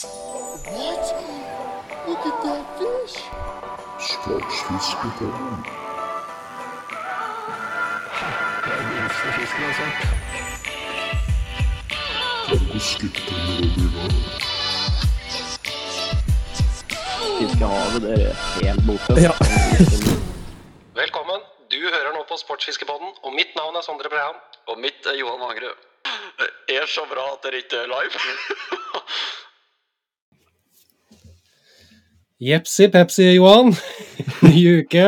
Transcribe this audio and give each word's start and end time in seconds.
What? 0.00 1.06
Look 2.06 2.24
at 2.30 2.42
that 2.44 2.64
fish. 2.78 3.16
Sportsfiskepodden. 3.98 5.64
Fiskehavet, 17.38 18.02
det 18.02 18.12
er 18.22 18.34
helt 18.62 18.86
borte. 18.86 19.20
Ja. 19.20 19.32
Velkommen. 20.94 21.40
Du 21.70 21.80
hører 21.82 22.12
nå 22.14 22.22
på 22.28 22.36
Sportsfiskepodden, 22.36 23.08
og 23.22 23.34
mitt 23.34 23.50
navn 23.56 23.74
er 23.74 23.82
Sondre 23.82 24.08
Brehan. 24.08 24.38
Og 24.70 24.78
mitt 24.78 25.06
er 25.06 25.18
Johan 25.18 25.40
Magerød. 25.42 25.74
Det 26.38 26.76
er 26.76 26.86
så 26.86 27.02
bra 27.10 27.32
at 27.34 27.42
dere 27.42 27.56
ikke 27.66 27.76
er 27.82 27.90
live. 27.90 28.77
Jepsi 32.38 32.86
pepsi, 32.94 33.32
Johan. 33.34 33.72
Ny 34.46 34.60
uke. 34.82 35.06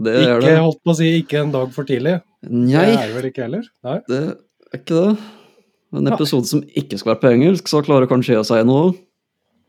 Det 0.00 0.14
Ikke 0.24 0.40
det. 0.42 0.54
holdt 0.58 0.80
på 0.82 0.92
å 0.94 0.98
si 0.98 1.10
ikke 1.20 1.42
en 1.44 1.52
dag 1.54 1.72
for 1.74 1.86
tidlig. 1.88 2.18
Nei, 2.44 2.84
Det 2.88 2.94
er 2.98 3.08
det 3.10 3.16
vel 3.18 3.26
ikke 3.30 3.44
heller? 3.44 3.66
Nei. 3.86 3.98
det 4.08 4.20
er 4.24 4.78
ikke 4.80 5.00
det. 5.00 5.10
En 5.94 6.10
episode 6.10 6.48
som 6.50 6.62
ikke 6.74 6.98
skal 6.98 7.12
være 7.12 7.22
på 7.22 7.32
engelsk, 7.36 7.68
så 7.70 7.82
klarer 7.86 8.08
kanskje 8.10 8.34
jeg 8.34 8.42
å 8.42 8.46
si 8.48 8.62
noe. 8.66 8.94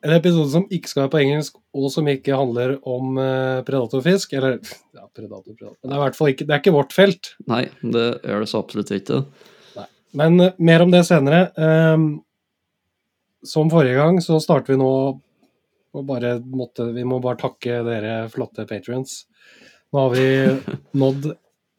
En 0.06 0.14
episode 0.16 0.50
som 0.54 0.66
ikke 0.74 0.90
skal 0.90 1.04
være 1.04 1.14
på 1.14 1.20
engelsk, 1.22 1.60
og 1.78 1.92
som 1.94 2.08
ikke 2.10 2.38
handler 2.38 2.76
om 2.90 3.20
eh, 3.22 3.60
predatorfisk. 3.68 4.34
Eller 4.38 4.56
ja, 4.58 5.04
predator, 5.14 5.52
predator. 5.52 5.76
Men 5.84 5.92
det 5.92 5.98
er 5.98 6.00
i 6.00 6.04
hvert 6.06 6.18
fall 6.18 6.32
ikke, 6.32 6.48
det 6.48 6.56
er 6.56 6.64
ikke 6.64 6.76
vårt 6.78 6.96
felt. 6.96 7.32
Nei, 7.52 7.66
det 7.84 8.06
gjør 8.24 8.46
det 8.46 8.50
så 8.50 8.64
absolutt 8.64 8.96
ikke. 8.96 9.22
Men 10.16 10.40
eh, 10.48 10.56
mer 10.72 10.86
om 10.88 10.96
det 10.96 11.04
senere. 11.06 11.44
Um, 11.60 12.08
som 13.46 13.70
forrige 13.70 14.00
gang 14.00 14.18
så 14.26 14.40
starter 14.42 14.74
vi 14.74 14.80
nå 14.82 14.92
og 15.96 16.06
bare 16.10 16.36
måtte, 16.44 16.90
Vi 16.96 17.04
må 17.08 17.22
bare 17.24 17.40
takke 17.40 17.80
dere 17.88 18.16
flotte 18.34 18.66
patrions. 18.70 19.22
Nå 19.94 20.02
har 20.06 20.14
vi 20.16 20.28
nådd 21.02 21.30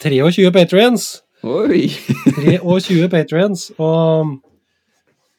23 0.03 0.51
patrions! 0.57 1.09
Oi! 1.47 1.85
23 2.65 3.09
patrions, 3.13 3.69
og 3.79 4.39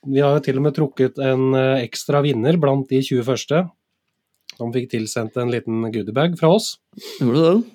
vi 0.08 0.22
har 0.24 0.38
jo 0.38 0.44
til 0.46 0.60
og 0.62 0.64
med 0.68 0.76
trukket 0.78 1.18
en 1.20 1.50
eh, 1.58 1.82
ekstra 1.84 2.22
vinner 2.24 2.56
blant 2.62 2.88
de 2.94 3.02
20 3.04 3.26
første. 3.28 3.64
Som 4.58 4.72
fikk 4.74 4.88
tilsendt 4.94 5.36
en 5.38 5.52
liten 5.54 5.84
goodiebag 5.94 6.38
fra 6.40 6.50
oss. 6.56 6.78
Gjorde 7.20 7.42
du 7.42 7.44
det? 7.44 7.74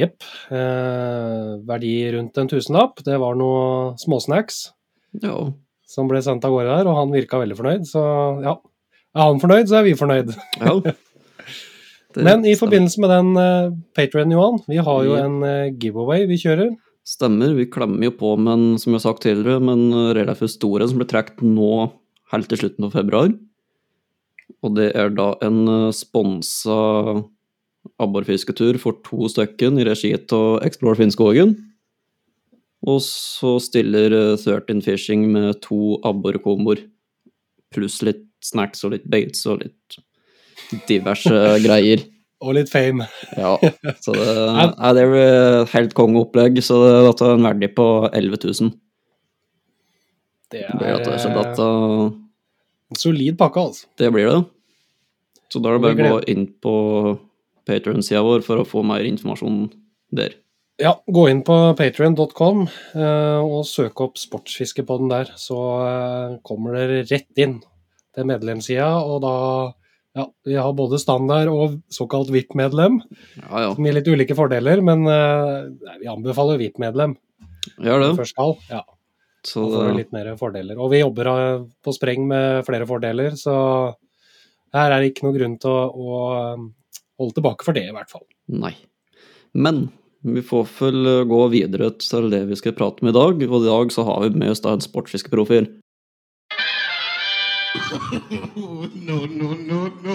Jepp. 0.00 0.24
Eh, 0.50 1.50
verdi 1.68 1.92
rundt 2.16 2.38
en 2.42 2.48
tusenlapp. 2.50 3.02
Det 3.06 3.18
var 3.22 3.36
noe 3.38 3.92
småsnacks 4.02 4.64
Ja. 5.22 5.36
som 5.86 6.08
ble 6.10 6.18
sendt 6.24 6.42
av 6.48 6.50
gårde 6.56 6.72
der, 6.80 6.88
og 6.90 6.96
han 6.98 7.12
virka 7.14 7.38
veldig 7.38 7.58
fornøyd, 7.60 7.84
så 7.86 8.02
ja. 8.42 8.56
Er 9.16 9.30
han 9.32 9.40
fornøyd, 9.40 9.70
så 9.70 9.80
er 9.80 9.86
vi 9.88 9.96
fornøyd. 9.98 10.34
ja. 10.60 10.78
Men 12.26 12.46
i 12.48 12.54
forbindelse 12.56 13.00
med 13.02 13.10
den 13.12 13.32
uh, 13.36 13.74
Patrion, 13.96 14.30
Johan, 14.32 14.62
vi 14.68 14.78
har 14.80 15.00
jo 15.04 15.16
en 15.20 15.34
uh, 15.44 15.72
giveaway 15.76 16.24
vi 16.28 16.38
kjører. 16.40 16.70
Stemmer, 17.06 17.52
vi 17.54 17.68
klemmer 17.68 18.08
jo 18.08 18.14
på 18.18 18.30
med 18.40 18.52
en, 18.54 18.78
som 18.80 18.92
jeg 18.94 19.02
har 19.02 19.04
sagt 19.04 19.26
tidligere, 19.26 19.60
med 19.62 19.76
en 19.78 20.14
relativt 20.16 20.54
stor 20.56 20.80
en 20.80 20.90
som 20.90 21.02
blir 21.02 21.10
trukket 21.10 21.44
nå 21.44 21.72
helt 22.32 22.50
til 22.50 22.62
slutten 22.62 22.88
av 22.88 22.96
februar. 22.96 23.30
Og 24.64 24.74
det 24.78 24.90
er 24.98 25.12
da 25.14 25.30
en 25.44 25.62
eh, 25.70 25.94
sponsa 25.94 26.76
abborfisketur 28.02 28.80
for 28.82 28.98
to 29.06 29.30
stykken 29.30 29.78
i 29.78 29.86
regi 29.86 30.12
av 30.16 30.60
Explore 30.66 30.98
Finnskogen. 30.98 31.54
Og 32.86 33.00
så 33.06 33.56
stiller 33.62 34.14
eh, 34.14 34.34
13 34.38 34.82
Fishing 34.86 35.28
med 35.30 35.60
to 35.66 36.00
abborkomboer, 36.06 36.82
pluss 37.74 38.00
litt 38.06 38.25
snacks 38.46 38.84
og 38.86 38.94
litt 38.94 39.06
baits 39.10 39.46
og 39.50 39.64
litt 39.64 39.98
diverse 40.88 41.42
greier. 41.66 42.04
Og 42.44 42.52
litt 42.58 42.68
fame. 42.68 43.06
Ja, 43.38 43.54
så 44.04 44.12
det, 44.12 44.26
ja, 44.60 44.90
det 44.96 45.06
er 45.06 45.70
helt 45.72 45.94
kongeopplegg, 45.96 46.60
så 46.64 46.82
det 46.84 46.96
dette 47.08 47.30
er 47.30 47.38
en 47.38 47.48
verdi 47.48 47.70
på 47.72 47.86
11 48.10 48.42
000. 48.44 48.74
Det 50.52 50.62
er 50.62 50.76
det, 50.78 51.16
så 51.18 51.30
eh, 51.32 52.12
en 52.86 53.00
solid 53.00 53.38
pakke, 53.38 53.64
altså. 53.70 53.88
det 53.98 54.12
blir 54.14 54.28
det. 54.30 54.42
Så 55.50 55.62
da 55.62 55.70
er 55.70 55.78
det 55.78 55.84
bare 55.84 55.96
å 55.96 56.16
gå 56.16 56.24
inn 56.30 56.46
på 56.62 56.74
Patreon-sida 57.66 58.22
vår 58.22 58.44
for 58.46 58.62
å 58.62 58.66
få 58.68 58.82
mer 58.86 59.06
informasjon 59.06 59.64
der. 60.14 60.36
Ja, 60.82 60.92
gå 61.08 61.22
inn 61.32 61.40
på 61.46 61.54
patrion.com 61.78 62.66
eh, 62.68 63.40
og 63.40 63.64
søk 63.66 64.02
opp 64.04 64.20
Sportsfiskepodden 64.20 65.08
der, 65.08 65.32
så 65.40 65.60
eh, 65.86 66.36
kommer 66.46 66.76
dere 66.76 67.00
rett 67.08 67.42
inn 67.42 67.58
til 68.16 68.26
medlemssida, 68.28 68.88
og 69.04 69.20
da 69.24 69.34
ja, 70.16 70.24
vi 70.48 70.54
har 70.56 70.72
både 70.72 70.96
standard 71.02 71.50
og 71.52 71.74
såkalt 71.92 72.30
VIP-medlem, 72.32 73.02
Ja, 73.42 73.66
ja. 73.66 73.72
gir 73.76 73.96
litt 73.98 74.08
ulike 74.08 74.36
fordeler, 74.38 74.80
men 74.84 75.04
eh, 75.12 75.66
nei, 75.84 75.96
vi 76.00 76.08
anbefaler 76.08 76.56
VIP-medlem 76.62 77.12
Gjør 77.84 78.00
det. 78.06 78.08
først 78.16 78.32
skal. 78.32 78.54
Ja, 78.70 78.80
Så 79.44 79.66
da 79.68 79.76
får 79.82 79.90
vi 79.90 79.98
litt 79.98 80.14
mer 80.16 80.30
fordeler. 80.40 80.78
Og 80.80 80.88
vi 80.94 81.02
jobber 81.02 81.28
eh, 81.34 81.66
på 81.84 81.92
spreng 81.92 82.24
med 82.30 82.64
flere 82.64 82.88
fordeler, 82.88 83.36
så 83.36 83.56
her 84.76 84.92
er 84.94 85.00
det 85.04 85.12
ikke 85.12 85.26
noe 85.28 85.36
grunn 85.36 85.58
til 85.60 85.70
å, 85.70 85.84
å 85.92 86.16
eh, 86.40 86.64
holde 87.20 87.36
tilbake 87.36 87.64
for 87.68 87.76
det, 87.76 87.84
i 87.90 87.94
hvert 87.96 88.12
fall. 88.12 88.24
nei. 88.48 88.72
Men 89.56 89.86
vi 90.26 90.42
får 90.44 90.66
vel 90.80 91.06
gå 91.30 91.36
videre 91.52 91.86
til 92.02 92.26
det 92.32 92.42
vi 92.48 92.56
skal 92.58 92.74
prate 92.76 93.00
om 93.04 93.08
i 93.08 93.14
dag, 93.14 93.40
og 93.46 93.54
i 93.62 93.68
dag 93.68 93.92
så 93.94 94.02
har 94.08 94.24
vi 94.24 94.40
med 94.40 94.50
oss 94.52 94.60
da 94.64 94.72
en 94.76 94.82
sportsfiskeprofil. 94.84 95.68
No, 97.76 99.26
no, 99.26 99.48
no, 99.68 99.80
no. 100.04 100.14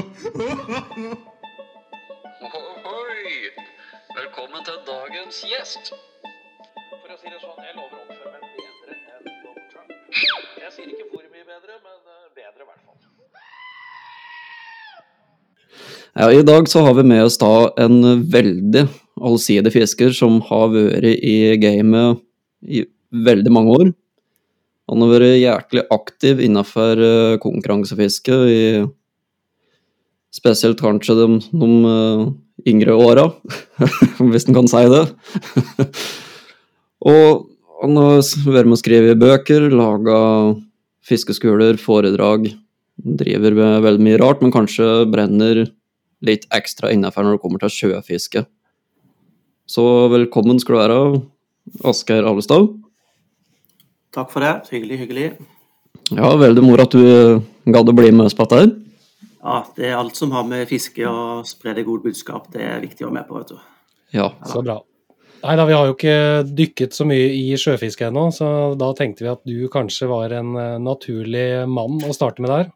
Ohoi! 2.42 3.34
Velkommen 4.18 4.64
til 4.66 4.80
dagens 4.88 5.44
gjest. 5.46 5.92
For 5.92 7.14
å 7.14 7.18
si 7.22 7.28
det 7.30 7.38
sånn, 7.44 7.60
jeg 7.62 7.76
lover 7.78 8.00
å 8.00 8.02
oppføre 8.08 8.34
meg 8.34 8.42
bedre 8.58 8.98
enn 8.98 9.26
Donald 9.44 9.68
Trump. 9.70 9.94
Jeg 10.58 10.72
sier 10.74 10.90
ikke 10.90 11.06
hvor 11.12 11.22
mye 11.28 11.46
bedre, 11.52 11.78
men 11.86 11.98
eh, 12.02 12.26
bedre 12.42 12.66
i 12.66 12.68
hvert 12.72 12.82
fall. 12.82 12.98
Ja, 16.18 16.26
I 16.34 16.44
dag 16.50 16.64
så 16.72 16.82
har 16.88 16.98
vi 16.98 17.06
med 17.14 17.28
oss 17.30 17.38
da 17.46 17.54
en 17.86 18.26
veldig 18.34 18.88
allsidig 19.22 19.78
fisker 19.78 20.18
som 20.18 20.42
har 20.50 20.74
vært 20.74 21.14
i 21.14 21.38
gamet 21.62 22.26
i 22.66 22.88
veldig 23.30 23.54
mange 23.54 23.78
år. 23.84 23.94
Han 24.92 25.06
har 25.06 25.14
vært 25.14 25.38
hjertelig 25.40 25.86
aktiv 25.96 26.42
innenfor 26.44 27.00
eh, 27.00 27.36
konkurransefiske, 27.40 28.40
i, 28.52 28.64
spesielt 30.36 30.82
kanskje 30.84 31.16
de, 31.16 31.28
de 31.56 31.70
eh, 31.88 32.26
yngre 32.68 32.98
åra, 33.00 33.30
hvis 34.34 34.50
en 34.50 34.58
kan 34.58 34.68
si 34.68 34.84
det. 34.92 35.06
Og 37.08 37.48
han 37.82 37.98
har 37.98 38.20
vært 38.20 38.68
med 38.68 38.76
å 38.76 38.82
skrive 38.82 39.16
bøker, 39.18 39.70
laga 39.72 40.20
fiskeskoler, 41.08 41.80
foredrag. 41.82 42.52
Driver 43.02 43.56
med 43.58 43.88
veldig 43.88 44.06
mye 44.06 44.20
rart, 44.22 44.44
men 44.44 44.54
kanskje 44.54 45.08
brenner 45.10 45.64
litt 46.22 46.44
ekstra 46.54 46.92
innenfor 46.94 47.26
når 47.26 47.40
det 47.40 47.44
kommer 47.48 47.64
til 47.64 47.74
sjøfiske. 47.80 48.44
Så 49.72 49.88
velkommen 50.12 50.60
skal 50.60 50.76
du 50.76 50.82
være, 50.84 51.02
Asgeir 51.88 52.28
Alestad. 52.28 52.68
Takk 54.12 54.32
for 54.34 54.44
det. 54.44 54.54
Hyggelig, 54.74 54.98
hyggelig. 55.06 55.28
Ja, 56.12 56.30
veldig 56.36 56.64
moro 56.66 56.84
at 56.84 56.92
du 56.92 57.02
eh, 57.02 57.42
gadd 57.72 57.90
å 57.90 57.96
bli 57.96 58.12
med 58.12 58.28
oss 58.28 58.36
på 58.36 58.48
dette. 58.52 58.76
Ja, 59.42 59.62
det 59.78 59.88
er 59.88 59.98
alt 59.98 60.20
som 60.20 60.34
har 60.36 60.44
med 60.46 60.68
fiske 60.70 61.06
og 61.08 61.48
spre 61.50 61.74
det 61.78 61.86
gode 61.88 62.06
budskap, 62.10 62.50
det 62.54 62.66
er 62.68 62.84
viktig 62.84 63.06
å 63.06 63.10
være 63.10 63.22
med 63.22 63.30
på, 63.30 63.40
vet 63.40 63.54
du. 63.56 63.62
Ja. 64.14 64.28
Så 64.46 64.62
bra. 64.66 64.82
Nei 65.42 65.56
da, 65.58 65.66
vi 65.66 65.74
har 65.74 65.88
jo 65.90 65.96
ikke 65.96 66.44
dykket 66.46 66.94
så 66.94 67.08
mye 67.10 67.32
i 67.34 67.56
sjøfiske 67.58 68.12
ennå, 68.12 68.28
så 68.36 68.48
da 68.78 68.92
tenkte 68.98 69.26
vi 69.26 69.32
at 69.32 69.42
du 69.48 69.66
kanskje 69.74 70.12
var 70.12 70.36
en 70.38 70.54
eh, 70.60 70.78
naturlig 70.84 71.48
mann 71.72 72.04
å 72.06 72.14
starte 72.14 72.44
med 72.44 72.54
der. 72.54 72.70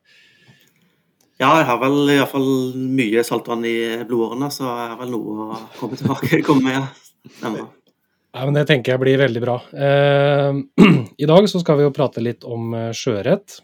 Ja, 1.36 1.52
jeg 1.60 1.68
har 1.68 1.82
vel 1.84 1.98
i 2.08 2.16
hvert 2.16 2.32
fall 2.32 2.52
mye 2.96 3.24
saltvann 3.28 3.68
i 3.68 3.78
blodårene, 4.08 4.48
så 4.56 4.70
jeg 4.72 4.92
har 4.94 5.00
vel 5.04 5.12
noe 5.12 5.50
å 5.50 5.64
komme 5.76 6.00
tilbake 6.00 6.40
komme 6.48 6.72
med. 6.72 7.10
ja. 7.44 7.68
Nei, 8.36 8.44
men 8.44 8.58
Det 8.58 8.66
tenker 8.68 8.92
jeg 8.96 9.00
blir 9.00 9.22
veldig 9.22 9.42
bra. 9.44 9.56
Eh, 9.72 10.58
I 11.24 11.28
dag 11.30 11.48
så 11.48 11.62
skal 11.62 11.80
vi 11.80 11.86
jo 11.86 11.96
prate 11.96 12.24
litt 12.24 12.44
om 12.44 12.74
eh, 12.76 12.92
sjøørret. 12.92 13.62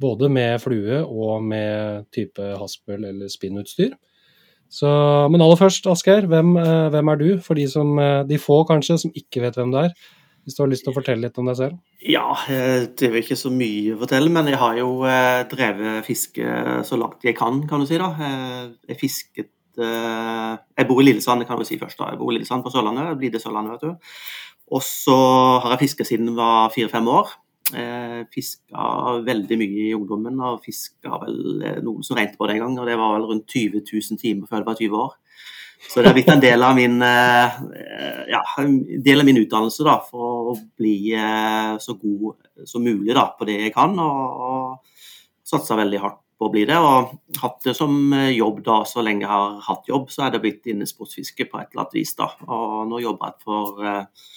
Både 0.00 0.30
med 0.32 0.58
flue 0.62 1.02
og 1.04 1.44
med 1.46 2.08
type 2.14 2.42
haspel 2.58 3.04
eller 3.06 3.30
spinnutstyr. 3.30 3.92
Så, 4.70 4.88
men 5.30 5.42
aller 5.42 5.58
først, 5.58 5.86
Asgeir, 5.90 6.26
hvem, 6.30 6.56
eh, 6.58 6.88
hvem 6.90 7.12
er 7.12 7.20
du? 7.20 7.28
For 7.44 7.58
de, 7.58 7.68
som, 7.70 7.92
eh, 8.02 8.24
de 8.26 8.40
få 8.42 8.64
kanskje 8.66 8.98
som 9.04 9.14
ikke 9.14 9.44
vet 9.44 9.60
hvem 9.60 9.70
du 9.70 9.78
er. 9.84 9.94
Hvis 10.42 10.58
du 10.58 10.64
har 10.64 10.72
lyst 10.72 10.86
til 10.88 10.90
å 10.90 10.96
fortelle 10.96 11.28
litt 11.28 11.38
om 11.38 11.46
deg 11.46 11.60
selv? 11.60 11.78
Ja, 12.02 12.24
det 12.48 13.06
er 13.06 13.14
jo 13.14 13.20
ikke 13.20 13.38
så 13.38 13.52
mye 13.52 13.92
å 13.92 14.00
fortelle, 14.00 14.32
men 14.32 14.48
jeg 14.48 14.58
har 14.58 14.78
jo 14.80 14.88
drevet 15.52 16.06
fiske 16.06 16.54
så 16.88 16.96
langt 16.98 17.26
jeg 17.28 17.36
kan, 17.38 17.60
kan 17.68 17.84
du 17.84 17.86
si. 17.86 18.00
da. 18.00 18.08
Jeg 18.88 18.98
fisket 18.98 19.52
Jeg 19.78 20.88
bor 20.88 21.00
i 21.00 21.06
Lillesand, 21.06 21.40
det 21.42 21.48
kan 21.48 21.60
jo 21.60 21.66
si 21.68 21.78
først. 21.78 21.98
da. 21.98 22.10
Jeg 22.10 22.18
bor 22.18 22.32
i 22.32 22.38
Lillesand 22.38 22.64
på 22.64 22.72
Sørlandet, 22.72 23.18
Blir 23.18 23.30
det 23.30 23.42
Sørlandet, 23.42 23.78
vet 23.78 23.90
du. 23.90 24.16
Og 24.70 24.82
så 24.86 25.16
har 25.62 25.74
jeg 25.74 25.86
fisket 25.88 26.06
siden 26.06 26.30
jeg 26.30 26.38
var 26.38 26.70
fire-fem 26.74 27.08
år. 27.10 27.32
Eh, 27.70 28.26
fiska 28.34 29.22
veldig 29.26 29.58
mye 29.58 29.82
i 29.88 29.94
ungdommen, 29.94 30.38
og 30.42 30.62
fiska 30.64 31.20
vel 31.22 31.62
eh, 31.62 31.80
noen 31.86 32.02
som 32.06 32.18
regnet 32.18 32.38
på 32.38 32.48
det 32.48 32.56
en 32.56 32.64
gang. 32.64 32.78
Og 32.82 32.88
det 32.90 32.98
var 32.98 33.16
vel 33.16 33.26
rundt 33.30 33.50
20 33.50 33.82
000 33.86 34.20
timer 34.20 34.50
før 34.50 34.62
jeg 34.62 34.70
var 34.70 34.80
20 34.80 35.02
år. 35.04 35.18
Så 35.88 36.00
det 36.00 36.10
har 36.10 36.14
blitt 36.14 36.28
en 36.28 36.42
del 36.42 36.62
av 36.62 36.74
min, 36.76 37.00
eh, 37.02 37.60
ja, 38.30 38.42
del 39.06 39.22
av 39.22 39.26
min 39.26 39.40
utdannelse 39.40 39.86
da, 39.86 39.96
for 40.04 40.52
å 40.52 40.56
bli 40.78 41.14
eh, 41.16 41.78
så 41.80 41.96
god 41.96 42.66
som 42.68 42.84
mulig 42.84 43.14
da, 43.16 43.30
på 43.38 43.48
det 43.48 43.56
jeg 43.62 43.74
kan. 43.74 43.96
Og 43.98 44.59
satsa 45.50 45.78
veldig 45.78 46.02
hardt 46.02 46.20
på 46.40 46.48
å 46.48 46.52
bli 46.54 46.64
det. 46.68 46.78
Og 46.80 47.14
hatt 47.42 47.64
det 47.66 47.76
som 47.76 47.96
jobb 48.32 48.62
da, 48.66 48.80
så 48.88 49.04
lenge 49.04 49.26
jeg 49.26 49.32
har 49.32 49.58
hatt 49.68 49.90
jobb, 49.90 50.10
så 50.12 50.26
er 50.26 50.34
det 50.34 50.42
blitt 50.44 50.68
innesportsfiske 50.72 51.48
på 51.50 51.60
et 51.60 51.72
eller 51.72 51.84
annet 51.84 51.98
vis. 52.00 52.14
da. 52.18 52.30
Og 52.48 52.84
nå 52.90 53.02
jobber 53.04 53.32
jeg 53.32 53.48
for 53.48 53.82
eh, 53.84 54.28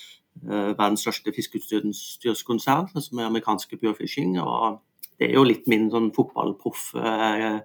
eh, 0.50 0.72
verdens 0.74 1.06
største 1.06 1.36
fiskeutstyrskonsern, 1.36 2.92
som 2.98 3.22
er 3.22 3.30
amerikanske 3.30 3.80
Pure 3.80 3.96
Fishing. 4.02 4.40
og 4.42 4.82
det 5.20 5.30
er 5.30 5.38
jo 5.38 5.46
litt 5.46 5.68
min 5.72 5.90
sånn 5.94 6.10
fotballproff 6.16 6.88
eh, 6.98 7.60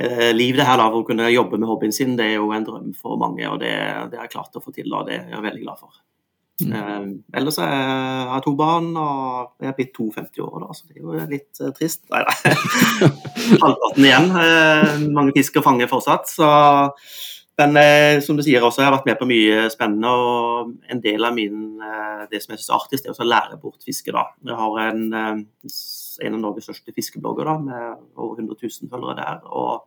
eh, 0.00 0.30
det 0.30 0.66
her 0.66 0.78
da, 0.80 0.86
å 0.94 1.02
kunne 1.06 1.28
jobbe 1.28 1.58
med 1.58 1.68
hobbyen 1.68 1.92
sin. 1.94 2.14
Det 2.16 2.28
er 2.28 2.38
jo 2.38 2.52
en 2.56 2.66
drøm 2.66 2.94
for 2.96 3.18
mange, 3.20 3.44
og 3.50 3.60
det, 3.60 3.74
det 4.12 4.20
har 4.20 4.28
jeg 4.28 4.36
klart 4.36 4.56
å 4.56 4.62
få 4.64 4.72
til. 4.76 4.88
og 4.94 5.10
Det 5.10 5.18
er 5.18 5.34
jeg 5.34 5.44
veldig 5.48 5.66
glad 5.66 5.82
for. 5.82 6.00
Mm. 6.66 6.74
Eh, 6.76 7.38
ellers 7.40 7.58
er 7.62 7.70
har 7.70 8.36
jeg 8.38 8.44
to 8.46 8.54
barn, 8.58 8.92
og 8.98 9.56
jeg 9.62 9.70
er 9.70 9.76
blitt 9.78 9.92
52 9.96 10.44
år, 10.44 10.62
da, 10.64 10.76
så 10.76 10.86
det 10.88 10.98
er 10.98 11.02
jo 11.02 11.26
litt 11.30 11.60
eh, 11.60 11.74
trist. 11.76 12.04
Nei 12.12 12.22
da. 12.26 12.36
Halvparten 13.64 14.06
igjen. 14.06 14.30
Eh, 14.44 14.94
mange 15.16 15.34
fisk 15.36 15.60
å 15.60 15.66
fange 15.66 15.90
fortsatt. 15.90 16.30
så 16.30 16.50
men 17.60 18.22
som 18.24 18.38
du 18.38 18.40
sier 18.40 18.64
også, 18.64 18.80
jeg 18.80 18.88
har 18.88 18.94
vært 18.94 19.08
med 19.10 19.18
på 19.20 19.26
mye 19.28 19.66
spennende. 19.68 20.08
og 20.08 20.70
En 20.88 21.02
del 21.04 21.26
av 21.28 21.34
min, 21.36 21.74
det 22.30 22.38
som 22.40 22.54
jeg 22.54 22.62
syns 22.62 22.70
er 22.70 22.76
artigst, 22.78 23.04
er 23.10 23.12
å 23.12 23.26
lære 23.26 23.58
bort 23.60 23.84
fiske. 23.84 24.14
da. 24.16 24.22
Jeg 24.48 24.56
har 24.56 24.78
en, 24.86 25.02
en 25.12 26.38
av 26.38 26.40
Norges 26.40 26.70
største 26.70 26.94
fiskeblogger 26.96 27.50
da, 27.50 27.58
med 27.60 28.00
over 28.16 28.40
100 28.40 28.56
000 28.64 28.88
følgere 28.88 29.18
der. 29.18 29.44
og 29.44 29.84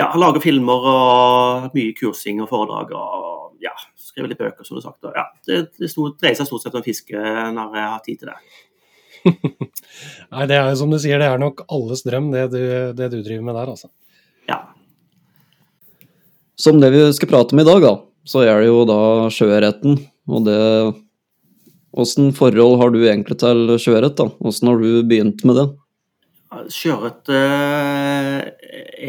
ja, 0.00 0.08
Lager 0.18 0.42
filmer 0.42 0.90
og 0.90 1.78
mye 1.78 1.94
kursing 1.94 2.42
og 2.42 2.50
foredrag. 2.50 2.90
og 2.98 3.62
ja, 3.62 3.74
Skriver 4.10 4.32
litt 4.32 4.40
bøker, 4.42 4.66
som 4.66 4.76
du 4.76 4.80
har 4.80 4.88
sagt. 4.90 5.06
Og, 5.06 5.14
ja, 5.14 5.26
det, 5.46 5.60
det 5.78 5.90
stort, 5.92 6.18
dreier 6.18 6.38
seg 6.38 6.50
stort 6.50 6.66
sett 6.66 6.76
om 6.78 6.84
fiske 6.84 7.30
når 7.54 7.78
jeg 7.78 7.86
har 7.94 8.04
tid 8.06 8.20
til 8.20 8.32
det. 8.32 8.38
Nei, 10.32 10.46
det 10.50 10.56
er 10.56 10.70
jo 10.70 10.78
som 10.80 10.92
du 10.92 10.98
sier, 10.98 11.20
det 11.20 11.28
er 11.28 11.40
nok 11.40 11.64
alles 11.70 12.02
drøm, 12.06 12.30
det 12.34 12.46
du, 12.54 12.62
det 12.96 13.10
du 13.12 13.18
driver 13.20 13.44
med 13.46 13.58
der, 13.58 13.74
altså. 13.74 13.90
Ja, 14.48 14.62
Som 16.58 16.80
det 16.82 16.90
vi 16.92 17.04
skal 17.16 17.30
prate 17.30 17.54
om 17.54 17.62
i 17.62 17.68
dag, 17.68 17.84
da, 17.84 17.92
så 18.28 18.42
er 18.44 18.58
det 18.60 18.72
jo 18.72 18.82
da 18.88 18.98
sjøørreten. 19.32 20.00
Og 20.30 20.44
det 20.46 20.58
Åssen 21.90 22.28
forhold 22.36 22.76
har 22.78 22.92
du 22.94 23.00
egentlig 23.02 23.34
til 23.42 23.72
sjøørret, 23.82 24.14
da? 24.14 24.28
Åssen 24.46 24.68
har 24.70 24.78
du 24.78 25.00
begynt 25.02 25.42
med 25.42 25.58
det? 25.58 25.64
Sjøørret 26.70 27.30
eh, 27.34 28.36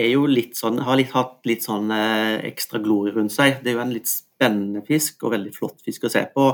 er 0.01 0.09
jo 0.09 0.25
litt 0.29 0.57
sånn, 0.57 0.79
har 0.85 0.97
litt, 0.97 1.11
hatt 1.13 1.45
litt 1.49 1.65
sånn 1.65 1.93
eh, 1.93 2.41
ekstra 2.49 2.81
glorie 2.81 3.13
rundt 3.13 3.33
seg. 3.33 3.59
Det 3.61 3.69
er 3.71 3.77
jo 3.77 3.83
en 3.83 3.93
litt 3.93 4.09
spennende 4.41 4.81
fisk 4.87 5.21
og 5.27 5.35
veldig 5.35 5.53
flott 5.53 5.83
fisk 5.85 6.07
å 6.07 6.11
se 6.11 6.23
på. 6.33 6.47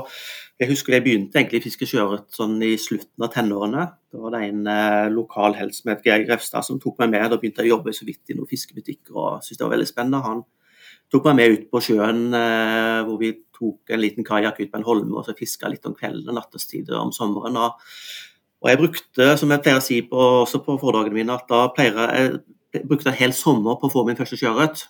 Jeg 0.60 0.70
husker 0.72 0.96
jeg 0.96 1.04
begynte 1.06 1.40
egentlig 1.40 1.62
å 1.62 1.66
fiske 1.68 1.88
sjøørret 1.88 2.28
sånn 2.34 2.58
i 2.66 2.74
slutten 2.80 3.24
av 3.24 3.32
tenårene. 3.32 3.86
Da 4.12 4.20
var 4.20 4.34
det 4.34 4.42
en 4.48 4.68
eh, 4.68 5.08
lokal 5.14 5.56
helt 5.56 5.78
Geir 6.04 6.26
Grefstad 6.28 6.66
som 6.66 6.80
tok 6.82 7.00
meg 7.00 7.14
med. 7.14 7.30
Da 7.30 7.40
begynte 7.40 7.64
jeg 7.64 7.72
å 7.72 7.78
jobbe 7.78 7.96
så 7.96 8.08
vidt 8.08 8.28
i 8.28 8.36
noen 8.36 8.50
fiskebutikker 8.50 9.16
og 9.16 9.44
syntes 9.44 9.60
det 9.60 9.66
var 9.66 9.74
veldig 9.76 9.88
spennende. 9.88 10.22
Han 10.26 10.44
tok 11.12 11.30
meg 11.30 11.38
med 11.38 11.54
ut 11.54 11.64
på 11.72 11.82
sjøen 11.88 12.26
eh, 12.36 12.98
hvor 13.08 13.22
vi 13.22 13.32
tok 13.58 13.94
en 13.94 14.02
liten 14.02 14.26
kajakk 14.26 14.60
ut 14.60 14.72
på 14.74 14.80
en 14.80 14.86
holme 14.86 15.16
og 15.16 15.24
så 15.26 15.36
fiska 15.38 15.70
litt 15.72 15.86
om 15.88 15.96
kvelden 15.96 16.28
og 16.28 16.38
nattestid 16.38 16.92
om 16.98 17.14
sommeren. 17.14 17.56
Og, 17.56 17.80
og 18.62 18.72
jeg 18.72 18.82
brukte, 18.82 19.32
som 19.40 19.54
jeg 19.54 19.64
pleier 19.64 19.80
å 19.80 19.88
si 19.88 20.02
på, 20.06 20.28
også 20.44 20.60
på 20.66 20.76
foredragene 20.82 21.22
mine, 21.22 21.38
at 21.38 21.48
da 21.50 21.64
pleier 21.74 21.98
jeg, 22.04 22.38
jeg 22.76 22.86
brukte 22.90 23.08
en 23.10 23.18
hel 23.18 23.32
sommer 23.32 23.78
på 23.80 23.88
å 23.88 23.94
få 23.94 24.04
min 24.04 24.18
første 24.18 24.36
sjøørret. 24.36 24.84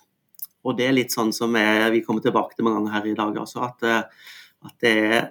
Og 0.67 0.75
det 0.77 0.89
er 0.89 0.95
litt 0.95 1.15
sånn 1.15 1.31
som 1.35 1.55
jeg, 1.55 1.91
vi 1.95 2.03
kommer 2.05 2.23
tilbake 2.23 2.55
til 2.55 2.67
mange 2.67 2.81
ganger 2.81 2.97
her 2.97 3.11
i 3.11 3.17
dag, 3.17 3.37
altså, 3.43 3.67
at, 3.69 3.85
eh, 3.87 4.31
at 4.67 4.83
det 4.83 4.95
er 4.99 5.29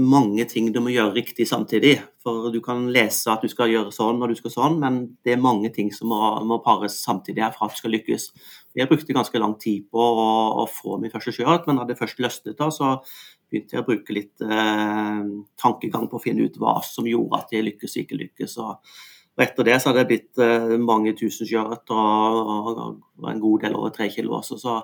mange 0.00 0.46
ting 0.48 0.70
du 0.72 0.78
må 0.80 0.94
gjøre 0.94 1.12
riktig 1.18 1.44
samtidig. 1.48 1.98
For 2.24 2.48
du 2.52 2.60
kan 2.64 2.86
lese 2.92 3.28
at 3.32 3.44
du 3.44 3.50
skal 3.52 3.68
gjøre 3.68 3.92
sånn 3.92 4.22
og 4.22 4.32
du 4.32 4.36
skal 4.38 4.54
sånn, 4.54 4.78
men 4.80 5.00
det 5.26 5.34
er 5.34 5.42
mange 5.44 5.68
ting 5.74 5.90
som 5.92 6.08
må, 6.12 6.20
må 6.48 6.62
pares 6.64 6.96
samtidig 7.04 7.44
her 7.44 7.52
for 7.52 7.68
at 7.68 7.76
du 7.76 7.82
skal 7.82 7.92
lykkes. 7.92 8.30
Jeg 8.80 8.88
brukte 8.90 9.16
ganske 9.16 9.42
lang 9.42 9.58
tid 9.60 9.84
på 9.92 10.00
å, 10.00 10.28
å 10.62 10.68
få 10.70 10.96
min 11.02 11.12
første 11.12 11.34
sjøørret, 11.36 11.68
men 11.68 11.78
da 11.78 11.84
det 11.88 11.98
først 12.00 12.22
løsnet, 12.24 12.56
da, 12.58 12.70
så 12.72 12.96
begynte 13.52 13.76
jeg 13.76 13.84
å 13.84 13.86
bruke 13.86 14.16
litt 14.16 14.44
eh, 14.48 15.20
tankegang 15.60 16.08
på 16.08 16.18
å 16.18 16.22
finne 16.22 16.48
ut 16.48 16.56
hva 16.62 16.78
som 16.86 17.06
gjorde 17.06 17.42
at 17.42 17.52
jeg 17.54 17.68
lykkes 17.68 17.98
og 17.98 18.06
ikke 18.06 18.22
lykkes. 18.24 18.56
Og, 18.64 18.96
og 19.34 19.42
etter 19.42 19.66
det 19.66 19.80
så 19.82 19.90
har 19.90 19.98
det 19.98 20.08
blitt 20.10 20.42
eh, 20.42 20.74
mange 20.78 21.14
tusen 21.18 21.48
sjøørret 21.48 21.90
og, 21.90 22.50
og, 22.70 23.30
en 23.30 23.42
god 23.42 23.64
del 23.64 23.78
over 23.78 23.94
tre 23.94 24.06
kilo 24.12 24.36
også. 24.38 24.58
Så, 24.62 24.76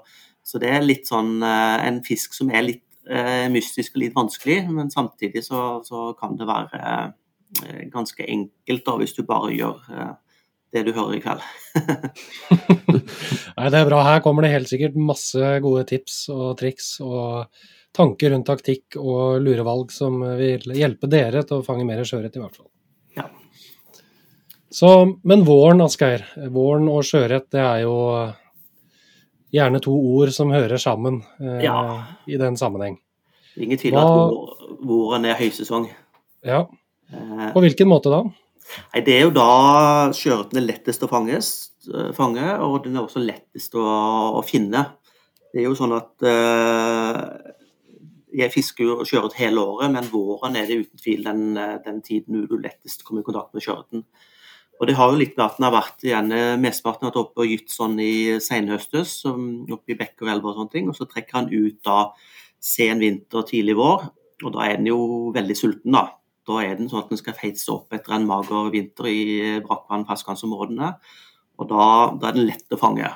så 0.42 0.62
det 0.62 0.72
er 0.74 0.86
litt 0.86 1.10
sånn 1.10 1.36
eh, 1.46 1.76
en 1.86 2.00
fisk 2.06 2.34
som 2.34 2.50
er 2.50 2.66
litt 2.66 2.86
eh, 3.06 3.46
mystisk 3.52 3.94
og 3.94 4.02
litt 4.02 4.16
vanskelig, 4.16 4.64
men 4.74 4.90
samtidig 4.90 5.44
så, 5.46 5.78
så 5.86 6.10
kan 6.18 6.34
det 6.38 6.50
være 6.50 7.14
ganske 7.90 8.22
enkelt 8.30 8.84
da, 8.86 8.92
hvis 9.00 9.16
du 9.16 9.24
bare 9.26 9.48
gjør 9.50 9.80
det 10.70 10.84
du 10.86 10.92
hører 10.94 11.16
i 11.16 11.22
kveld. 11.24 11.42
Nei, 13.56 13.64
det 13.74 13.80
er 13.80 13.88
bra. 13.88 14.04
Her 14.06 14.22
kommer 14.22 14.46
det 14.46 14.52
helt 14.52 14.70
sikkert 14.70 14.94
masse 14.94 15.50
gode 15.64 15.82
tips 15.90 16.20
og 16.30 16.52
triks 16.62 16.92
og 17.02 17.50
tanker 17.90 18.30
rundt 18.30 18.46
taktikk 18.46 19.00
og 19.02 19.42
lurevalg 19.42 19.90
som 19.90 20.22
vil 20.38 20.62
hjelpe 20.78 21.10
dere 21.10 21.42
til 21.42 21.58
å 21.58 21.66
fange 21.66 21.88
mer 21.88 22.06
sjøørret, 22.06 22.38
i 22.38 22.44
hvert 22.44 22.54
fall. 22.54 22.70
Så, 24.70 25.18
men 25.26 25.42
våren, 25.44 25.80
Asgeir. 25.82 26.22
Våren 26.54 26.86
og 26.92 27.02
sjøørret, 27.06 27.48
det 27.50 27.62
er 27.62 27.80
jo 27.82 27.94
gjerne 29.50 29.80
to 29.82 29.94
ord 30.14 30.30
som 30.34 30.52
hører 30.54 30.78
sammen 30.78 31.22
eh, 31.42 31.64
Ja. 31.64 31.78
i 32.30 32.38
den 32.38 32.56
sammenheng. 32.56 33.00
Ingen 33.58 33.80
tvil 33.82 33.96
om 33.98 34.06
at 34.06 34.78
våren 34.86 35.26
er 35.26 35.34
høysesong. 35.40 35.88
Ja. 36.46 36.60
Eh, 37.10 37.48
På 37.52 37.64
hvilken 37.64 37.90
måte 37.90 38.12
da? 38.14 38.22
Nei, 38.94 39.00
Det 39.02 39.16
er 39.16 39.24
jo 39.26 39.32
da 39.34 39.48
sjøørreten 40.14 40.60
er 40.60 40.68
lettest 40.68 41.02
å 41.02 41.10
fanges, 41.10 41.50
eh, 41.90 42.12
fange, 42.14 42.46
og 42.62 42.84
den 42.84 42.94
er 42.96 43.02
også 43.08 43.18
lettest 43.24 43.74
å, 43.74 43.82
å 44.38 44.44
finne. 44.46 44.86
Det 45.50 45.64
er 45.64 45.66
jo 45.66 45.74
sånn 45.74 45.96
at 45.98 46.22
eh, 46.22 47.22
jeg 48.38 48.52
fisker 48.54 48.86
jo 48.86 49.00
sjøørret 49.02 49.34
hele 49.42 49.58
året, 49.66 49.90
men 49.90 50.06
våren 50.12 50.54
er 50.54 50.70
det 50.70 50.84
uten 50.84 51.02
tvil 51.02 51.24
den, 51.26 51.56
eh, 51.58 51.78
den 51.82 51.98
tiden 52.06 52.46
du 52.46 52.54
lettest 52.62 53.02
kommer 53.02 53.24
i 53.24 53.26
kontakt 53.26 53.50
med 53.52 53.66
sjøørreten. 53.66 54.04
Og 54.80 54.88
det 54.88 54.94
har 54.96 55.10
jo 55.12 55.18
litt 55.20 55.34
med 55.36 55.44
at 55.44 55.58
den 55.58 55.66
har 55.66 55.74
vært 55.74 56.04
igjen 56.06 56.30
eh, 56.32 56.54
mesteparten 56.60 57.04
har 57.04 57.10
vært 57.12 57.20
oppe 57.20 57.44
og 57.44 57.50
gytt 57.52 57.72
sånn 57.72 57.98
i 58.00 58.38
senhøstes, 58.40 59.18
oppe 59.28 59.92
i 59.92 59.98
bekker 59.98 60.24
og 60.24 60.32
elver 60.34 60.52
og 60.54 60.56
sånne 60.62 60.72
ting, 60.72 60.88
og 60.88 60.96
så 60.96 61.04
trekker 61.10 61.36
han 61.36 61.50
ut 61.52 61.76
da 61.84 61.98
sen 62.64 63.00
vinter, 63.04 63.44
tidlig 63.48 63.76
vår, 63.76 64.06
og 64.44 64.54
da 64.56 64.64
er 64.66 64.78
den 64.80 64.88
jo 64.88 65.00
veldig 65.36 65.56
sulten 65.58 65.96
da. 65.96 66.06
Da 66.48 66.62
er 66.64 66.78
den 66.78 66.88
sånn 66.88 67.02
at 67.04 67.10
den 67.12 67.20
skal 67.20 67.36
feite 67.36 67.60
seg 67.60 67.74
opp 67.74 67.92
etter 67.92 68.16
en 68.16 68.24
mager 68.28 68.70
vinter 68.72 69.08
i 69.10 69.20
brakkvann- 69.64 70.06
fastlandsområdene. 70.08 70.94
Og 71.60 71.68
da, 71.68 71.84
da 72.16 72.30
er 72.30 72.38
den 72.38 72.48
lett 72.48 72.72
å 72.72 72.78
fange. 72.80 73.10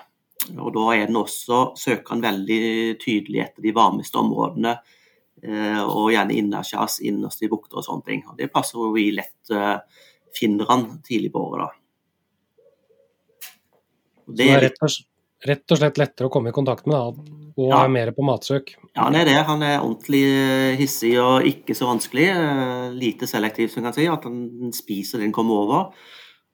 Og 0.52 0.68
da 0.76 0.84
er 0.92 1.06
den 1.08 1.16
også, 1.16 1.62
søker 1.80 2.12
den 2.14 2.26
veldig 2.26 2.60
tydelig 3.00 3.40
etter 3.46 3.64
de 3.64 3.72
varmeste 3.76 4.20
områdene. 4.20 4.74
eh, 5.42 5.80
Og 5.80 6.12
gjerne 6.12 6.36
innerskjærs, 6.36 7.00
innerst 7.08 7.42
i 7.42 7.48
bukter 7.48 7.80
og 7.80 7.84
sånne 7.88 8.04
ting. 8.04 8.22
Og 8.28 8.36
det 8.36 8.52
passer 8.52 8.78
jo 8.78 8.92
vi 8.92 9.08
lett 9.16 9.50
eh, 9.50 9.80
finner 10.38 10.66
han 10.70 10.86
tidlig 11.06 11.32
på 11.34 11.42
året, 11.50 11.68
da. 11.68 11.80
Og 14.24 14.36
Det 14.38 14.48
er 14.48 14.62
rett 14.64 14.80
og, 14.82 15.76
slett 15.78 15.98
lettere 16.00 16.30
å 16.30 16.32
komme 16.32 16.48
i 16.48 16.56
kontakt 16.56 16.86
med, 16.88 16.96
da, 16.96 17.32
og 17.58 17.68
Ja. 17.70 17.84
er 17.84 17.88
mer 17.92 18.10
på 18.16 18.24
matsøk. 18.24 18.74
Ja, 18.96 19.04
han 19.04 19.14
er 19.14 19.24
det. 19.26 19.34
Han 19.46 19.62
er 19.62 19.80
ordentlig 19.80 20.22
eh, 20.24 20.76
hissig 20.76 21.18
og 21.20 21.44
ikke 21.44 21.74
så 21.76 21.86
vanskelig. 21.86 22.28
eh, 22.32 22.90
Lite 22.96 23.26
selektiv, 23.26 23.70
som 23.70 23.82
kan 23.84 23.92
si. 23.92 24.06
At 24.08 24.24
han 24.24 24.72
spiser 24.72 25.18
det 25.18 25.26
han 25.28 25.32
kommer 25.32 25.54
over. 25.54 25.92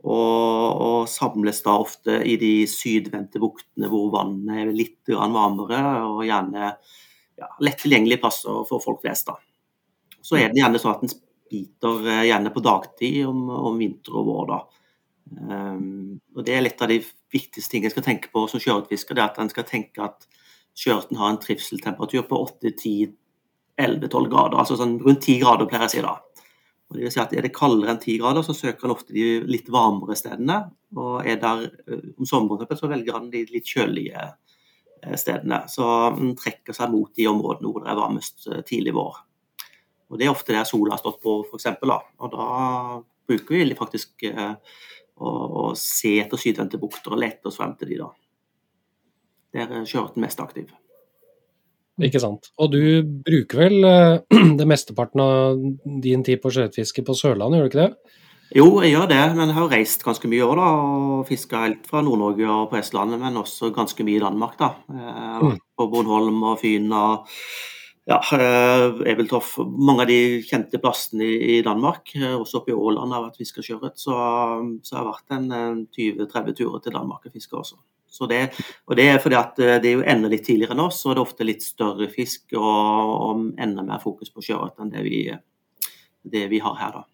Og, 0.02 0.80
og 0.80 1.08
samles 1.08 1.62
da 1.62 1.78
ofte 1.78 2.22
i 2.24 2.36
de 2.36 2.66
sydvendte 2.66 3.38
buktene 3.38 3.86
hvor 3.88 4.10
vannet 4.10 4.56
er 4.66 4.72
litt 4.72 5.04
varmere, 5.06 5.80
og 6.08 6.24
gjerne 6.24 6.76
ja, 7.38 7.46
lett 7.60 7.78
tilgjengelige 7.78 8.20
plasser 8.20 8.64
for 8.68 8.80
folk 8.80 9.02
flest. 9.02 9.26
da. 9.26 9.36
Så 10.22 10.36
er 10.40 10.48
det 10.48 10.60
gjerne 10.62 10.80
sånn 10.80 10.94
at 10.96 11.00
den 11.04 11.12
biter 11.50 12.06
eh, 12.08 12.26
gjerne 12.30 12.52
på 12.54 12.62
dagtid 12.64 13.24
om, 13.28 13.48
om 13.70 13.80
vinter 13.80 14.16
og 14.20 14.28
vår. 14.28 14.54
Um, 15.30 16.18
og 16.34 16.44
Det 16.46 16.56
er 16.56 16.64
litt 16.64 16.80
av 16.82 16.90
de 16.90 17.00
viktigste 17.30 17.70
tingene 17.70 17.90
jeg 17.90 17.96
skal 17.96 18.06
tenke 18.06 18.32
på 18.32 18.46
som 18.50 18.62
sjøørretfisker. 18.62 19.18
Er 19.18 19.28
at 19.28 19.38
en 19.42 19.52
skal 19.52 19.68
tenke 19.68 20.02
at 20.04 20.26
sjøørreten 20.78 21.20
har 21.20 21.32
en 21.32 21.40
trivseltemperatur 21.42 22.26
på 22.30 22.40
8-10-11-12 22.48 24.32
grader. 24.32 24.58
Altså 24.62 24.78
sånn 24.80 24.98
rundt 25.02 25.26
10 25.26 25.38
grader, 25.44 25.70
pleier 25.70 25.86
jeg 25.86 25.92
å 25.92 25.94
si 25.94 26.04
da. 26.06 26.16
Og 26.90 26.98
det 26.98 27.04
vil 27.04 27.14
si 27.14 27.22
at 27.22 27.32
Er 27.38 27.46
det 27.46 27.54
kaldere 27.54 27.94
enn 27.94 28.02
10 28.02 28.18
grader, 28.22 28.46
så 28.46 28.56
søker 28.56 28.88
han 28.88 28.96
ofte 28.96 29.14
de 29.14 29.26
litt 29.46 29.70
varmere 29.70 30.18
stedene. 30.18 30.60
Og 30.98 31.26
er 31.26 31.38
der 31.42 31.66
eh, 31.86 32.06
om 32.18 32.26
sommeren, 32.26 32.78
så 32.78 32.90
velger 32.90 33.18
han 33.18 33.30
de 33.30 33.44
litt 33.52 33.70
kjølige 33.70 34.26
eh, 34.26 35.16
stedene. 35.18 35.64
Så 35.70 35.86
han 35.86 36.34
trekker 36.38 36.74
seg 36.74 36.90
mot 36.90 37.12
de 37.14 37.30
områdene 37.30 37.70
hvor 37.70 37.84
det 37.84 37.92
er 37.92 38.00
varmest 38.00 38.48
tidlig 38.66 38.96
vår. 38.98 39.22
Og 40.10 40.18
Det 40.18 40.26
er 40.26 40.32
ofte 40.34 40.54
der 40.54 40.66
sola 40.68 40.96
har 40.96 41.02
stått 41.02 41.20
på, 41.22 41.40
f.eks. 41.46 41.68
Og 41.86 42.32
da 42.34 42.46
bruker 43.30 43.54
vi 43.54 43.78
faktisk 43.78 44.26
eh, 44.26 44.54
å, 45.20 45.30
å 45.30 45.64
se 45.78 46.16
etter 46.22 46.40
sydvendte 46.40 46.80
bukter 46.82 47.14
og 47.14 47.22
lete 47.22 47.50
oss 47.50 47.60
frem 47.60 47.76
til 47.78 47.92
de 47.92 48.00
da. 48.02 48.10
Der 49.54 49.74
er 49.80 49.86
sjøørreten 49.86 50.22
mest 50.22 50.42
aktiv. 50.42 50.70
Ikke 52.00 52.22
sant. 52.22 52.48
Og 52.60 52.72
du 52.72 52.82
bruker 53.26 53.66
vel 53.66 53.86
eh, 53.86 54.40
det 54.58 54.66
mesteparten 54.68 55.22
av 55.22 55.62
din 56.02 56.26
tid 56.26 56.42
på 56.42 56.52
sjøørretfiske 56.54 57.06
på 57.06 57.16
Sørlandet, 57.18 57.60
gjør 57.60 57.68
du 57.68 57.72
ikke 57.72 57.84
det? 57.84 58.18
Jo, 58.50 58.66
jeg 58.82 58.96
gjør 58.96 59.10
det, 59.12 59.20
men 59.36 59.46
jeg 59.46 59.54
har 59.60 59.68
reist 59.70 60.00
ganske 60.02 60.26
mye 60.26 60.42
år 60.42 60.58
da, 60.58 60.70
og 60.74 61.26
fiska 61.28 61.60
helt 61.68 61.84
fra 61.86 62.00
Nord-Norge 62.02 62.48
og 62.50 62.64
på 62.72 62.80
Østlandet, 62.80 63.20
men 63.22 63.38
også 63.38 63.70
ganske 63.76 64.06
mye 64.06 64.18
i 64.18 64.24
Danmark. 64.24 64.56
da. 64.58 64.74
Eh, 64.90 65.36
Mm. 65.40 65.58
På 65.78 65.86
Bornholm 65.88 66.42
og 66.42 66.58
Fyn 66.60 66.90
og 66.92 67.26
ja, 68.08 68.18
Ebeltoff, 69.06 69.58
Mange 69.58 70.02
av 70.02 70.08
de 70.08 70.40
kjente 70.46 70.80
plassene 70.82 71.26
i, 71.26 71.60
Danmark. 71.62 72.14
Eh, 72.16 72.34
Også 72.34 72.60
oppe 72.60 72.72
i 72.72 72.76
Åland 72.76 73.12
har 73.12 73.26
vært 73.26 73.40
fiska 73.40 73.62
sjøørret. 73.64 74.00
Så, 74.00 74.16
så 74.82 74.96
har 74.96 75.04
det 75.04 75.12
vært 75.12 75.36
en, 75.36 75.48
eh, 75.52 75.82
20-30 75.98 76.56
turer 76.58 76.84
til 76.84 76.96
Danmark 76.96 77.28
og 77.28 77.36
fiske 77.36 77.56
også. 77.58 77.78
Så 78.10 78.26
det, 78.26 78.40
og 78.90 78.96
det 78.98 79.06
er 79.06 79.20
fordi 79.22 79.38
at 79.38 79.60
eh, 79.62 79.76
det 79.82 79.92
er 79.92 80.00
jo 80.00 80.08
enda 80.14 80.30
litt 80.32 80.42
tidligere 80.48 80.74
enn 80.74 80.82
oss, 80.88 81.04
og 81.04 81.14
det 81.14 81.20
er 81.20 81.28
ofte 81.28 81.46
litt 81.46 81.62
større 81.62 82.10
fisk 82.10 82.56
og, 82.58 83.14
og 83.14 83.46
enda 83.60 83.86
mer 83.86 84.02
fokus 84.02 84.32
på 84.34 84.42
sjøørret 84.48 84.80
enn 84.82 84.90
det 84.96 85.04
vi, 85.06 85.22
det 86.26 86.48
vi 86.50 86.62
har 86.64 86.76
her, 86.80 87.00
da. 87.02 87.06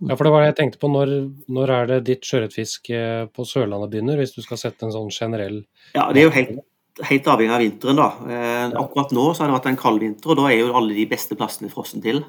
Ja, 0.00 0.16
for 0.16 0.24
det 0.24 0.32
var 0.32 0.42
det 0.42 0.50
jeg 0.50 0.58
tenkte 0.62 0.80
på. 0.80 0.88
Når, 0.88 1.10
når 1.52 1.72
er 1.76 1.88
det 1.90 1.98
ditt 2.08 2.24
sjøørretfiske 2.24 3.00
på 3.36 3.44
Sørlandet 3.44 3.90
begynner, 3.92 4.20
hvis 4.20 4.32
du 4.32 4.40
skal 4.44 4.60
sette 4.60 4.86
en 4.86 4.94
sånn 4.94 5.12
generell 5.12 5.58
Ja, 5.92 6.06
det 6.12 6.22
er 6.22 6.28
jo 6.28 6.36
helt, 6.36 6.62
helt 7.08 7.28
avhengig 7.30 7.54
av 7.54 7.62
vinteren, 7.62 7.98
da. 8.00 8.08
Eh, 8.28 8.76
akkurat 8.80 9.12
nå 9.16 9.30
så 9.32 9.44
har 9.44 9.50
det 9.50 9.58
vært 9.58 9.68
en 9.70 9.80
kald 9.80 10.02
vinter, 10.02 10.32
og 10.32 10.40
da 10.40 10.48
er 10.50 10.58
jo 10.60 10.72
alle 10.76 10.96
de 10.96 11.06
beste 11.10 11.36
plassene 11.38 11.70
frossen 11.72 12.02
til. 12.04 12.22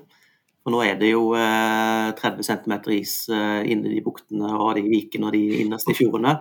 For 0.61 0.73
nå 0.73 0.83
er 0.85 0.99
det 0.99 1.09
jo 1.13 1.31
eh, 1.37 2.11
30 2.19 2.45
cm 2.45 2.75
is 2.93 3.15
eh, 3.33 3.63
inne 3.73 3.89
i 3.89 3.95
de 3.97 4.03
buktene 4.05 4.51
og 4.53 4.75
de 4.77 4.85
vikene 4.85 5.29
og 5.29 5.35
de 5.35 5.63
innerste 5.63 5.95
fjordene. 5.97 6.35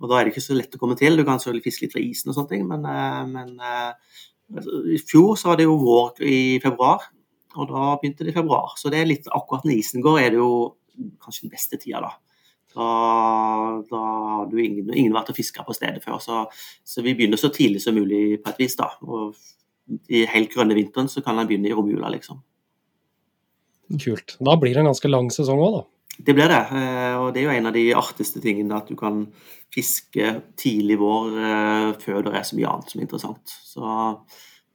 Og 0.00 0.08
da 0.08 0.16
er 0.16 0.26
det 0.26 0.32
ikke 0.32 0.46
så 0.46 0.56
lett 0.56 0.76
å 0.76 0.80
komme 0.80 0.96
til. 0.96 1.18
Du 1.18 1.26
kan 1.28 1.40
selvfølgelig 1.40 1.66
fiske 1.66 1.84
litt 1.84 1.94
fra 1.94 2.02
isen 2.02 2.32
og 2.32 2.38
sånne 2.38 2.52
ting, 2.54 2.64
men, 2.70 2.86
eh, 2.88 3.22
men 3.28 3.52
eh, 3.60 4.22
i 4.96 5.00
fjor 5.04 5.36
så 5.38 5.52
var 5.52 5.60
det 5.60 5.68
jo 5.68 5.76
vår 5.82 6.24
i 6.26 6.40
februar, 6.62 7.04
og 7.54 7.68
da 7.70 7.92
begynte 8.00 8.24
det 8.24 8.32
i 8.32 8.38
februar. 8.38 8.72
Så 8.80 8.92
det 8.92 9.02
er 9.02 9.10
litt 9.10 9.28
akkurat 9.28 9.68
når 9.68 9.76
isen 9.76 10.04
går, 10.04 10.22
er 10.22 10.32
det 10.32 10.40
jo 10.40 10.50
kanskje 11.20 11.46
den 11.46 11.54
beste 11.54 11.78
tida, 11.80 12.00
da. 12.08 12.16
Da, 12.70 12.88
da 13.90 14.00
har 14.00 14.50
du 14.50 14.58
ingen, 14.62 14.92
ingen 14.94 15.14
vært 15.16 15.32
og 15.32 15.38
fiska 15.38 15.64
på 15.66 15.74
stedet 15.74 16.04
før. 16.04 16.20
Så, 16.22 16.44
så 16.86 17.02
vi 17.06 17.16
begynner 17.18 17.40
så 17.40 17.50
tidlig 17.54 17.82
som 17.82 17.96
mulig 17.98 18.40
på 18.44 18.52
et 18.52 18.60
vis. 18.62 18.76
da. 18.78 18.92
Og 19.02 19.34
I 20.12 20.24
helt 20.30 20.52
grønne 20.54 20.76
vinteren 20.78 21.10
så 21.10 21.22
kan 21.24 21.38
en 21.38 21.48
begynne 21.50 21.70
i 21.70 21.74
romjula, 21.74 22.12
liksom. 22.14 22.42
Kult. 23.98 24.36
Da 24.38 24.54
blir 24.60 24.76
det 24.76 24.84
en 24.84 24.92
ganske 24.92 25.10
lang 25.10 25.32
sesong 25.34 25.62
òg, 25.64 25.80
da. 25.80 25.86
Det 26.20 26.34
blir 26.36 26.50
det. 26.52 26.60
eh, 26.76 27.16
Og 27.16 27.32
det 27.34 27.40
er 27.40 27.48
jo 27.48 27.56
en 27.56 27.66
av 27.70 27.74
de 27.74 27.84
artigste 27.96 28.42
tingene 28.44 28.76
at 28.76 28.90
du 28.90 28.94
kan 28.98 29.24
fiske 29.72 30.34
tidlig 30.60 30.98
vår 31.00 31.38
eh, 31.40 31.88
før 32.02 32.22
det 32.26 32.34
er 32.36 32.46
så 32.46 32.58
mye 32.58 32.70
annet 32.70 32.92
som 32.92 33.00
er 33.00 33.06
interessant. 33.06 33.54
Så, 33.64 34.00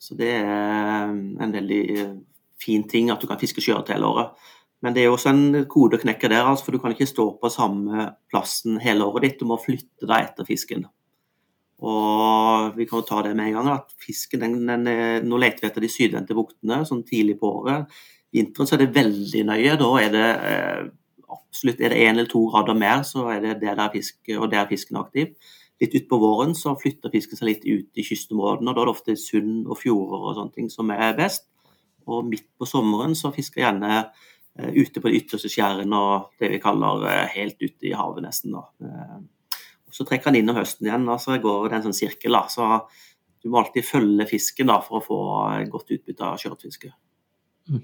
så 0.01 0.17
det 0.19 0.31
er 0.41 1.13
en 1.13 1.53
veldig 1.55 1.83
fin 2.59 2.83
ting 2.89 3.11
at 3.13 3.21
du 3.21 3.27
kan 3.29 3.39
fiske 3.39 3.61
sjøørret 3.63 3.93
hele 3.93 4.09
året. 4.09 4.47
Men 4.83 4.93
det 4.93 5.05
er 5.05 5.13
også 5.13 5.31
en 5.31 5.65
kode 5.71 5.97
å 5.97 6.01
knekke 6.03 6.29
der, 6.29 6.43
altså, 6.45 6.65
for 6.67 6.75
du 6.75 6.81
kan 6.83 6.93
ikke 6.93 7.07
stå 7.09 7.29
på 7.41 7.49
samme 7.53 8.09
plassen 8.29 8.75
hele 8.83 9.05
året 9.07 9.23
ditt. 9.25 9.39
Du 9.39 9.47
må 9.49 9.57
flytte 9.61 10.05
deg 10.09 10.27
etter 10.27 10.45
fisken. 10.47 10.83
Og 11.85 12.75
vi 12.77 12.85
kan 12.87 13.01
jo 13.01 13.07
ta 13.07 13.21
det 13.25 13.33
med 13.35 13.49
en 13.49 13.57
gang, 13.57 13.69
at 13.75 13.89
fisken, 13.99 14.43
den, 14.45 14.59
den, 14.67 14.85
er- 14.87 15.23
Nå 15.25 15.39
leter 15.41 15.65
vi 15.65 15.69
etter 15.71 15.83
de 15.83 15.89
sydvendte 15.91 16.37
buktene 16.37 16.83
sånn 16.87 17.03
tidlig 17.07 17.37
på 17.41 17.49
året. 17.61 17.89
Vinteren 18.35 18.67
så 18.69 18.75
er 18.77 18.85
det 18.85 18.93
veldig 18.95 19.43
nøye. 19.49 19.75
Da 19.79 19.89
er 20.01 20.13
det 20.13 20.29
eh, 20.51 20.85
absolutt 21.35 21.81
Er 21.81 21.91
det 21.95 21.99
én 22.05 22.13
eller 22.15 22.29
to 22.31 22.45
grader 22.51 22.77
mer, 22.79 23.03
så 23.07 23.27
er 23.31 23.41
det 23.43 23.57
det 23.63 23.75
der 23.79 23.91
fisk, 23.93 24.17
og 24.37 24.49
der 24.51 24.67
fisken 24.71 24.97
er 24.99 25.05
aktiv. 25.07 25.33
Litt 25.81 25.95
utpå 25.99 26.19
våren 26.21 26.53
så 26.55 26.75
flytter 26.79 27.11
fisken 27.11 27.35
seg 27.39 27.49
litt 27.49 27.65
ut 27.67 27.99
i 27.99 28.05
kystområdene, 28.07 28.69
og 28.71 28.75
da 28.77 28.83
er 28.83 28.87
det 28.87 28.93
ofte 28.95 29.15
sund 29.19 29.65
og 29.67 29.79
fjorder 29.81 30.29
og 30.29 30.37
sånne 30.37 30.55
ting 30.55 30.69
som 30.71 30.91
er 30.95 31.15
best. 31.17 31.49
Og 32.07 32.27
midt 32.29 32.45
på 32.59 32.67
sommeren 32.69 33.15
så 33.17 33.33
fisker 33.35 33.63
gjerne 33.65 33.91
eh, 33.97 34.31
ute 34.55 35.01
på 35.03 35.09
de 35.11 35.19
ytterste 35.19 35.49
skjærene 35.51 35.97
og 35.99 36.29
det 36.39 36.49
vi 36.53 36.59
kaller 36.63 37.03
eh, 37.11 37.25
helt 37.35 37.57
ute 37.59 37.89
i 37.89 37.95
havet, 37.97 38.23
nesten. 38.23 38.55
da. 38.55 38.63
Eh, 38.81 39.17
og 39.87 39.93
så 39.97 40.05
trekker 40.07 40.31
han 40.31 40.37
inn 40.39 40.49
om 40.51 40.55
høsten 40.59 40.87
igjen, 40.87 41.07
og 41.11 41.19
så 41.23 41.37
går 41.43 41.69
det 41.69 41.77
en 41.79 41.85
sånn 41.89 41.97
sirkel. 41.97 42.31
da, 42.37 42.45
så 42.51 42.81
du 43.43 43.49
må 43.51 43.59
alltid 43.61 43.85
følge 43.85 44.25
fisken 44.29 44.71
da, 44.71 44.79
for 44.81 45.01
å 45.01 45.05
få 45.05 45.19
eh, 45.59 45.67
godt 45.71 45.91
utbytte 45.97 46.23
av 46.25 46.39
skjørtfiske. 46.41 46.93
Mm. 47.69 47.83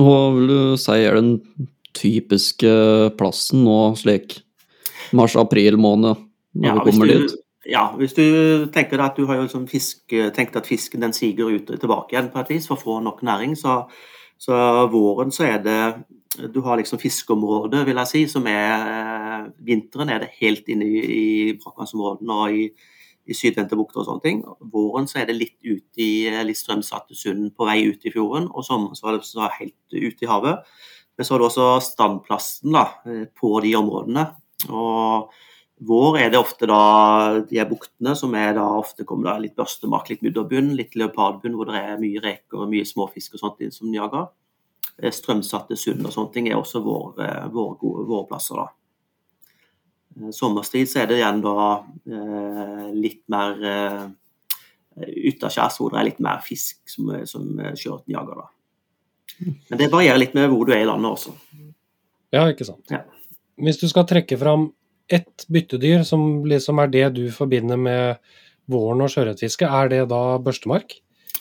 Hva 0.00 0.18
vil 0.34 0.48
du 0.48 0.58
si 0.80 0.96
er 1.04 1.18
den 1.20 1.34
typiske 1.94 2.70
plassen 3.18 3.64
nå, 3.66 3.78
slik 4.00 4.38
mars-april 5.14 5.76
måned, 5.78 6.16
når 6.56 6.70
Ja, 6.70 6.84
vi 6.84 6.90
kommer 6.90 7.06
du- 7.06 7.26
dit? 7.26 7.40
Ja, 7.66 7.84
hvis 7.96 8.12
du 8.12 8.66
tenker 8.72 9.00
at 9.00 9.16
du 9.16 9.24
har 9.26 9.36
jo 9.36 9.42
liksom 9.46 9.66
fisk, 9.68 10.08
tenkt 10.36 10.56
at 10.56 10.66
fisken 10.66 11.00
den 11.00 11.12
siger 11.16 11.48
ut 11.48 11.70
og 11.70 11.80
tilbake 11.80 12.12
igjen 12.12 12.30
på 12.32 12.40
et 12.40 12.48
vis 12.52 12.66
for 12.68 12.76
å 12.76 12.82
få 12.82 13.02
nok 13.02 13.22
næring, 13.22 13.54
så, 13.56 13.86
så 14.40 14.56
våren 14.92 15.32
så 15.32 15.46
er 15.48 15.62
det 15.64 15.78
Du 16.52 16.60
har 16.64 16.76
liksom 16.76 16.98
fiskeområdet, 16.98 17.84
vil 17.86 18.00
jeg 18.02 18.10
si, 18.10 18.24
som 18.26 18.46
er 18.50 18.72
eh, 18.74 19.44
Vinteren 19.62 20.10
er 20.10 20.24
det 20.24 20.34
helt 20.40 20.66
inne 20.68 20.88
i, 20.88 21.02
i 21.04 21.52
brakkvannsområdene 21.60 22.38
og 22.42 22.56
i, 22.58 22.64
i 23.30 23.36
sydvendte 23.38 23.78
bukter 23.78 24.02
og 24.02 24.08
sånne 24.08 24.24
ting. 24.24 24.40
Våren 24.72 25.06
så 25.06 25.20
er 25.20 25.28
det 25.28 25.38
litt 25.38 25.54
ut 25.62 26.02
i 26.02 26.26
litt 26.42 26.58
strømsatte 26.58 27.14
sund 27.14 27.52
på 27.54 27.68
vei 27.68 27.84
ut 27.86 28.02
i 28.02 28.10
fjorden, 28.10 28.50
og 28.50 28.66
sommeren 28.66 28.98
så 28.98 29.12
er 29.12 29.20
det 29.20 29.28
så 29.28 29.46
helt 29.60 29.94
ute 29.94 30.26
i 30.26 30.30
havet. 30.30 30.66
Men 31.14 31.26
så 31.26 31.34
har 31.34 31.42
du 31.42 31.46
også 31.46 31.68
standplassen 31.86 32.74
da, 32.74 32.84
eh, 33.06 33.26
på 33.30 33.54
de 33.62 33.74
områdene. 33.78 34.26
Og 34.74 35.30
vår 35.82 36.18
er 36.20 36.30
det 36.30 36.38
ofte 36.38 36.66
da 36.70 37.40
de 37.48 37.58
her 37.58 37.66
buktene 37.68 38.12
som 38.16 38.34
er 38.38 38.52
da 38.54 38.62
ofte 38.78 39.04
kommer 39.04 39.32
da 39.32 39.38
litt 39.42 39.56
børstemark, 39.58 40.08
litt 40.12 40.22
mudderbunn, 40.22 40.74
litt 40.78 40.94
leopardbunn 40.94 41.56
hvor 41.58 41.66
det 41.70 41.80
er 41.80 41.98
mye 42.00 42.22
reker 42.22 42.62
og 42.62 42.70
mye 42.70 42.86
småfisk 42.86 43.34
og 43.34 43.42
sånt 43.42 43.64
som 43.74 43.90
de 43.90 43.98
jager. 43.98 44.28
Eh, 45.02 45.10
Strømsatte 45.10 45.76
sund 45.76 46.06
og 46.06 46.12
sånne 46.14 46.32
ting 46.32 46.48
er 46.48 46.56
også 46.60 46.80
våre, 46.84 47.26
våre 47.52 47.76
gode- 47.80 48.06
våre 48.06 48.26
plasser 48.30 48.60
da. 48.62 48.68
Eh, 50.22 50.30
Sommerstid 50.30 50.86
så 50.88 51.02
er 51.02 51.10
det 51.10 51.18
igjen 51.18 51.42
da 51.42 51.56
eh, 52.06 52.84
litt 52.94 53.24
mer 53.34 53.66
eh, 53.72 54.04
utaskjærs 55.26 55.80
hvor 55.80 55.90
det 55.90 55.98
er 56.00 56.08
litt 56.12 56.22
mer 56.22 56.38
fisk 56.46 56.84
som, 56.86 57.10
som 57.26 57.50
sjøørreten 57.74 58.14
jager 58.14 58.44
da. 58.44 58.46
Men 59.42 59.80
det 59.80 59.90
varierer 59.90 60.20
litt 60.22 60.34
med 60.38 60.46
hvor 60.52 60.64
du 60.68 60.72
er 60.72 60.84
i 60.84 60.86
landet 60.86 61.10
også. 61.10 61.34
Ja, 62.30 62.46
ikke 62.52 62.66
sant. 62.70 62.86
Ja. 62.94 63.02
Hvis 63.58 63.80
du 63.82 63.88
skal 63.90 64.06
trekke 64.06 64.38
fram 64.38 64.68
ett 65.12 65.46
byttedyr 65.52 66.02
som 66.06 66.44
liksom 66.48 66.78
er 66.80 66.92
det 66.92 67.08
du 67.16 67.24
forbinder 67.34 67.76
med 67.80 68.20
våren 68.70 69.02
og 69.04 69.10
sjøørretfiske, 69.12 69.68
er 69.68 69.90
det 69.92 70.02
da 70.08 70.20
børstemark? 70.40 70.94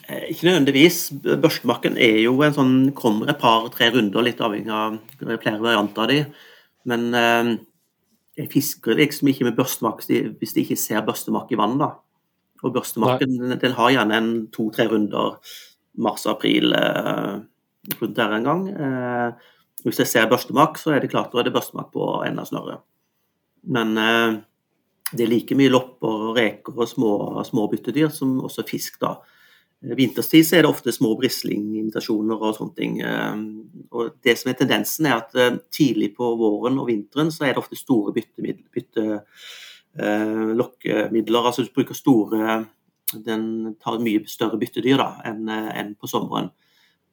Eh, 0.10 0.26
Ikke 0.34 0.50
nødvendigvis. 0.50 1.14
Børstemarken 1.24 1.96
er 1.98 2.18
jo 2.26 2.36
en 2.44 2.54
sånn, 2.56 2.74
kommer 2.98 3.30
et 3.32 3.40
par-tre 3.40 3.90
runder, 3.94 4.26
litt 4.26 4.42
avhengig 4.44 4.74
av 4.74 4.98
flere 5.22 5.62
varianter 5.64 6.04
av 6.04 6.12
de. 6.12 6.20
Men 6.92 7.06
eh, 7.16 7.54
jeg 8.42 8.52
fisker 8.52 8.98
liksom 9.00 9.30
ikke 9.32 9.48
med 9.48 9.56
børstemark 9.56 10.04
hvis 10.04 10.54
de- 10.54 10.66
ikke 10.66 10.78
ser 10.80 11.06
børstemark 11.08 11.52
i 11.52 11.60
vann. 11.60 11.78
da. 11.80 11.94
Og 12.64 12.74
børstemarken 12.76 13.38
den, 13.40 13.58
den 13.60 13.72
har 13.78 13.92
gjerne 13.92 14.18
en 14.20 14.48
to-tre 14.52 14.88
runder 14.92 15.38
mars-april 15.98 16.74
eh, 16.74 17.40
rundt 18.02 18.16
der 18.16 18.32
en 18.36 18.44
gang. 18.44 18.68
Eh, 18.70 19.32
hvis 19.84 20.00
jeg 20.00 20.08
ser 20.08 20.28
børstemark, 20.32 20.78
så 20.80 20.94
er 20.96 21.00
det 21.04 21.12
klart 21.12 21.32
da 21.32 21.40
er 21.40 21.44
det 21.48 21.54
børstemark 21.56 21.92
på 21.94 22.26
enda 22.28 22.44
snørre. 22.48 22.82
Men 23.64 23.98
eh, 23.98 24.40
det 25.14 25.24
er 25.26 25.32
like 25.32 25.56
mye 25.58 25.72
lopper 25.72 26.30
og 26.30 26.38
reker 26.38 26.76
og 26.76 26.90
små, 26.90 27.44
små 27.48 27.68
byttedyr 27.72 28.12
som 28.14 28.40
også 28.44 28.66
fisk. 28.68 29.00
da. 29.02 29.16
Eh, 29.84 29.96
Vinterstid 29.98 30.54
er 30.54 30.62
det 30.66 30.72
ofte 30.72 30.92
små 30.96 31.14
brislinginvitasjoner 31.20 32.38
og 32.42 32.56
sånne 32.58 32.76
ting. 32.78 33.02
eh, 33.02 33.36
Og 33.92 34.16
det 34.24 34.38
som 34.40 34.52
er 34.52 34.60
tendensen, 34.60 35.06
er 35.06 35.16
at 35.22 35.32
tidlig 35.72 36.16
på 36.18 36.36
våren 36.40 36.80
og 36.80 36.88
vinteren 36.88 37.32
så 37.32 37.46
er 37.46 37.54
det 37.54 37.64
ofte 37.64 37.80
store 37.80 38.14
byttelokkemidler. 38.14 38.70
bytte. 38.74 39.24
Altså 41.46 41.62
du 41.64 41.70
bruker 41.76 41.94
store 41.96 42.66
Den 43.14 43.76
tar 43.78 44.00
mye 44.02 44.26
større 44.26 44.58
byttedyr 44.58 44.98
da, 44.98 45.22
enn 45.24 45.48
enn 45.48 45.94
på 45.94 46.08
sommeren. 46.10 46.50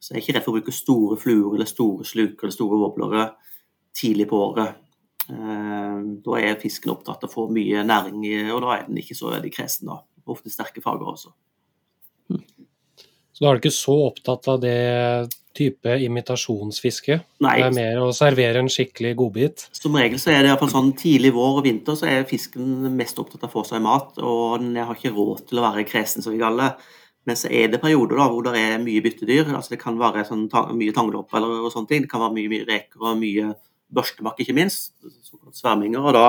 Så 0.01 0.15
jeg 0.15 0.17
er 0.17 0.23
ikke 0.23 0.33
redd 0.33 0.45
for 0.47 0.51
å 0.55 0.57
bruke 0.57 0.73
store 0.73 1.17
fluer 1.21 1.53
eller 1.53 1.69
store 1.69 2.03
sluker 2.03 2.47
eller 2.47 2.55
store 2.55 2.79
våblere 2.81 3.25
tidlig 3.93 4.25
på 4.31 4.39
året. 4.49 4.79
Eh, 5.29 5.99
Da 6.25 6.39
er 6.39 6.59
fisken 6.61 6.91
opptatt 6.95 7.23
av 7.23 7.29
å 7.29 7.33
få 7.33 7.47
mye 7.51 7.83
næring, 7.85 8.23
og 8.53 8.61
da 8.61 8.77
er 8.77 8.87
den 8.87 8.97
ikke 8.97 9.15
så 9.17 9.31
veldig 9.33 9.53
kresen. 9.53 9.87
da. 9.87 10.01
Ofte 10.27 10.49
sterke 10.53 10.81
farger 10.81 11.07
også. 11.13 11.31
Så 12.29 13.39
da 13.41 13.49
er 13.49 13.57
du 13.57 13.63
ikke 13.63 13.73
så 13.73 13.95
opptatt 14.11 14.47
av 14.47 14.59
det 14.61 15.31
type 15.57 15.95
imitasjonsfiske? 16.05 17.17
Nei, 17.43 17.55
Det 17.57 17.65
er 17.65 17.75
mer 17.75 18.01
å 18.05 18.13
servere 18.15 18.61
en 18.61 18.69
skikkelig 18.71 19.15
godbit? 19.19 19.65
Som 19.75 19.95
regel 19.95 20.19
så 20.21 20.31
er 20.31 20.43
det 20.43 20.49
i 20.49 20.51
hvert 20.53 20.63
fall 20.63 20.75
sånn 20.75 20.93
tidlig 20.95 21.33
vår 21.33 21.57
og 21.59 21.63
vinter 21.65 21.97
så 21.99 22.07
er 22.07 22.23
fisken 22.29 22.95
mest 22.95 23.19
opptatt 23.19 23.43
av 23.43 23.49
å 23.49 23.55
få 23.57 23.65
seg 23.67 23.81
mat, 23.81 24.13
og 24.19 24.59
den 24.61 24.75
har 24.75 24.95
ikke 24.95 25.13
råd 25.15 25.47
til 25.49 25.59
å 25.59 25.65
være 25.67 25.87
kresen, 25.89 26.21
som 26.23 26.31
vi 26.33 26.39
kaller 26.39 26.69
det. 26.69 26.85
Men 27.25 27.35
så 27.35 27.51
er 27.51 27.67
det 27.67 27.81
perioder 27.81 28.17
da, 28.17 28.29
hvor 28.29 28.43
det 28.43 28.55
er 28.57 28.79
mye 28.81 29.01
byttedyr. 29.03 29.51
altså 29.53 29.69
Det 29.75 29.79
kan 29.79 29.97
være 29.97 30.23
sånn, 30.25 30.47
mye 30.77 30.93
tanglopp 30.93 31.33
eller 31.33 31.65
og 31.65 31.71
sånne 31.73 31.87
ting. 31.87 32.01
Det 32.01 32.09
kan 32.09 32.21
være 32.21 32.33
mye, 32.33 32.49
mye 32.49 32.65
reker 32.65 33.01
og 33.01 33.19
mye 33.19 33.51
børstemakk, 33.93 34.39
ikke 34.39 34.55
minst. 34.55 34.93
såkalt 35.23 35.55
Sverminger. 35.55 35.99
og 36.05 36.13
da, 36.13 36.25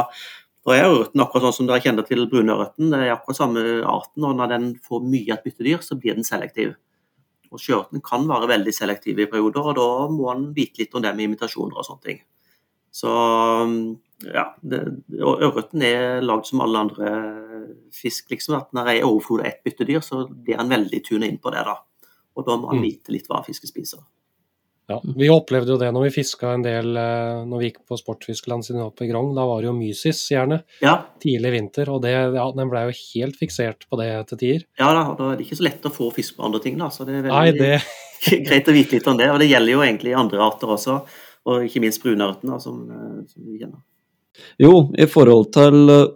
da 0.66 0.72
er 0.76 0.88
ørreten 0.90 1.20
akkurat 1.20 1.42
sånn 1.48 1.52
som 1.60 1.66
dere 1.66 1.80
kjenner 1.80 2.06
til 2.06 2.26
brunørreten. 2.30 2.90
Det 2.90 2.98
er 3.00 3.14
akkurat 3.16 3.36
samme 3.36 3.82
arten. 3.84 4.24
og 4.24 4.36
Når 4.36 4.48
den 4.48 4.74
får 4.80 5.02
mye 5.04 5.32
et 5.32 5.44
byttedyr, 5.44 5.78
så 5.82 5.98
blir 5.98 6.14
den 6.14 6.24
selektiv. 6.24 6.74
Og 7.52 7.58
Sjøørreten 7.60 8.00
kan 8.02 8.26
være 8.28 8.48
veldig 8.48 8.72
selektiv 8.72 9.18
i 9.20 9.26
perioder, 9.26 9.60
og 9.60 9.74
da 9.76 10.08
må 10.08 10.30
en 10.32 10.52
vite 10.54 10.78
litt 10.78 10.94
om 10.94 11.02
det 11.02 11.14
med 11.16 11.24
imitasjoner 11.30 11.76
og 11.76 11.84
sånne 11.84 12.02
ting. 12.02 12.20
Så 12.92 13.08
ja, 14.32 14.52
det- 14.62 15.02
og 15.22 15.40
ørreten 15.40 15.82
er 15.82 16.20
lagd 16.22 16.46
som 16.46 16.60
alle 16.60 16.78
andre 16.78 17.08
fisk. 17.92 18.28
liksom, 18.30 18.56
at 18.56 18.72
Når 18.72 18.86
jeg 18.86 19.00
er 19.00 19.04
overflod 19.06 19.40
av 19.40 19.46
ett 19.46 19.64
byttedyr, 19.64 20.00
så 20.00 20.26
blir 20.28 20.56
han 20.56 20.68
veldig 20.68 21.04
tuna 21.04 21.26
inn 21.26 21.38
på 21.38 21.50
det. 21.50 21.64
da. 21.64 21.76
Og 22.36 22.46
da 22.46 22.56
må 22.56 22.70
en 22.72 22.78
Mm. 22.78 22.82
vite 22.82 23.08
litt 23.12 23.26
hva 23.28 23.44
fisken 23.44 23.68
spiser. 23.68 23.98
Ja, 24.90 24.98
vi 25.16 25.28
opplevde 25.30 25.74
jo 25.74 25.78
det 25.80 25.90
når 25.94 26.08
vi 26.08 26.14
fiska 26.16 26.52
en 26.56 26.64
del 26.64 26.96
eh, 26.98 27.42
når 27.48 27.60
vi 27.60 27.68
gikk 27.70 27.82
på 27.88 27.98
Sportfiskeland 28.00 28.66
sine 28.66 28.82
oppe 28.84 29.06
i 29.06 29.10
Grong. 29.10 29.30
Da 29.36 29.44
var 29.48 29.62
det 29.62 29.70
jo 29.70 29.74
mysis 29.76 30.20
gjerne, 30.32 30.62
Ja, 30.82 30.96
tidlig 31.22 31.52
vinter, 31.54 31.90
og 31.94 32.02
det, 32.04 32.12
ja, 32.12 32.46
den 32.56 32.72
ble 32.72 32.86
jo 32.88 32.96
helt 32.98 33.38
fiksert 33.38 33.86
på 33.88 34.00
det 34.00 34.10
til 34.32 34.40
tider. 34.42 34.64
ja 34.80 34.90
da, 34.96 35.04
og 35.12 35.20
da 35.20 35.30
er 35.32 35.38
det 35.38 35.46
ikke 35.46 35.60
så 35.60 35.68
lett 35.68 35.86
å 35.88 35.94
få 35.94 36.10
fisk 36.14 36.38
på 36.38 36.48
andre 36.48 36.62
ting. 36.64 36.78
da, 36.80 36.90
så 36.90 37.06
det 37.08 37.20
er 37.20 37.30
Nei, 37.30 37.52
det 37.56 37.76
greit 38.48 38.68
å 38.68 38.74
vite 38.76 38.98
litt 38.98 39.10
om 39.10 39.20
det. 39.20 39.30
Og 39.32 39.38
det 39.42 39.50
gjelder 39.50 39.76
jo 39.76 39.84
egentlig 39.86 40.16
andre 40.18 40.42
arter 40.44 40.74
også, 40.76 40.98
og 41.46 41.64
ikke 41.66 41.82
minst 41.82 42.02
brunørten, 42.02 42.50
da, 42.50 42.58
som, 42.62 42.82
eh, 42.90 43.22
som 43.30 43.46
vi 43.46 43.62
kjenner. 43.62 43.80
Jo, 44.62 44.74
i 44.98 45.06
forhold 45.10 45.50
til 45.52 45.90
eh, 45.92 46.10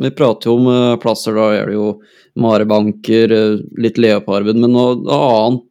Vi 0.00 0.08
prater 0.14 0.48
jo 0.48 0.52
om 0.54 0.98
plasser, 1.02 1.34
da 1.34 1.48
er 1.50 1.66
det 1.66 1.74
jo 1.74 1.88
marebanker, 2.38 3.32
litt 3.82 3.98
leopardbud, 3.98 4.60
men 4.62 4.70
noe 4.70 4.94
annet 5.16 5.64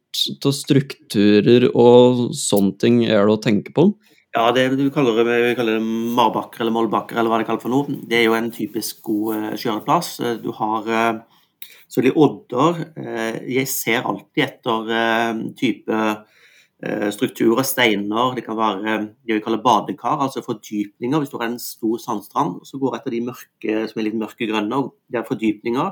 av 0.46 0.54
strukturer 0.56 1.68
og 1.70 2.30
sånne 2.36 2.78
ting 2.80 3.02
er 3.06 3.26
det 3.26 3.34
å 3.36 3.42
tenke 3.42 3.74
på? 3.76 3.90
Ja, 4.30 4.52
det 4.54 4.68
du 4.78 4.84
kaller 4.94 5.16
vi 5.26 5.54
kaller 5.58 5.80
det 5.80 5.82
marbakker 6.14 6.62
eller 6.62 6.74
målbakker, 6.74 7.18
eller 7.18 7.32
hva 7.32 7.40
det 7.40 7.48
kalles 7.48 7.64
for 7.64 7.72
noe. 7.72 7.98
Det 8.06 8.20
er 8.20 8.28
jo 8.28 8.36
en 8.38 8.52
typisk 8.54 9.00
god 9.08 9.34
eh, 9.34 9.56
kjøreplass. 9.58 10.10
Eh, 10.22 10.36
Du 10.38 10.52
har 10.54 10.86
så 10.86 11.98
selvfølgelig 11.98 12.22
odder. 12.22 12.78
Eh, 12.94 13.40
Jeg 13.56 13.66
ser 13.68 14.06
alltid 14.06 14.44
etter 14.44 14.92
eh, 14.94 15.40
type 15.58 15.98
eh, 15.98 17.08
strukturer, 17.10 17.66
steiner. 17.66 18.36
Det 18.36 18.46
kan 18.46 18.58
være 18.60 18.94
eh, 18.94 19.08
det 19.26 19.40
vi 19.40 19.42
kaller 19.42 19.64
badekar, 19.64 20.22
altså 20.22 20.44
fordypninger. 20.46 21.18
Hvis 21.18 21.34
du 21.34 21.38
har 21.40 21.48
en 21.48 21.58
stor 21.58 21.98
sandstrand, 21.98 22.60
så 22.62 22.78
går 22.78 22.94
jeg 22.94 23.00
etter 23.02 23.16
de 23.16 23.24
mørke, 23.32 23.78
som 23.90 23.98
er 23.98 24.06
litt 24.06 24.20
mørkegrønne. 24.22 24.82
Det 25.10 25.18
er 25.18 25.26
fordypninger. 25.26 25.90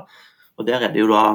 Og 0.55 0.67
der 0.67 0.87
er 0.87 0.95
det 0.95 1.03
jo 1.03 1.11
da 1.11 1.25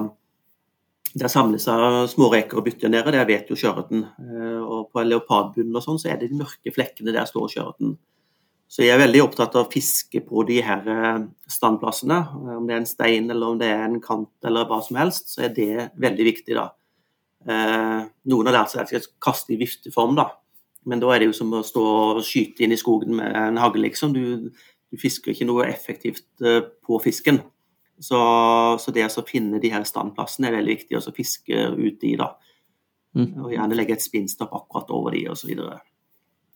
der 1.14 1.30
samles 1.30 1.66
av 1.71 2.09
små 2.11 2.26
reker 2.33 2.59
og 2.59 2.66
bytter 2.66 2.90
nede, 2.90 3.12
der 3.14 3.26
vet 3.28 3.50
jo 3.50 3.59
sjøørreten. 3.59 4.02
Eh, 4.18 4.62
Og 4.64 4.90
på 4.90 5.04
leopardbunnen 5.06 5.76
og 5.76 5.85
sånn, 5.85 6.00
så 6.00 6.11
er 6.11 6.18
det 6.18 6.30
de 6.33 6.40
mørke 6.40 6.73
flekkene 6.75 7.14
der 7.14 7.28
står 7.30 7.52
sjøørreten. 7.52 7.97
Så 8.66 8.83
jeg 8.83 8.97
er 8.97 9.02
veldig 9.04 9.21
opptatt 9.23 9.54
av 9.54 9.66
å 9.66 9.71
fiske 9.71 10.25
på 10.26 10.42
de 10.49 10.61
her 10.66 10.88
eh, 10.90 11.26
standplassene. 11.47 12.18
Eh, 12.18 12.56
Om 12.59 12.66
det 12.66 12.75
er 12.75 12.83
en 12.83 12.90
stein 12.90 13.30
eller 13.30 13.54
om 13.54 13.61
det 13.61 13.71
er 13.71 13.85
en 13.87 14.00
kant 14.02 14.33
eller 14.50 14.66
hva 14.66 14.80
som 14.83 14.99
helst, 14.99 15.30
så 15.37 15.47
er 15.47 15.54
det 15.54 15.90
veldig 15.94 16.30
viktig, 16.33 16.56
da. 16.59 16.73
Noen 17.44 18.49
har 18.49 18.54
lært 18.56 18.71
seg 18.73 18.80
at 18.80 18.88
de 18.88 19.02
skal 19.04 19.21
kaste 19.21 19.52
i 19.52 19.59
vifteform, 19.61 20.14
da. 20.16 20.30
Men 20.88 20.99
da 21.02 21.11
er 21.12 21.21
det 21.21 21.26
jo 21.28 21.35
som 21.37 21.50
å 21.52 21.61
stå 21.61 21.83
og 21.85 22.23
skyte 22.25 22.64
inn 22.64 22.73
i 22.73 22.78
skogen 22.80 23.12
med 23.18 23.37
en 23.37 23.61
hagle, 23.61 23.85
liksom. 23.85 24.14
Du, 24.16 24.49
du 24.88 24.97
fisker 24.97 25.35
ikke 25.35 25.47
noe 25.50 25.66
effektivt 25.68 26.25
på 26.40 27.00
fisken. 27.04 27.42
Så, 27.98 28.18
så 28.80 28.92
det 28.94 29.06
å 29.06 29.26
finne 29.26 29.60
de 29.62 29.70
her 29.70 29.84
standplassene 29.86 30.50
er 30.50 30.58
veldig 30.58 30.74
viktig 30.78 30.98
å 30.98 31.14
fiske 31.14 31.68
ute 31.78 32.08
i. 32.10 32.16
da. 32.18 32.32
Mm. 33.14 33.28
Og 33.44 33.52
gjerne 33.54 33.78
legge 33.78 33.94
et 33.96 34.04
spinnstopp 34.04 34.54
akkurat 34.56 34.90
over 34.94 35.14
de 35.14 35.28
osv. 35.30 35.52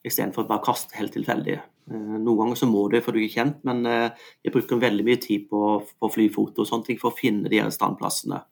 Istedenfor 0.06 0.44
å 0.44 0.50
bare 0.50 0.64
kaste 0.66 0.98
helt 0.98 1.14
tilfeldig. 1.14 1.58
Eh, 1.58 2.18
Noen 2.18 2.42
ganger 2.42 2.58
så 2.58 2.68
må 2.70 2.84
du 2.90 2.98
for 3.04 3.14
du 3.14 3.22
er 3.22 3.32
kjent, 3.32 3.62
men 3.68 3.86
eh, 3.86 4.10
jeg 4.44 4.54
bruker 4.54 4.82
veldig 4.82 5.06
mye 5.06 5.22
tid 5.22 5.46
på, 5.50 5.62
på 5.86 6.12
flyfoto 6.12 6.64
og 6.64 6.70
sånne 6.70 6.90
ting 6.90 7.00
for 7.00 7.12
å 7.12 7.18
finne 7.18 7.50
de 7.50 7.62
her 7.62 7.70
standplassene. 7.74 8.42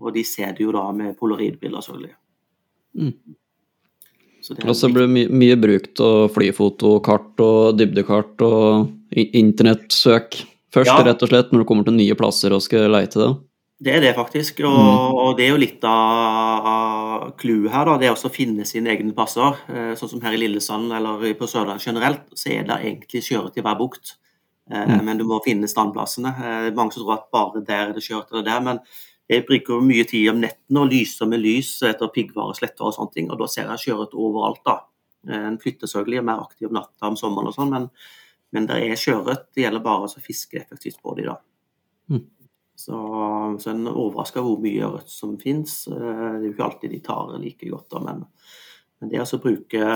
Og 0.00 0.14
de 0.16 0.24
ser 0.24 0.54
du 0.56 0.64
jo 0.68 0.74
da 0.76 0.86
med 0.96 1.18
polaroidbriller, 1.18 1.84
selvfølgelig. 1.84 2.16
Mm. 3.00 3.36
Så 4.40 4.54
det 4.56 4.64
blir 4.64 5.04
det 5.04 5.12
my 5.12 5.26
mye 5.42 5.56
brukt 5.60 6.00
av 6.00 6.30
flyfotokart 6.32 7.42
og 7.44 7.76
dybdekart 7.76 8.40
og 8.46 9.18
internettsøk 9.20 10.38
først, 10.72 10.86
Ja. 10.86 11.02
rett 11.02 11.22
og 11.22 11.28
slett, 11.28 11.50
når 11.52 11.58
du 11.58 11.64
kommer 11.64 11.84
til 11.84 11.94
nye 11.94 12.14
plasser 12.14 12.52
og 12.52 12.62
skal 12.62 12.90
leite 12.90 13.14
det. 13.18 13.36
Det 13.82 13.94
er 13.96 14.00
det 14.00 14.14
faktisk, 14.14 14.60
og, 14.60 14.76
Mm. 14.76 15.14
og 15.16 15.36
det 15.38 15.46
er 15.46 15.50
jo 15.50 15.56
litt 15.56 15.82
av 15.84 17.32
clouet 17.38 17.70
her. 17.70 17.84
da, 17.86 17.96
Det 17.98 18.06
er 18.08 18.14
også 18.14 18.28
å 18.30 18.34
finne 18.34 18.66
sine 18.66 18.88
egne 18.92 19.14
plasser. 19.14 19.56
Eh, 19.68 19.94
Sånn 19.96 20.08
som 20.10 20.20
her 20.20 20.32
i 20.32 20.36
Lillesand 20.40 20.92
eller 20.92 21.18
på 21.34 21.48
Sørlandet 21.48 21.84
generelt, 21.84 22.20
så 22.34 22.50
er 22.52 22.64
det 22.64 22.78
egentlig 22.84 23.22
kjøret 23.24 23.56
i 23.56 23.62
hver 23.62 23.78
bukt. 23.78 24.16
Eh, 24.70 24.86
Mm. 24.86 25.04
Men 25.04 25.18
du 25.18 25.24
må 25.24 25.40
finne 25.44 25.64
standplassene. 25.68 26.28
Eh, 26.38 26.60
Det 26.64 26.72
er 26.72 26.76
mange 26.76 26.92
som 26.92 27.04
tror 27.04 27.14
at 27.14 27.30
bare 27.32 27.64
der 27.64 27.88
er 27.88 27.92
det 27.92 28.02
kjørt 28.02 28.30
eller 28.32 28.42
der, 28.44 28.60
men 28.60 28.80
jeg 29.28 29.46
bruker 29.46 29.80
mye 29.82 30.04
tid 30.06 30.28
om 30.30 30.40
nettene 30.40 30.80
og 30.82 30.90
lyser 30.90 31.26
med 31.28 31.40
lys 31.40 31.80
etter 31.82 32.08
piggvare, 32.12 32.54
sletter 32.56 32.82
og 32.84 32.94
sånne 32.94 33.12
ting, 33.14 33.30
og 33.30 33.38
da 33.38 33.46
ser 33.46 33.62
jeg 33.66 33.94
kjøret 33.94 34.12
overalt. 34.14 34.62
da. 34.64 34.80
Eh, 35.28 35.46
En 35.46 35.58
flytter 35.58 35.86
selvfølgelig, 35.88 36.18
er 36.18 36.22
mer 36.22 36.40
aktiv 36.40 36.68
om 36.68 36.74
natta 36.74 37.02
om 37.06 37.16
sommeren 37.16 37.46
og 37.48 37.54
sånn, 37.54 37.70
men, 37.70 37.90
men 38.54 38.66
det 38.66 38.80
er 38.82 38.98
sjøørret. 38.98 39.48
Det 39.54 39.64
gjelder 39.64 39.84
bare 39.84 40.08
å 40.08 40.22
fiske 40.22 40.58
effektivt 40.60 41.00
på 41.02 41.14
de 41.18 41.28
da. 41.28 41.36
Mm. 42.10 42.24
Så, 42.80 42.96
så 43.60 43.72
en 43.74 43.90
overrasker 43.90 44.44
hvor 44.44 44.58
mye 44.62 44.86
ørret 44.86 45.12
som 45.12 45.36
finnes. 45.40 45.84
Eh, 45.90 46.00
Det 46.00 46.40
er 46.40 46.48
jo 46.48 46.54
ikke 46.54 46.66
alltid 46.66 46.94
de 46.94 47.00
tar 47.04 47.36
like 47.38 47.68
godt, 47.68 47.90
da, 47.92 48.02
men, 48.08 48.24
men 49.00 49.12
det 49.12 49.20
å 49.22 49.42
bruke, 49.42 49.92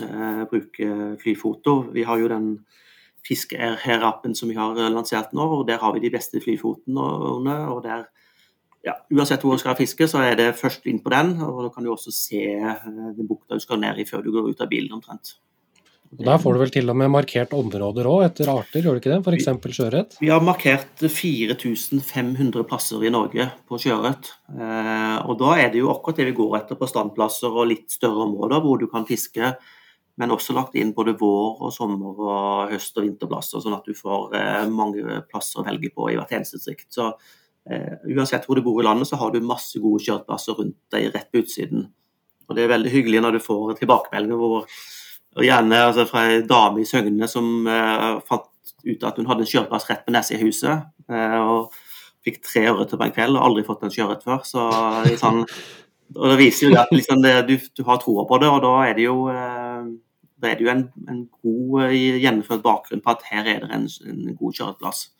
eh, 0.00 0.42
bruke 0.50 0.90
flyfoto 1.20 1.76
Vi 1.92 2.06
har 2.08 2.22
jo 2.22 2.32
den 2.32 2.50
fiskeherappen 3.26 4.36
som 4.38 4.48
vi 4.48 4.56
har 4.56 4.78
lansert 4.90 5.32
nå, 5.34 5.46
og 5.58 5.66
der 5.68 5.80
har 5.82 5.94
vi 5.94 6.04
de 6.04 6.12
beste 6.14 6.40
flyfotene. 6.40 7.56
Og 7.74 7.82
der, 7.84 8.06
ja, 8.86 8.94
uansett 9.12 9.42
hvor 9.42 9.56
du 9.56 9.62
skal 9.62 9.78
fiske, 9.78 10.08
så 10.08 10.22
er 10.22 10.38
det 10.38 10.52
først 10.58 10.86
inn 10.86 11.02
på 11.02 11.12
den. 11.12 11.34
Og 11.42 11.64
da 11.66 11.72
kan 11.74 11.84
du 11.84 11.92
også 11.92 12.14
se 12.14 12.44
eh, 12.54 12.86
den 13.18 13.28
bukta 13.28 13.58
du 13.58 13.64
skal 13.64 13.82
ned 13.82 13.98
i 13.98 14.08
før 14.08 14.24
du 14.24 14.32
går 14.34 14.52
ut 14.52 14.62
av 14.62 14.70
bilen, 14.72 14.94
omtrent. 14.96 15.36
Og 16.16 16.24
Der 16.24 16.38
får 16.40 16.54
du 16.54 16.60
vel 16.60 16.72
til 16.72 16.90
og 16.92 16.96
med 16.98 17.10
markert 17.12 17.54
områder 17.56 18.06
òg, 18.08 18.24
etter 18.28 18.50
arter, 18.52 18.84
gjør 18.84 18.96
du 18.96 19.00
ikke 19.00 19.12
det? 19.12 19.18
F.eks. 19.26 19.76
sjøørret? 19.76 20.18
Vi 20.22 20.30
har 20.30 20.44
markert 20.44 21.02
4500 21.02 22.66
plasser 22.68 23.02
i 23.04 23.12
Norge 23.12 23.48
på 23.68 23.80
sjøørret. 23.82 24.30
Eh, 24.54 25.16
og 25.26 25.38
da 25.42 25.56
er 25.60 25.72
det 25.72 25.82
jo 25.82 25.90
akkurat 25.92 26.20
det 26.20 26.28
vi 26.30 26.36
går 26.38 26.60
etter 26.60 26.78
på 26.78 26.88
standplasser 26.90 27.50
og 27.50 27.68
litt 27.72 27.90
større 27.92 28.24
områder 28.28 28.62
hvor 28.64 28.80
du 28.80 28.86
kan 28.92 29.08
fiske. 29.08 29.54
Men 30.16 30.32
også 30.32 30.56
lagt 30.56 30.76
inn 30.80 30.94
både 30.96 31.16
vår 31.20 31.60
og 31.66 31.74
sommer 31.74 32.22
og 32.24 32.72
høst- 32.72 32.96
og 32.96 33.04
vinterplasser, 33.04 33.60
sånn 33.60 33.76
at 33.76 33.84
du 33.84 33.96
får 33.96 34.36
eh, 34.38 34.62
mange 34.72 35.20
plasser 35.28 35.60
å 35.60 35.66
velge 35.66 35.92
på 35.92 36.08
i 36.12 36.16
hvert 36.16 36.32
eneste 36.38 36.60
distrikt. 36.60 36.88
Så 36.94 37.10
eh, 37.68 37.98
uansett 38.14 38.46
hvor 38.48 38.56
du 38.56 38.64
bor 38.64 38.80
i 38.80 38.86
landet, 38.86 39.10
så 39.10 39.20
har 39.20 39.34
du 39.34 39.42
masse 39.44 39.82
gode 39.82 40.06
kjøreplasser 40.06 40.56
rundt 40.56 40.78
deg 40.94 41.10
rett 41.12 41.28
på 41.28 41.44
utsiden. 41.44 41.90
Og 42.46 42.56
det 42.56 42.64
er 42.64 42.72
veldig 42.72 42.92
hyggelig 42.94 43.24
når 43.24 43.36
du 43.36 43.42
får 43.42 43.74
tilbakemeldinger 43.80 44.40
hvor 44.40 44.70
og 45.36 45.44
gjerne 45.44 45.80
altså, 45.90 46.06
fra 46.08 46.26
ei 46.30 46.44
dame 46.48 46.82
i 46.82 46.88
Søgne 46.88 47.28
som 47.28 47.68
uh, 47.68 48.22
fant 48.26 48.48
ut 48.86 49.02
at 49.04 49.18
hun 49.18 49.28
hadde 49.28 49.44
en 49.44 49.50
kjøreplass 49.50 49.88
rett 49.90 50.06
på 50.06 50.14
neset 50.14 50.38
i 50.38 50.46
huset. 50.46 50.86
Uh, 51.12 51.40
og 51.42 51.76
fikk 52.26 52.40
tre 52.42 52.64
ørreter 52.70 52.98
på 52.98 53.06
en 53.06 53.14
kveld 53.14 53.36
og 53.36 53.44
aldri 53.44 53.66
fått 53.66 53.84
en 53.86 53.92
sjøørret 53.92 54.24
før. 54.26 54.40
Så 54.48 54.64
sånn, 55.20 55.44
og 56.16 56.32
det 56.32 56.38
viser 56.40 56.70
jo 56.70 56.80
at 56.80 56.92
liksom 56.94 57.20
det, 57.22 57.34
du, 57.50 57.56
du 57.60 57.84
har 57.86 58.00
troa 58.02 58.24
på 58.28 58.40
det, 58.42 58.50
og 58.50 58.62
da 58.64 58.72
er 58.86 58.96
det 58.96 59.04
jo, 59.06 59.18
uh, 59.28 59.84
det 60.42 60.54
er 60.54 60.64
jo 60.64 60.72
en, 60.72 60.86
en 61.12 61.20
god 61.44 61.92
gjennomført 61.96 62.64
bakgrunn 62.64 63.04
på 63.04 63.12
at 63.12 63.28
her 63.30 63.52
er 63.52 63.66
det 63.66 63.70
en, 63.76 63.86
en 64.08 64.38
god 64.38 64.60
kjøreplass. 64.60 65.10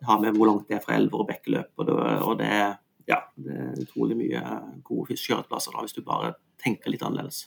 Det 0.00 0.08
har 0.08 0.22
med 0.22 0.38
hvor 0.38 0.48
langt 0.48 0.70
det 0.70 0.78
er 0.78 0.84
fra 0.84 0.96
elver 0.96 1.20
og 1.20 1.28
bekkeløp, 1.28 1.74
og 1.76 1.90
det, 1.90 1.98
og 2.24 2.38
det, 2.40 2.54
ja, 3.10 3.20
det 3.36 3.58
er 3.60 3.82
utrolig 3.84 4.16
mye 4.16 4.40
gode 4.86 5.18
kjøreplasser 5.20 5.76
da, 5.76 5.84
hvis 5.84 5.98
du 5.98 6.00
bare 6.06 6.32
tenker 6.64 6.92
litt 6.92 7.04
annerledes. 7.04 7.44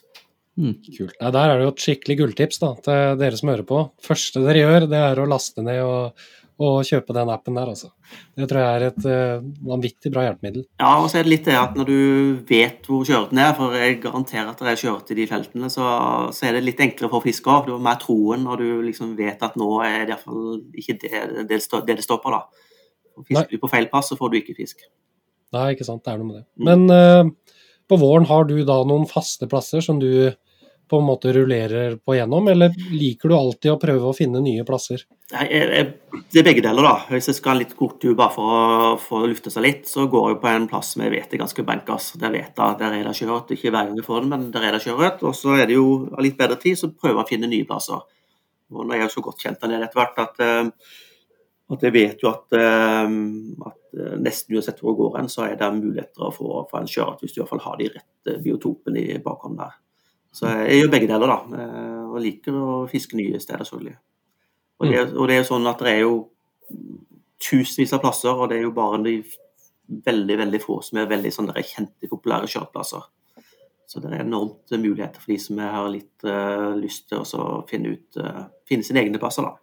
Kult. 0.54 1.16
Nei, 1.18 1.32
der 1.34 1.50
er 1.50 1.58
det 1.58 1.66
jo 1.66 1.72
et 1.72 1.82
skikkelig 1.82 2.16
gulltips 2.20 2.60
da, 2.62 2.70
til 2.84 3.18
dere 3.18 3.38
som 3.38 3.50
hører 3.50 3.66
på. 3.66 3.82
første 4.06 4.42
dere 4.44 4.62
gjør, 4.62 4.88
det 4.92 5.00
er 5.02 5.18
å 5.18 5.26
laste 5.26 5.64
ned 5.66 5.80
og, 5.82 6.26
og 6.62 6.76
kjøpe 6.86 7.16
den 7.16 7.32
appen 7.34 7.58
der, 7.58 7.72
altså. 7.72 7.90
Det 8.38 8.46
tror 8.50 8.60
jeg 8.62 8.76
er 8.76 8.84
et 8.86 9.08
uh, 9.10 9.46
vanvittig 9.66 10.12
bra 10.14 10.28
hjelpemiddel. 10.28 10.66
Ja, 10.78 10.92
og 11.00 11.08
så 11.10 11.18
er 11.18 11.26
det 11.26 11.32
litt 11.32 11.48
det 11.48 11.56
at 11.58 11.74
når 11.78 11.90
du 11.90 11.98
vet 12.46 12.86
hvor 12.86 13.02
sjøørreten 13.08 13.40
er, 13.42 13.50
for 13.58 13.74
jeg 13.74 13.98
garanterer 14.04 14.52
at 14.52 14.62
det 14.62 14.70
er 14.70 14.82
sjøørret 14.84 15.10
i 15.10 15.18
de 15.18 15.26
feltene, 15.32 15.70
så, 15.74 15.88
så 16.36 16.46
er 16.46 16.54
det 16.54 16.66
litt 16.68 16.82
enklere 16.86 17.10
for 17.16 17.26
fisker. 17.26 17.66
Du 17.66 17.74
har 17.74 17.82
mer 17.88 17.98
troen 18.02 18.46
når 18.46 18.62
du 18.62 18.68
liksom 18.86 19.16
vet 19.18 19.42
at 19.42 19.58
nå 19.58 19.72
er 19.82 20.04
det 20.04 20.14
iallfall 20.14 20.60
ikke 20.70 21.00
det 21.02 21.24
det, 21.50 21.58
det, 21.90 21.98
stopper, 22.06 22.38
da. 22.38 22.70
Fisker 23.18 23.26
Fisker 23.32 23.58
du 23.58 23.62
på 23.66 23.74
feil 23.74 23.90
pass, 23.90 24.12
så 24.12 24.18
får 24.18 24.30
du 24.30 24.38
ikke 24.38 24.54
fisk. 24.62 24.86
Nei, 25.54 25.72
ikke 25.74 25.86
sant, 25.86 26.02
det 26.06 26.14
er 26.14 26.22
noe 26.22 26.30
med 26.30 26.40
det. 26.40 26.46
Mm. 26.54 26.70
Men 26.70 26.94
eh, 26.94 27.53
på 27.88 27.98
våren 28.00 28.26
har 28.30 28.48
du 28.48 28.56
da 28.64 28.80
noen 28.86 29.06
faste 29.10 29.48
plasser 29.50 29.84
som 29.84 30.00
du 30.00 30.32
på 30.90 30.98
en 31.00 31.06
måte 31.06 31.32
rullerer 31.32 31.96
på 31.96 32.14
gjennom, 32.14 32.48
eller 32.48 32.74
liker 32.92 33.30
du 33.30 33.34
alltid 33.36 33.72
å 33.72 33.78
prøve 33.80 34.10
å 34.10 34.16
finne 34.16 34.42
nye 34.44 34.64
plasser? 34.68 35.04
Nei, 35.32 35.46
Det 35.48 36.40
er 36.42 36.46
begge 36.46 36.62
deler, 36.64 36.84
da. 36.84 36.94
Hvis 37.08 37.30
jeg 37.30 37.38
skal 37.38 37.54
ha 37.54 37.62
litt 37.62 37.72
kort 37.78 37.96
tur 38.02 38.14
bare 38.18 38.34
for 38.34 38.54
å 38.54 38.96
få 39.00 39.22
lufte 39.24 39.52
seg 39.52 39.64
litt, 39.64 39.88
så 39.88 40.04
går 40.10 40.34
jeg 40.34 40.40
på 40.42 40.50
en 40.50 40.68
plass 40.68 40.92
som 40.94 41.04
jeg 41.04 41.14
vet 41.14 41.32
er 41.32 41.40
ganske 41.40 41.64
bankers. 41.66 42.10
Der 42.20 42.34
vet 42.34 42.52
jeg 42.52 42.80
der 42.82 42.98
er 42.98 43.08
det 43.08 43.14
sjøørret. 43.16 43.54
Ikke 43.56 43.72
hver 43.72 43.88
gang 43.88 43.96
jeg 43.96 44.06
får 44.06 44.20
den, 44.20 44.34
men 44.34 44.50
der 44.54 44.68
er 44.68 44.76
det 44.76 44.82
sjøørret. 44.84 45.24
Og 45.24 45.36
så 45.38 45.56
er 45.56 45.70
det 45.70 45.78
jo 45.78 45.88
av 46.12 46.20
litt 46.26 46.36
bedre 46.38 46.60
tid, 46.60 46.76
så 46.78 46.92
prøver 46.92 47.22
jeg 47.22 47.24
å 47.24 47.32
finne 47.32 47.50
nye 47.50 47.68
plasser. 47.68 48.04
Og 48.74 48.84
nå 48.84 48.92
er 48.92 49.02
jeg 49.02 49.08
jo 49.08 49.14
så 49.16 49.24
godt 49.30 49.46
kjent 49.46 49.64
der 49.64 49.72
nede 49.72 49.88
etter 49.88 50.02
hvert 50.02 50.20
at, 50.20 50.44
eh, 50.44 50.92
at 51.74 51.88
jeg 51.88 51.96
vet 51.96 52.22
jo 52.22 52.30
at, 52.30 52.58
eh, 52.60 53.16
at 53.70 53.80
nesten 54.22 54.56
uansett 54.56 54.80
hvor 54.82 54.94
du 54.94 55.02
går 55.02 55.16
hen, 55.20 55.28
så 55.32 55.44
er 55.46 55.56
det 55.60 55.68
muligheter 55.76 56.24
å 56.26 56.32
få, 56.34 56.64
få 56.70 56.80
en 56.80 56.88
sjøørret 56.90 57.20
hvis 57.22 57.34
du 57.34 57.40
i 57.40 57.42
hvert 57.44 57.52
fall 57.54 57.64
har 57.66 57.76
de 57.80 57.88
rette 57.94 58.36
biotopene 58.44 59.02
i 59.02 59.18
bakhånden 59.22 59.60
der. 59.62 59.76
Så 60.34 60.50
jeg 60.50 60.80
gjør 60.82 60.90
begge 60.96 61.08
deler, 61.12 61.30
da. 61.30 61.62
eh, 61.62 62.02
Og 62.10 62.20
liker 62.22 62.56
å 62.58 62.68
fiske 62.90 63.16
nye 63.18 63.38
steder, 63.42 63.62
selvfølgelig. 63.66 63.96
Og 64.80 64.86
det, 64.90 64.98
er- 64.98 65.14
og 65.16 65.28
det 65.30 65.34
er 65.36 65.42
jo 65.44 65.48
sånn 65.52 65.66
at 65.70 65.82
det 65.86 65.92
er 65.92 66.00
jo 66.02 66.14
tusenvis 67.44 67.92
av 67.94 68.00
plasser, 68.02 68.34
og 68.34 68.48
det 68.50 68.58
er 68.58 68.66
jo 68.66 68.72
bare 68.74 69.00
de 69.04 69.16
veldig 70.06 70.36
veldig 70.40 70.60
få 70.62 70.78
som 70.82 70.98
er 71.02 71.10
veldig 71.10 71.32
sånn 71.34 71.50
kjente, 71.54 72.08
populære 72.10 72.48
kjøreplasser. 72.50 73.04
Så 73.86 74.00
det 74.00 74.10
er 74.14 74.22
enormt 74.24 74.72
muligheter 74.80 75.20
for 75.20 75.30
de 75.34 75.36
som 75.42 75.58
har 75.60 75.90
litt 75.92 76.24
uh, 76.26 76.72
lyst 76.78 77.10
til 77.10 77.20
å 77.20 77.60
finne 77.68 77.92
ut 77.94 78.16
uh, 78.18 78.46
finne 78.66 78.86
sine 78.86 79.02
egne 79.04 79.20
plasser, 79.22 79.44
da. 79.44 79.54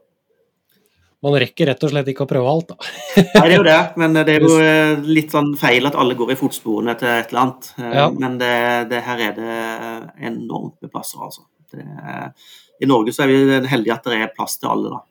Man 1.21 1.35
rekker 1.37 1.69
rett 1.69 1.83
og 1.85 1.91
slett 1.91 2.07
ikke 2.09 2.25
å 2.25 2.29
prøve 2.29 2.49
alt, 2.49 2.71
da. 2.73 2.91
Nei, 3.35 3.43
det 3.45 3.51
er 3.51 3.55
jo 3.59 3.65
det, 3.67 3.77
men 4.01 4.15
det 4.17 4.33
er 4.33 4.45
jo 4.47 4.55
eh, 4.57 4.95
litt 5.05 5.33
sånn 5.35 5.51
feil 5.61 5.85
at 5.85 5.97
alle 6.01 6.15
går 6.17 6.33
i 6.33 6.37
fotsporene 6.39 6.95
til 6.97 7.11
et 7.13 7.29
eller 7.29 7.43
annet. 7.43 7.71
Eh, 7.77 7.93
Ja. 7.99 8.07
Men 8.23 8.39
det, 8.41 8.53
det, 8.89 9.03
her 9.05 9.21
er 9.27 9.35
det 9.37 9.59
enormt 10.31 10.79
med 10.81 10.89
plasser, 10.93 11.21
altså. 11.27 11.45
Det 11.71 11.85
er, 11.85 12.31
I 12.81 12.89
Norge 12.89 13.13
så 13.15 13.23
er 13.23 13.29
vi 13.31 13.59
heldige 13.69 13.93
at 13.95 14.09
det 14.09 14.17
er 14.17 14.33
plass 14.35 14.57
til 14.59 14.71
alle, 14.73 14.97
da. 14.97 15.01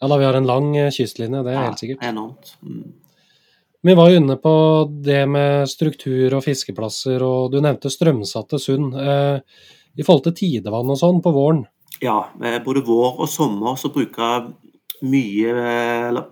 Ja 0.00 0.08
da, 0.10 0.16
vi 0.18 0.26
har 0.26 0.34
en 0.34 0.48
lang 0.48 0.72
eh, 0.76 0.90
kystlinje, 0.92 1.42
det 1.46 1.52
er 1.52 1.58
Ja, 1.60 1.66
helt 1.70 1.82
sikkert. 1.84 2.02
Enormt. 2.04 2.56
Mm. 2.66 2.94
Vi 3.86 3.94
var 3.94 4.10
jo 4.10 4.18
inne 4.18 4.34
på 4.42 4.52
det 5.06 5.22
med 5.30 5.68
struktur 5.70 6.34
og 6.34 6.42
fiskeplasser, 6.42 7.22
og 7.22 7.52
du 7.54 7.60
nevnte 7.62 7.92
strømsatte 7.92 8.58
sund. 8.58 8.96
Eh, 8.98 9.38
I 9.96 10.04
forhold 10.04 10.26
til 10.26 10.34
tidevann 10.40 10.90
og 10.90 10.98
sånn 10.98 11.22
på 11.22 11.30
våren, 11.32 11.62
Ja, 12.00 12.30
eh, 12.44 12.58
både 12.64 12.84
vår 12.84 13.20
og 13.24 13.28
sommer 13.28 13.76
så 13.80 13.90
bruker 13.92 14.22
jeg 14.22 15.06
mye 15.06 15.52
eh, 15.52 16.08
Eller 16.10 16.26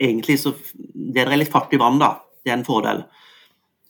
egentlig 0.00 0.38
så 0.40 0.54
Det 0.72 1.20
er 1.20 1.36
litt 1.36 1.52
fart 1.52 1.72
i 1.74 1.80
vann, 1.80 2.00
da. 2.00 2.14
Det 2.40 2.52
er 2.52 2.58
en 2.58 2.64
fordel. 2.64 3.04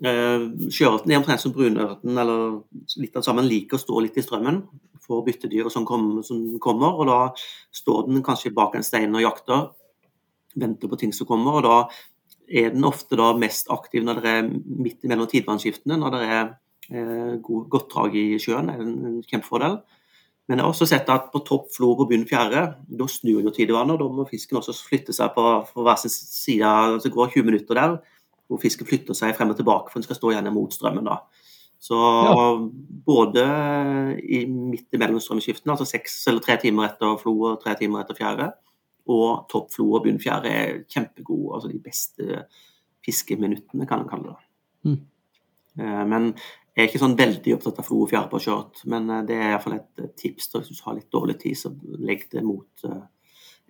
Eh, 0.00 0.46
Sjøørreten 0.72 1.12
er 1.12 1.20
omtrent 1.20 1.42
som 1.42 1.52
brunørten, 1.54 2.16
eller 2.18 2.62
litt 2.98 3.16
av 3.18 3.26
sammen, 3.26 3.46
liker 3.46 3.78
å 3.78 3.82
stå 3.82 4.00
litt 4.02 4.16
i 4.18 4.24
strømmen 4.24 4.62
for 5.04 5.24
byttedyr 5.26 5.68
som 5.68 5.82
sånn 5.82 5.88
kom, 5.88 6.08
som 6.26 6.40
kommer. 6.62 6.96
Og 6.98 7.10
da 7.10 7.18
står 7.74 8.08
den 8.08 8.24
kanskje 8.26 8.54
bak 8.56 8.74
en 8.74 8.86
stein 8.86 9.14
og 9.14 9.24
jakter. 9.24 9.68
Venter 10.58 10.90
på 10.90 10.98
ting 10.98 11.14
som 11.14 11.28
kommer. 11.28 11.60
Og 11.60 11.66
da 11.66 11.76
er 12.50 12.74
den 12.74 12.86
ofte 12.88 13.18
da 13.18 13.30
mest 13.38 13.70
aktiv 13.70 14.02
når 14.06 14.22
det 14.22 14.34
er 14.40 14.50
midt 14.50 15.06
mellom 15.06 15.30
tidvannsskiftene, 15.30 15.98
Når 16.00 16.16
det 16.16 16.22
er 16.26 16.44
eh, 16.90 17.38
god, 17.38 17.68
godt 17.70 17.90
drag 17.92 18.16
i 18.16 18.38
sjøen. 18.38 18.70
Er 18.70 18.82
en, 18.82 18.96
en 19.06 19.22
kjempefordel. 19.22 19.80
Men 20.50 20.58
jeg 20.58 20.66
har 20.66 20.72
også 20.72 20.86
sett 20.90 21.10
at 21.14 21.28
på 21.30 21.44
topp 21.46 21.68
flor 21.70 22.00
og 22.02 22.08
bunn 22.10 22.24
fjære, 22.26 22.62
da 22.98 23.06
snur 23.06 23.44
jo 23.44 23.52
tidevannet. 23.54 23.94
og 23.94 24.00
Da 24.02 24.16
må 24.18 24.24
fisken 24.26 24.58
også 24.58 24.74
flytte 24.74 25.14
seg 25.14 25.30
på, 25.36 25.44
på 25.70 25.84
hver 25.86 26.00
sin 26.02 26.10
side. 26.10 26.72
Det 27.04 27.12
går 27.14 27.30
20 27.36 27.46
minutter 27.46 27.78
der 27.78 28.00
hvor 28.50 28.58
fisken 28.58 28.88
flytter 28.88 29.14
seg 29.14 29.36
frem 29.38 29.52
og 29.52 29.60
tilbake, 29.60 29.92
for 29.92 30.00
den 30.00 30.08
skal 30.08 30.18
stå 30.18 30.32
igjen 30.32 30.50
mot 30.50 30.74
strømmen. 30.74 31.06
da. 31.06 31.20
Så 31.80 31.96
både 33.06 33.44
i 34.26 34.42
midt 34.50 34.90
imellom 34.98 35.22
strømskiftene, 35.22 35.76
altså 35.76 35.86
seks 35.86 36.18
eller 36.28 36.42
tre 36.42 36.58
timer 36.60 36.90
etter 36.90 37.14
flo 37.22 37.36
og 37.52 37.60
tre 37.62 37.76
timer 37.78 38.02
etter 38.02 38.18
fjære, 38.18 38.50
og 39.14 39.46
topp 39.52 39.70
flo 39.76 39.86
og 39.94 40.02
bunn 40.08 40.18
fjære 40.18 40.50
er 40.50 40.82
kjempegode. 40.90 41.54
Altså 41.54 41.70
de 41.70 41.78
beste 41.86 42.42
fiskeminuttene, 43.06 43.86
kan 43.86 44.02
en 44.02 44.10
kalle 44.10 44.34
det. 44.34 44.50
Mm. 44.90 44.98
Eh, 45.78 46.04
Men 46.10 46.34
jeg 46.76 46.84
er 46.84 46.88
ikke 46.88 47.02
sånn 47.02 47.16
veldig 47.18 47.54
opptatt 47.56 47.78
av 47.82 47.86
flo 47.88 48.02
og 48.04 48.10
fjære 48.12 48.30
på 48.30 48.40
skjørt, 48.44 48.84
men 48.86 49.10
eh, 49.10 49.24
det 49.28 49.36
er 49.36 49.50
iallfall 49.54 49.78
et 49.80 50.16
tips. 50.16 50.50
da, 50.52 50.60
Hvis 50.62 50.78
du 50.78 50.84
har 50.86 50.94
litt 50.98 51.10
dårlig 51.12 51.38
tid, 51.42 51.56
så 51.58 51.72
legg 51.98 52.28
det 52.30 52.44
mot 52.46 52.84
eh, 52.86 53.02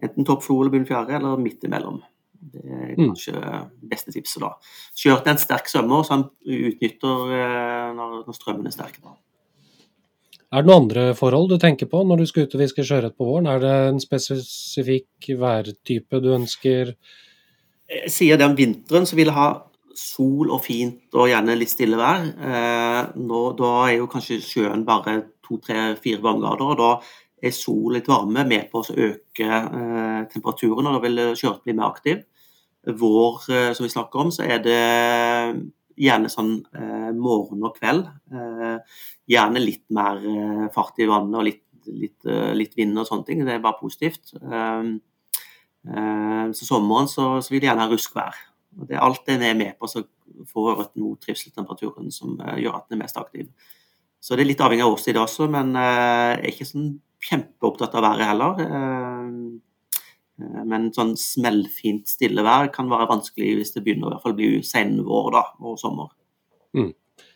enten 0.02 0.24
topp 0.28 0.42
flo 0.44 0.60
eller 0.60 0.74
bunn 0.74 0.86
fjære, 0.88 1.16
eller 1.18 1.40
midt 1.40 1.64
imellom. 1.64 2.02
Det 2.40 2.62
er 2.64 2.94
Mm. 2.96 3.10
kanskje 3.12 3.40
beste 3.84 4.12
tipset 4.12 4.40
da. 4.40 4.54
Skjørt 4.96 5.26
er 5.26 5.34
en 5.34 5.38
sterk 5.38 5.68
svømmer, 5.68 6.02
så 6.04 6.14
han 6.16 6.22
utnytter 6.44 7.34
eh, 7.36 7.90
når, 7.96 8.14
når 8.26 8.36
strømmen 8.36 8.66
er 8.66 8.72
sterk. 8.74 8.96
da. 9.04 9.12
Er 10.52 10.62
det 10.64 10.66
noen 10.66 10.82
andre 10.82 11.14
forhold 11.14 11.48
du 11.52 11.58
tenker 11.62 11.86
på 11.86 12.00
når 12.02 12.18
du 12.18 12.26
skal 12.26 12.42
ut 12.48 12.54
og 12.56 12.60
fiske 12.64 12.82
sjøørret 12.82 13.14
på 13.16 13.26
våren? 13.28 13.46
Er 13.46 13.60
det 13.62 13.74
en 13.92 14.00
spesifikk 14.02 15.28
værtype 15.38 16.18
du 16.24 16.32
ønsker? 16.34 16.94
Jeg 17.90 18.10
sier 18.10 18.36
det 18.40 18.46
om 18.48 18.56
vinteren, 18.58 19.06
så 19.06 19.14
vil 19.18 19.30
jeg 19.30 19.36
ha 19.36 19.48
sol 19.96 20.53
og 20.55 20.62
fint 20.64 21.16
og 21.16 21.31
gjerne 21.31 21.57
litt 21.59 21.72
stille 21.72 21.98
vær. 21.98 22.29
Eh, 22.29 23.00
nå, 23.20 23.42
da 23.59 23.72
er 23.88 23.96
jo 23.98 24.11
kanskje 24.11 24.40
sjøen 24.44 24.87
bare 24.88 25.16
to, 25.46 25.59
tre, 25.64 25.94
fire 26.03 26.22
varmegrader, 26.24 26.70
og 26.70 26.79
da 26.81 26.92
er 27.40 27.57
sol 27.57 27.96
litt 27.96 28.09
varme 28.11 28.44
med 28.46 28.68
på 28.70 28.83
å 28.83 28.96
øke 29.09 29.48
eh, 29.48 30.22
temperaturen, 30.33 30.87
og 30.87 30.96
da 30.96 31.05
vil 31.07 31.24
sjøørret 31.35 31.66
bli 31.66 31.76
mer 31.76 31.90
aktiv. 31.90 32.24
Vår, 33.00 33.44
eh, 33.53 33.70
som 33.76 33.87
vi 33.87 33.92
snakker 33.92 34.24
om, 34.24 34.33
så 34.35 34.46
er 34.46 34.62
det 34.64 34.81
gjerne 36.00 36.31
sånn 36.33 36.55
eh, 36.76 37.11
morgen 37.16 37.64
og 37.66 37.76
kveld. 37.76 38.07
Eh, 38.33 39.03
gjerne 39.31 39.62
litt 39.62 39.85
mer 39.94 40.20
eh, 40.20 40.66
fart 40.74 41.00
i 41.00 41.09
vannet 41.11 41.38
og 41.40 41.46
litt, 41.48 41.64
litt, 41.90 42.29
litt 42.57 42.76
vind 42.79 42.98
og 43.00 43.09
sånne 43.09 43.26
ting. 43.29 43.44
Det 43.46 43.57
er 43.57 43.64
bare 43.64 43.81
positivt. 43.81 44.35
Så 45.81 46.66
sommeren 46.68 47.09
så, 47.09 47.24
så 47.40 47.53
vil 47.53 47.62
det 47.62 47.70
gjerne 47.70 47.87
ha 47.87 47.90
ruskvær. 47.90 48.37
Og 48.78 48.87
det 48.88 48.96
er 48.96 49.04
alt 49.04 49.26
det 49.26 49.38
er 49.42 49.59
med 49.59 49.76
på 49.80 49.88
som 49.90 50.06
får 50.50 50.70
ørreten 50.74 51.02
mot 51.02 51.20
trivseltemperaturen 51.20 52.12
som 52.14 52.37
eh, 52.40 52.61
gjør 52.62 52.78
at 52.78 52.88
den 52.88 52.98
er 52.98 53.04
mest 53.04 53.18
aktiv. 53.20 53.48
Så 54.20 54.37
det 54.37 54.44
er 54.44 54.50
litt 54.52 54.62
avhengig 54.62 54.85
av 54.85 54.94
årstid 54.94 55.18
også, 55.18 55.48
men 55.52 55.74
eh, 55.78 56.37
jeg 56.37 56.44
er 56.44 56.54
ikke 56.54 56.68
sånn 56.68 56.92
kjempeopptatt 57.30 57.98
av 57.98 58.06
været 58.06 58.30
heller. 58.30 58.62
Eh, 58.68 59.35
Men 60.40 60.87
sånn 60.96 61.18
smellfint 61.20 62.09
stille 62.09 62.40
vær 62.40 62.70
kan 62.72 62.88
være 62.88 63.11
vanskelig 63.11 63.59
hvis 63.59 63.74
det 63.74 63.83
begynner 63.85 64.06
å 64.06 64.09
i 64.09 64.14
hvert 64.14 64.24
fall 64.24 64.37
bli 64.38 64.48
senvår 64.64 65.26
da, 65.35 65.42
og 65.61 65.76
sommer. 65.76 66.14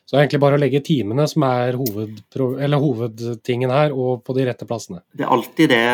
Så 0.05 0.14
det 0.14 0.18
er 0.18 0.23
egentlig 0.25 0.40
bare 0.40 0.57
å 0.57 0.61
legge 0.62 0.81
timene 0.85 1.25
som 1.29 1.44
er 1.44 1.77
eller 1.77 2.81
hovedtingen 2.81 3.73
her, 3.73 3.92
og 3.92 4.25
på 4.25 4.37
de 4.37 4.44
rette 4.49 4.64
plassene. 4.68 5.03
Det 5.12 5.25
er 5.25 5.33
alltid 5.37 5.73
det 5.73 5.85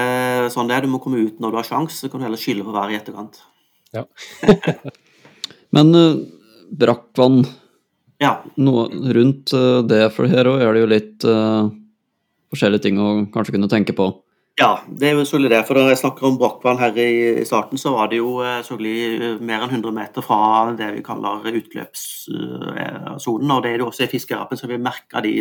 sånn 0.55 0.71
det 0.71 0.77
er. 0.77 0.87
Du 0.87 0.95
må 0.95 1.03
komme 1.03 1.23
ut 1.23 1.43
når 1.43 1.51
du 1.51 1.59
har 1.61 1.67
sjans, 1.67 1.99
så 1.99 2.11
kan 2.11 2.23
du 2.23 2.27
heller 2.27 2.41
skylde 2.41 2.67
på 2.67 2.75
været 2.75 2.95
i 2.95 3.01
etterkant. 3.01 3.43
Men 5.77 5.95
eh, 5.95 6.21
brakkvann, 6.71 7.45
Ja, 8.21 8.35
noe 8.61 8.85
rundt 9.17 9.53
eh, 9.57 9.81
det, 9.89 10.03
for 10.13 10.29
her 10.29 10.45
òg 10.51 10.61
er 10.61 10.75
det 10.75 10.81
jo 10.83 10.89
litt 10.91 11.25
uh, 11.25 11.71
forskjellige 12.53 12.85
ting 12.85 12.99
å 13.01 13.25
kanskje 13.33 13.55
kunne 13.57 13.71
tenke 13.71 13.95
på. 13.97 14.11
Ja, 14.61 14.83
det 14.85 15.09
er 15.09 15.15
jo 15.15 15.23
selvfølgelig 15.23 15.53
det. 15.55 15.61
For 15.65 15.79
da 15.79 15.87
jeg 15.89 16.01
snakker 16.03 16.27
om 16.29 16.37
brakkvann 16.37 16.83
her 16.83 16.93
i, 17.01 17.41
i 17.41 17.47
starten, 17.49 17.81
så 17.81 17.95
var 17.95 18.11
det 18.11 18.19
jo 18.19 18.35
selvfølgelig 18.43 19.39
mer 19.41 19.65
enn 19.65 19.73
100 19.79 19.95
meter 19.97 20.27
fra 20.27 20.41
det 20.77 20.91
vi 20.99 21.05
kaller 21.07 21.47
utløpssonen. 21.49 23.55
Og 23.55 23.63
det 23.65 23.71
er 23.71 23.81
det 23.81 23.87
også 23.87 24.05
i 24.05 24.13
fiskerappen, 24.13 24.61
så 24.61 24.69
vi 24.69 24.83
merker 24.83 25.25
de, 25.25 25.33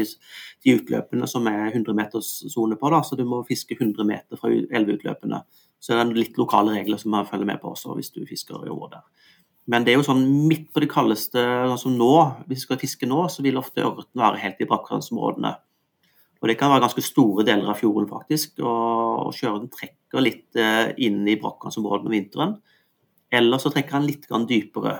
de 0.63 0.76
utløpene 0.78 1.28
som 1.28 1.50
er 1.52 1.74
100 1.74 1.98
meters 1.98 2.30
sone 2.54 2.78
på. 2.80 2.94
da, 2.94 3.02
Så 3.04 3.20
du 3.20 3.26
må 3.28 3.42
fiske 3.50 3.76
100 3.76 4.08
meter 4.08 4.39
fra 4.39 4.54
elveutløpene. 4.54 5.42
Så 5.80 5.96
det 5.96 6.06
er 6.06 6.15
litt 6.15 6.39
lokale 6.39 6.78
regler 6.78 7.02
som 7.02 7.12
man 7.15 7.28
følger 7.28 7.50
med 7.50 7.60
på 7.60 7.74
også, 7.74 7.98
hvis 7.98 8.13
du 8.15 8.24
fisker 8.30 8.63
i 8.63 8.72
år 8.72 8.96
der. 8.96 9.04
Men 9.70 9.86
det 9.86 9.94
er 9.94 10.00
jo 10.00 10.06
sånn 10.08 10.24
midt 10.50 10.70
på 10.74 10.82
det 10.82 10.90
kaldeste, 10.90 11.42
sånn 11.70 11.82
som 11.82 11.98
nå, 11.98 12.14
hvis 12.48 12.64
vi 12.64 12.66
skal 12.66 12.80
fiske 12.82 13.10
nå, 13.10 13.26
så 13.30 13.44
vil 13.46 13.60
ofte 13.62 13.84
ørreten 13.86 14.22
være 14.22 14.42
helt 14.42 14.64
i 14.64 14.68
brakkvannsområdene. 14.70 15.52
Og 16.40 16.48
det 16.50 16.56
kan 16.58 16.72
være 16.72 16.86
ganske 16.86 17.04
store 17.04 17.44
deler 17.46 17.70
av 17.70 17.78
fjorden, 17.78 18.08
faktisk. 18.10 18.62
Og, 18.64 19.28
og 19.28 19.36
sjøørreten 19.36 19.70
trekker 19.74 20.24
litt 20.24 20.58
eh, 20.58 20.96
inn 21.06 21.22
i 21.28 21.38
brakkvannsområdene 21.42 22.10
om 22.10 22.16
vinteren. 22.16 22.56
Eller 23.30 23.62
så 23.62 23.72
trekker 23.74 24.00
den 24.00 24.08
litt 24.08 24.28
dypere. 24.50 24.96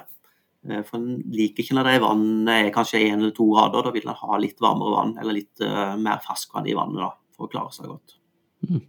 Eh, 0.68 0.84
for 0.84 1.00
den 1.00 1.24
liker 1.34 1.64
ikke 1.64 1.78
når 1.78 1.88
det 1.88 1.96
er 1.96 2.04
vann 2.04 2.52
er 2.52 2.72
kanskje 2.76 3.02
én 3.08 3.22
eller 3.22 3.34
to 3.36 3.48
grader. 3.54 3.88
Da 3.88 3.96
vil 3.96 4.06
den 4.06 4.22
ha 4.22 4.40
litt 4.44 4.60
varmere 4.62 4.96
vann, 4.98 5.18
eller 5.22 5.40
litt 5.40 5.64
eh, 5.66 5.96
mer 5.98 6.20
ferskvann 6.26 6.68
i 6.68 6.76
vannet 6.78 7.02
da, 7.06 7.14
for 7.36 7.48
å 7.48 7.54
klare 7.56 7.74
seg 7.74 7.90
godt. 7.90 8.20
Mm. 8.68 8.84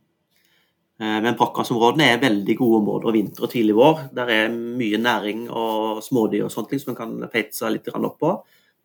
Eh, 1.00 1.18
men 1.24 1.36
brakkvannsområdene 1.38 2.10
er 2.12 2.22
veldig 2.22 2.56
gode 2.58 2.80
områder 2.82 3.14
vinter 3.16 3.46
og 3.46 3.52
tidlig 3.54 3.76
vår. 3.78 4.02
Der 4.16 4.32
er 4.34 4.50
mye 4.52 5.00
næring 5.00 5.46
og 5.48 6.02
smådyr 6.04 6.44
og 6.44 6.52
sånt 6.52 6.74
som 6.76 6.92
man 6.92 6.98
kan 6.98 7.30
feite 7.32 7.56
seg 7.56 7.78
litt 7.78 7.88
opp 7.96 8.18
på. 8.20 8.34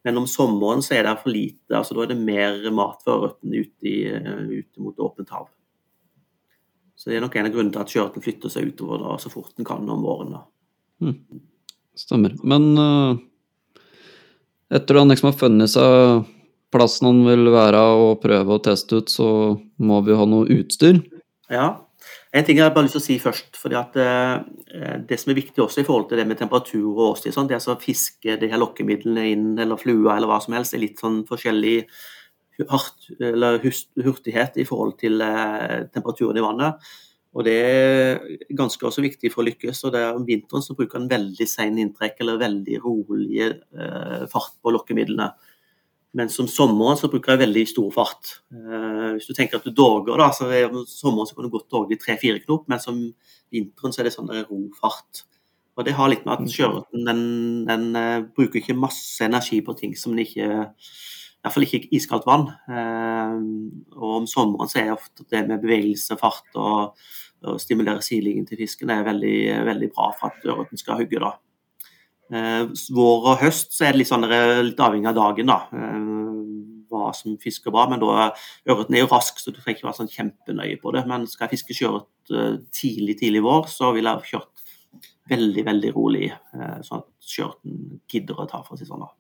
Men 0.05 0.21
om 0.21 0.27
sommeren 0.29 0.83
så 0.85 0.99
er 0.99 1.07
det 1.07 1.17
for 1.23 1.33
lite. 1.33 1.73
altså 1.73 1.95
Da 1.97 2.05
er 2.05 2.13
det 2.13 2.21
mer 2.21 2.71
mat 2.71 3.01
for 3.03 3.25
ørreten 3.25 3.51
ute, 3.57 3.93
ute 4.53 4.81
mot 4.81 4.99
åpent 5.01 5.33
hav. 5.33 5.49
Så 6.95 7.09
det 7.09 7.17
er 7.17 7.25
nok 7.25 7.35
en 7.35 7.49
av 7.49 7.51
grunnene 7.51 7.73
til 7.73 7.81
at 7.81 7.91
sjøørreten 7.91 8.23
flytter 8.23 8.53
seg 8.53 8.69
utover 8.69 9.01
da, 9.01 9.17
så 9.19 9.29
fort 9.33 9.51
den 9.57 9.67
kan 9.67 9.89
om 9.89 10.05
våren. 10.05 10.37
da. 10.37 11.11
Stemmer. 11.99 12.37
Men 12.47 12.69
uh, 12.79 13.17
etter 14.71 15.01
han 15.01 15.11
liksom 15.11 15.31
har 15.31 15.39
funnet 15.39 15.73
seg 15.73 16.23
plassen 16.71 17.07
han 17.07 17.19
vil 17.27 17.51
være 17.53 17.81
og 17.99 18.21
prøve 18.23 18.55
å 18.55 18.63
teste 18.63 19.01
ut, 19.01 19.11
så 19.11 19.27
må 19.77 19.99
vi 20.05 20.15
ha 20.15 20.25
noe 20.29 20.47
utstyr. 20.55 21.01
Ja. 21.51 21.84
En 22.35 22.43
ting 22.43 22.57
jeg 22.59 22.65
har 22.65 22.73
bare 22.75 22.83
lyst 22.83 22.97
til 22.97 23.01
å 23.01 23.05
si 23.05 23.15
først. 23.23 23.55
fordi 23.55 23.77
at 23.79 23.95
eh, 24.01 24.97
Det 25.07 25.19
som 25.19 25.31
er 25.31 25.39
viktig 25.39 25.63
også 25.63 25.81
i 25.81 25.87
forhold 25.87 26.09
til 26.09 26.19
det 26.19 26.27
med 26.27 26.37
temperatur 26.41 26.89
og 26.89 27.05
årstid, 27.13 27.31
sånn, 27.35 27.47
det 27.47 27.55
altså 27.59 27.75
å 27.75 27.81
fiske 27.81 28.35
de 28.41 28.49
her 28.51 28.59
lokkemidlene 28.59 29.29
inn, 29.31 29.47
eller 29.59 29.79
flua 29.79 30.17
eller 30.17 30.27
hva 30.27 30.41
som 30.43 30.57
helst, 30.57 30.75
er 30.75 30.83
litt 30.83 30.99
sånn 30.99 31.23
forskjellig 31.29 31.77
hus- 33.63 33.87
hurtighet 34.03 34.59
i 34.59 34.67
forhold 34.67 34.97
til 34.99 35.23
eh, 35.23 35.87
temperaturen 35.95 36.37
i 36.39 36.43
vannet. 36.43 36.91
Og 37.35 37.43
Det 37.43 37.55
er 37.55 38.19
ganske 38.55 38.83
også 38.87 39.03
viktig 39.03 39.31
for 39.31 39.43
å 39.43 39.47
lykkes. 39.49 39.83
og 39.85 39.91
det 39.91 40.01
er 40.01 40.15
Om 40.15 40.27
vinteren 40.27 40.63
så 40.63 40.75
bruker 40.75 40.99
en 40.99 41.09
veldig 41.11 41.47
sen 41.47 41.77
inntrekk 41.77 42.19
eller 42.19 42.39
veldig 42.39 42.79
rolig 42.83 43.41
eh, 43.43 44.27
fart 44.31 44.55
på 44.63 44.71
lokkemidlene. 44.71 45.31
Mens 46.15 46.37
om 46.39 46.47
sommeren 46.47 46.95
så 46.95 47.09
bruker 47.11 47.33
jeg 47.33 47.43
veldig 47.43 47.63
stor 47.67 47.87
fart. 47.91 48.37
Eh, 48.53 49.15
hvis 49.17 49.27
du 49.27 49.35
tenker 49.35 49.59
at 49.59 49.65
du 49.67 49.73
dorger, 49.75 50.15
da, 50.21 50.29
så 50.35 50.47
er, 50.47 50.69
om 50.69 50.85
sommeren 50.87 51.27
så 51.27 51.35
kan 51.35 51.47
du 51.47 51.51
godt 51.51 51.71
dorge 51.73 51.97
tre-fire 51.99 52.39
knop, 52.45 52.69
mens 52.71 52.87
om 52.91 53.01
vinteren 53.51 53.91
så 53.91 54.01
er 54.01 54.07
det 54.07 54.15
sånn 54.15 54.31
der 54.31 54.45
ro 54.47 54.61
fart. 54.79 55.25
Og 55.75 55.83
Det 55.83 55.95
har 55.97 56.07
litt 56.07 56.23
med 56.23 56.37
at 56.39 56.53
sjøørreten 56.53 57.03
den, 57.09 57.25
den 57.67 57.89
eh, 57.99 58.23
bruker 58.37 58.61
ikke 58.61 58.77
masse 58.79 59.27
energi 59.27 59.59
på 59.65 59.75
ting 59.75 59.97
som 59.99 60.15
den 60.15 60.23
ikke 60.23 60.47
i 60.47 61.45
hvert 61.45 61.53
fall 61.53 61.65
ikke 61.67 61.91
iskaldt 61.93 62.25
vann. 62.25 62.47
Eh, 62.71 63.35
og 63.99 64.21
om 64.21 64.29
sommeren 64.29 64.71
så 64.71 64.81
er 64.81 64.95
ofte 64.95 65.27
det 65.29 65.43
med 65.49 65.59
bevegelse, 65.61 66.15
fart 66.17 66.55
og, 66.55 66.95
og 67.45 67.59
stimulere 67.61 68.01
silingen 68.01 68.47
til 68.47 68.63
fisken 68.63 68.89
er 68.89 69.03
veldig, 69.05 69.37
veldig 69.67 69.91
bra 69.91 70.13
for 70.15 70.31
at 70.31 70.47
ørreten 70.47 70.79
skal 70.79 71.03
hugge. 71.03 71.19
da. 71.21 71.35
Eh, 72.33 72.63
vår 72.95 73.27
og 73.29 73.41
høst 73.43 73.75
så 73.75 73.85
er 73.85 73.93
det 73.93 74.01
litt, 74.01 74.09
sånn, 74.09 74.25
litt 74.25 74.81
avhengig 74.81 75.11
av 75.11 75.17
dagen, 75.19 75.51
da. 75.51 75.59
Eh, 75.77 76.11
hva 76.89 77.11
som 77.15 77.37
fisker 77.41 77.73
bra. 77.73 77.85
Men 77.91 78.01
da 78.01 78.29
ørreten 78.69 78.97
er 78.97 79.05
jo 79.05 79.11
rask, 79.11 79.39
så 79.39 79.53
du 79.53 79.59
trenger 79.59 79.79
ikke 79.79 79.89
være 79.89 79.99
sånn 80.01 80.13
kjempenøye 80.13 80.81
på 80.81 80.93
det. 80.95 81.05
Men 81.09 81.27
skal 81.29 81.47
jeg 81.47 81.57
fiske 81.57 81.77
sjøørret 81.77 82.33
eh, 82.33 82.59
tidlig, 82.75 83.19
tidlig 83.21 83.43
vår, 83.45 83.67
så 83.71 83.91
vil 83.95 84.09
jeg 84.09 84.21
ha 84.21 84.29
kjørt 84.33 84.51
veldig, 85.31 85.65
veldig 85.65 85.91
rolig, 85.95 86.29
eh, 86.31 86.77
sånn 86.85 87.03
at 87.03 87.33
sjøørreten 87.33 87.99
gidder 88.11 88.41
å 88.41 88.47
ta, 88.49 88.63
for 88.65 88.77
å 88.77 88.79
si 88.81 88.87
sånn. 88.89 89.05
da. 89.05 89.11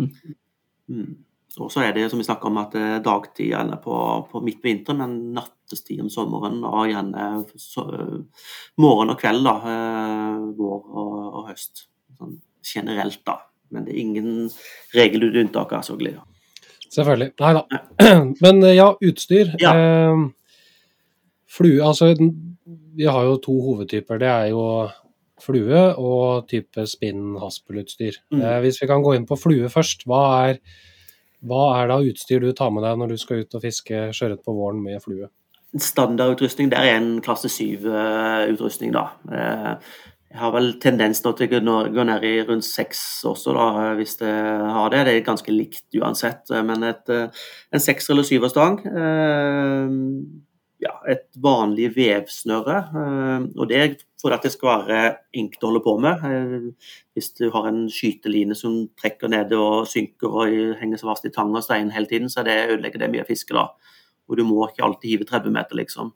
Mm. 0.00 0.36
Mm. 0.90 1.14
Og 1.62 1.68
så 1.70 1.84
er 1.84 1.92
det 1.94 2.08
som 2.10 2.18
vi 2.18 2.26
snakker 2.26 2.50
om 2.50 2.56
at 2.58 2.72
dagtid 3.04 3.52
gjerne 3.52 3.76
på, 3.78 3.94
på 4.26 4.40
midt 4.42 4.58
på 4.58 4.66
vinteren, 4.66 5.04
men 5.04 5.36
nattestid 5.36 6.00
om 6.02 6.08
sommeren 6.10 6.58
og 6.66 6.88
gjerne 6.90 7.44
så, 7.54 7.84
morgen 8.82 9.14
og 9.14 9.20
kveld, 9.20 9.46
da, 9.46 9.76
vår 10.58 10.80
og, 10.82 11.20
og 11.28 11.52
høst. 11.52 11.84
Sånn 12.18 12.38
generelt, 12.64 13.20
da. 13.26 13.38
Men 13.74 13.84
det 13.84 13.94
er 13.94 14.00
ingen 14.00 14.30
regel 14.94 15.28
uten 15.28 15.46
unntak, 15.46 15.74
selvfølgelig. 15.84 16.18
Selvfølgelig. 16.94 17.30
Nei 17.42 17.52
da. 17.56 17.84
Men 18.44 18.62
eh, 18.62 18.76
ja, 18.76 18.88
utstyr. 19.02 19.54
Ja. 19.60 19.74
Eh, 19.74 20.26
flue 21.50 21.82
Altså, 21.84 22.12
vi 22.94 23.08
har 23.10 23.26
jo 23.26 23.40
to 23.42 23.54
hovedtyper. 23.68 24.20
Det 24.22 24.30
er 24.30 24.52
jo 24.52 24.64
flue 25.42 25.84
og 26.00 26.48
type 26.50 26.86
spinn-haspelutstyr. 26.88 28.20
Mm. 28.32 28.40
Eh, 28.40 28.58
hvis 28.64 28.80
vi 28.82 28.90
kan 28.90 29.04
gå 29.04 29.16
inn 29.16 29.28
på 29.28 29.38
flue 29.38 29.70
først, 29.72 30.06
hva 30.08 30.24
er, 30.48 30.60
hva 31.44 31.64
er 31.80 31.90
da 31.90 32.00
utstyr 32.04 32.44
du 32.44 32.52
tar 32.56 32.72
med 32.74 32.86
deg 32.86 33.00
når 33.00 33.14
du 33.14 33.20
skal 33.20 33.42
ut 33.42 33.58
og 33.58 33.64
fiske 33.64 34.06
sjøørret 34.14 34.44
på 34.44 34.54
våren 34.56 34.82
med 34.84 35.02
flue? 35.04 35.30
Standardutrustning 35.74 36.70
der 36.70 36.86
er 36.86 37.00
en 37.00 37.16
klasse 37.22 37.50
7-utrustning, 37.50 38.94
da. 38.94 39.08
Eh, 39.26 39.72
Jeg 40.34 40.40
har 40.42 40.50
vel 40.50 40.72
tendens 40.82 41.20
til 41.22 41.30
å 41.30 41.74
gå 41.94 42.04
ned 42.08 42.24
i 42.26 42.32
rundt 42.42 42.66
seks 42.66 43.00
også, 43.30 43.52
da, 43.54 43.66
hvis 43.94 44.16
det 44.18 44.32
har 44.74 44.90
det. 44.90 45.04
Det 45.06 45.12
er 45.14 45.26
ganske 45.28 45.52
likt 45.54 45.94
uansett. 46.00 46.50
Men 46.66 46.82
et, 46.82 47.08
eh, 47.08 47.28
en 47.72 47.78
seks- 47.84 48.10
eller 48.10 48.26
syverstang 48.26 48.80
eh, 48.84 49.94
ja, 50.82 50.90
et 51.06 51.28
vanlig 51.38 51.92
vevsnøre. 51.94 52.78
eh, 53.04 53.46
Og 53.60 53.68
det 53.68 53.76
er 53.78 53.94
for 54.20 54.32
at 54.34 54.42
det 54.42 54.50
skal 54.52 54.82
være 54.88 55.16
enkelt 55.36 55.62
å 55.62 55.70
holde 55.70 55.84
på 55.86 56.00
med. 56.00 56.24
Eh, 56.26 56.72
Hvis 57.14 57.30
du 57.38 57.50
har 57.54 57.68
en 57.68 57.86
skyteline 57.88 58.56
som 58.56 58.88
trekker 59.00 59.28
ned 59.30 59.52
og 59.52 59.86
synker 59.86 60.26
og 60.34 60.76
henger 60.80 60.98
seg 60.98 61.08
fast 61.12 61.26
i 61.26 61.30
tang 61.30 61.54
og 61.54 61.62
stein 61.62 61.90
hele 61.94 62.06
tiden, 62.10 62.26
så 62.28 62.42
det 62.42 62.70
ødelegger 62.74 62.98
det 62.98 63.10
mye 63.12 63.24
fiske. 63.24 63.54
da. 63.54 63.68
Og 64.28 64.36
du 64.36 64.42
må 64.42 64.66
ikke 64.66 64.82
alltid 64.82 65.10
hive 65.10 65.24
30 65.30 65.50
meter, 65.52 65.76
liksom. 65.76 66.12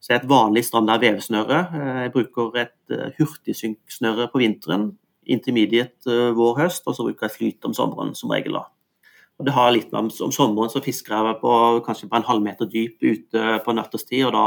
Så 0.00 0.14
et 0.16 0.26
vanlig 0.28 0.64
standard 0.64 1.02
vevsnøre. 1.04 1.60
Eh, 1.76 2.02
Jeg 2.06 2.12
bruker 2.14 2.56
et 2.56 2.94
eh, 2.94 3.12
hurtigsynksnøre 3.18 4.30
på 4.32 4.40
vinteren, 4.40 4.90
intermediate 5.28 6.08
eh, 6.08 6.34
vår-høst, 6.36 6.86
og 6.88 6.96
så 6.96 7.04
bruker 7.04 7.28
jeg 7.28 7.36
flyt 7.36 7.68
om 7.68 7.76
sommeren 7.76 8.14
som 8.16 8.32
regel. 8.32 8.56
Og 8.56 9.46
det 9.46 9.52
har 9.56 9.72
litt 9.72 9.92
med, 9.92 10.06
om, 10.06 10.10
om 10.26 10.32
sommeren 10.32 10.72
så 10.72 10.80
fisker 10.84 11.16
jeg 11.16 11.40
på 11.42 11.52
kanskje 11.84 12.08
på 12.08 12.16
en 12.16 12.28
halvmeter 12.28 12.68
dyp 12.72 13.04
ute 13.04 13.60
på 13.64 13.76
nattestid, 13.76 14.24
og 14.28 14.32
da 14.36 14.46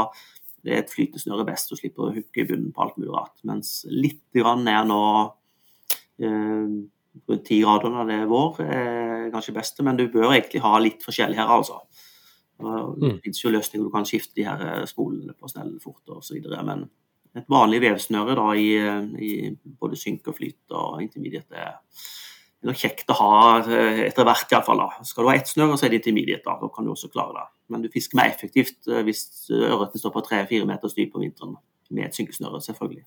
er 0.64 0.80
et 0.80 0.90
flytesnøre 0.90 1.46
best 1.46 1.70
og 1.70 1.78
slipper 1.78 2.08
å 2.08 2.12
hooke 2.14 2.42
i 2.42 2.46
bunnen 2.48 2.72
på 2.74 2.82
alt 2.82 2.98
mulig 2.98 3.12
rart. 3.14 3.34
Mens 3.46 3.84
litt 3.90 4.22
grann 4.34 4.66
er 4.70 4.86
nå 4.88 5.00
rundt 7.28 7.44
ti 7.46 7.58
grader 7.60 7.90
når 7.90 8.06
det 8.08 8.16
er 8.22 8.30
vår, 8.30 8.60
er 8.62 9.26
kanskje 9.34 9.54
beste, 9.58 9.84
men 9.86 9.98
du 9.98 10.06
bør 10.08 10.30
egentlig 10.30 10.62
ha 10.64 10.78
litt 10.80 11.02
forskjellig 11.04 11.36
her, 11.36 11.50
altså. 11.50 11.82
Det 12.58 13.08
Mm. 13.10 13.20
finnes 13.24 13.40
jo 13.42 13.50
løsninger 13.50 13.84
du 13.84 13.90
kan 13.90 14.04
skifte 14.06 14.34
de 14.36 14.44
her 14.46 14.60
eh, 14.62 14.84
spolene 14.86 15.34
på 15.34 15.48
snell 15.50 15.72
fort 15.82 16.02
videre, 16.30 16.62
men 16.64 16.88
et 17.34 17.48
vanlig 17.50 17.80
vevsnøre 17.82 18.36
da 18.38 18.52
i, 18.54 18.68
i 19.18 19.56
både 19.80 19.96
synk 19.98 20.28
og 20.28 20.36
flyt 20.36 20.70
og 20.70 21.02
intermediate 21.02 21.50
er 21.58 21.72
nok 22.64 22.76
kjekt 22.78 23.10
å 23.10 23.16
ha 23.18 23.58
eh, 23.66 24.04
etter 24.06 24.24
hvert, 24.24 24.52
iallfall. 24.52 24.78
da. 24.78 25.02
Skal 25.04 25.24
du 25.24 25.28
ha 25.28 25.34
ett 25.36 25.50
snøre, 25.50 25.76
så 25.76 25.84
er 25.86 25.90
det 25.90 26.00
intermediate. 26.06 26.44
Da 26.46 26.56
Da 26.60 26.68
kan 26.68 26.84
du 26.86 26.92
også 26.92 27.10
klare 27.12 27.34
det. 27.34 27.46
Men 27.68 27.82
du 27.82 27.88
fisker 27.90 28.16
mer 28.16 28.30
effektivt 28.30 28.86
eh, 28.88 29.02
hvis 29.02 29.50
ørreten 29.50 29.98
står 30.00 30.12
på 30.14 30.22
tre-fire 30.24 30.64
meters 30.64 30.94
dyp 30.94 31.12
på 31.12 31.20
vinteren 31.20 31.56
med 31.90 32.04
et 32.06 32.14
synkesnøre, 32.14 32.62
selvfølgelig. 32.62 33.04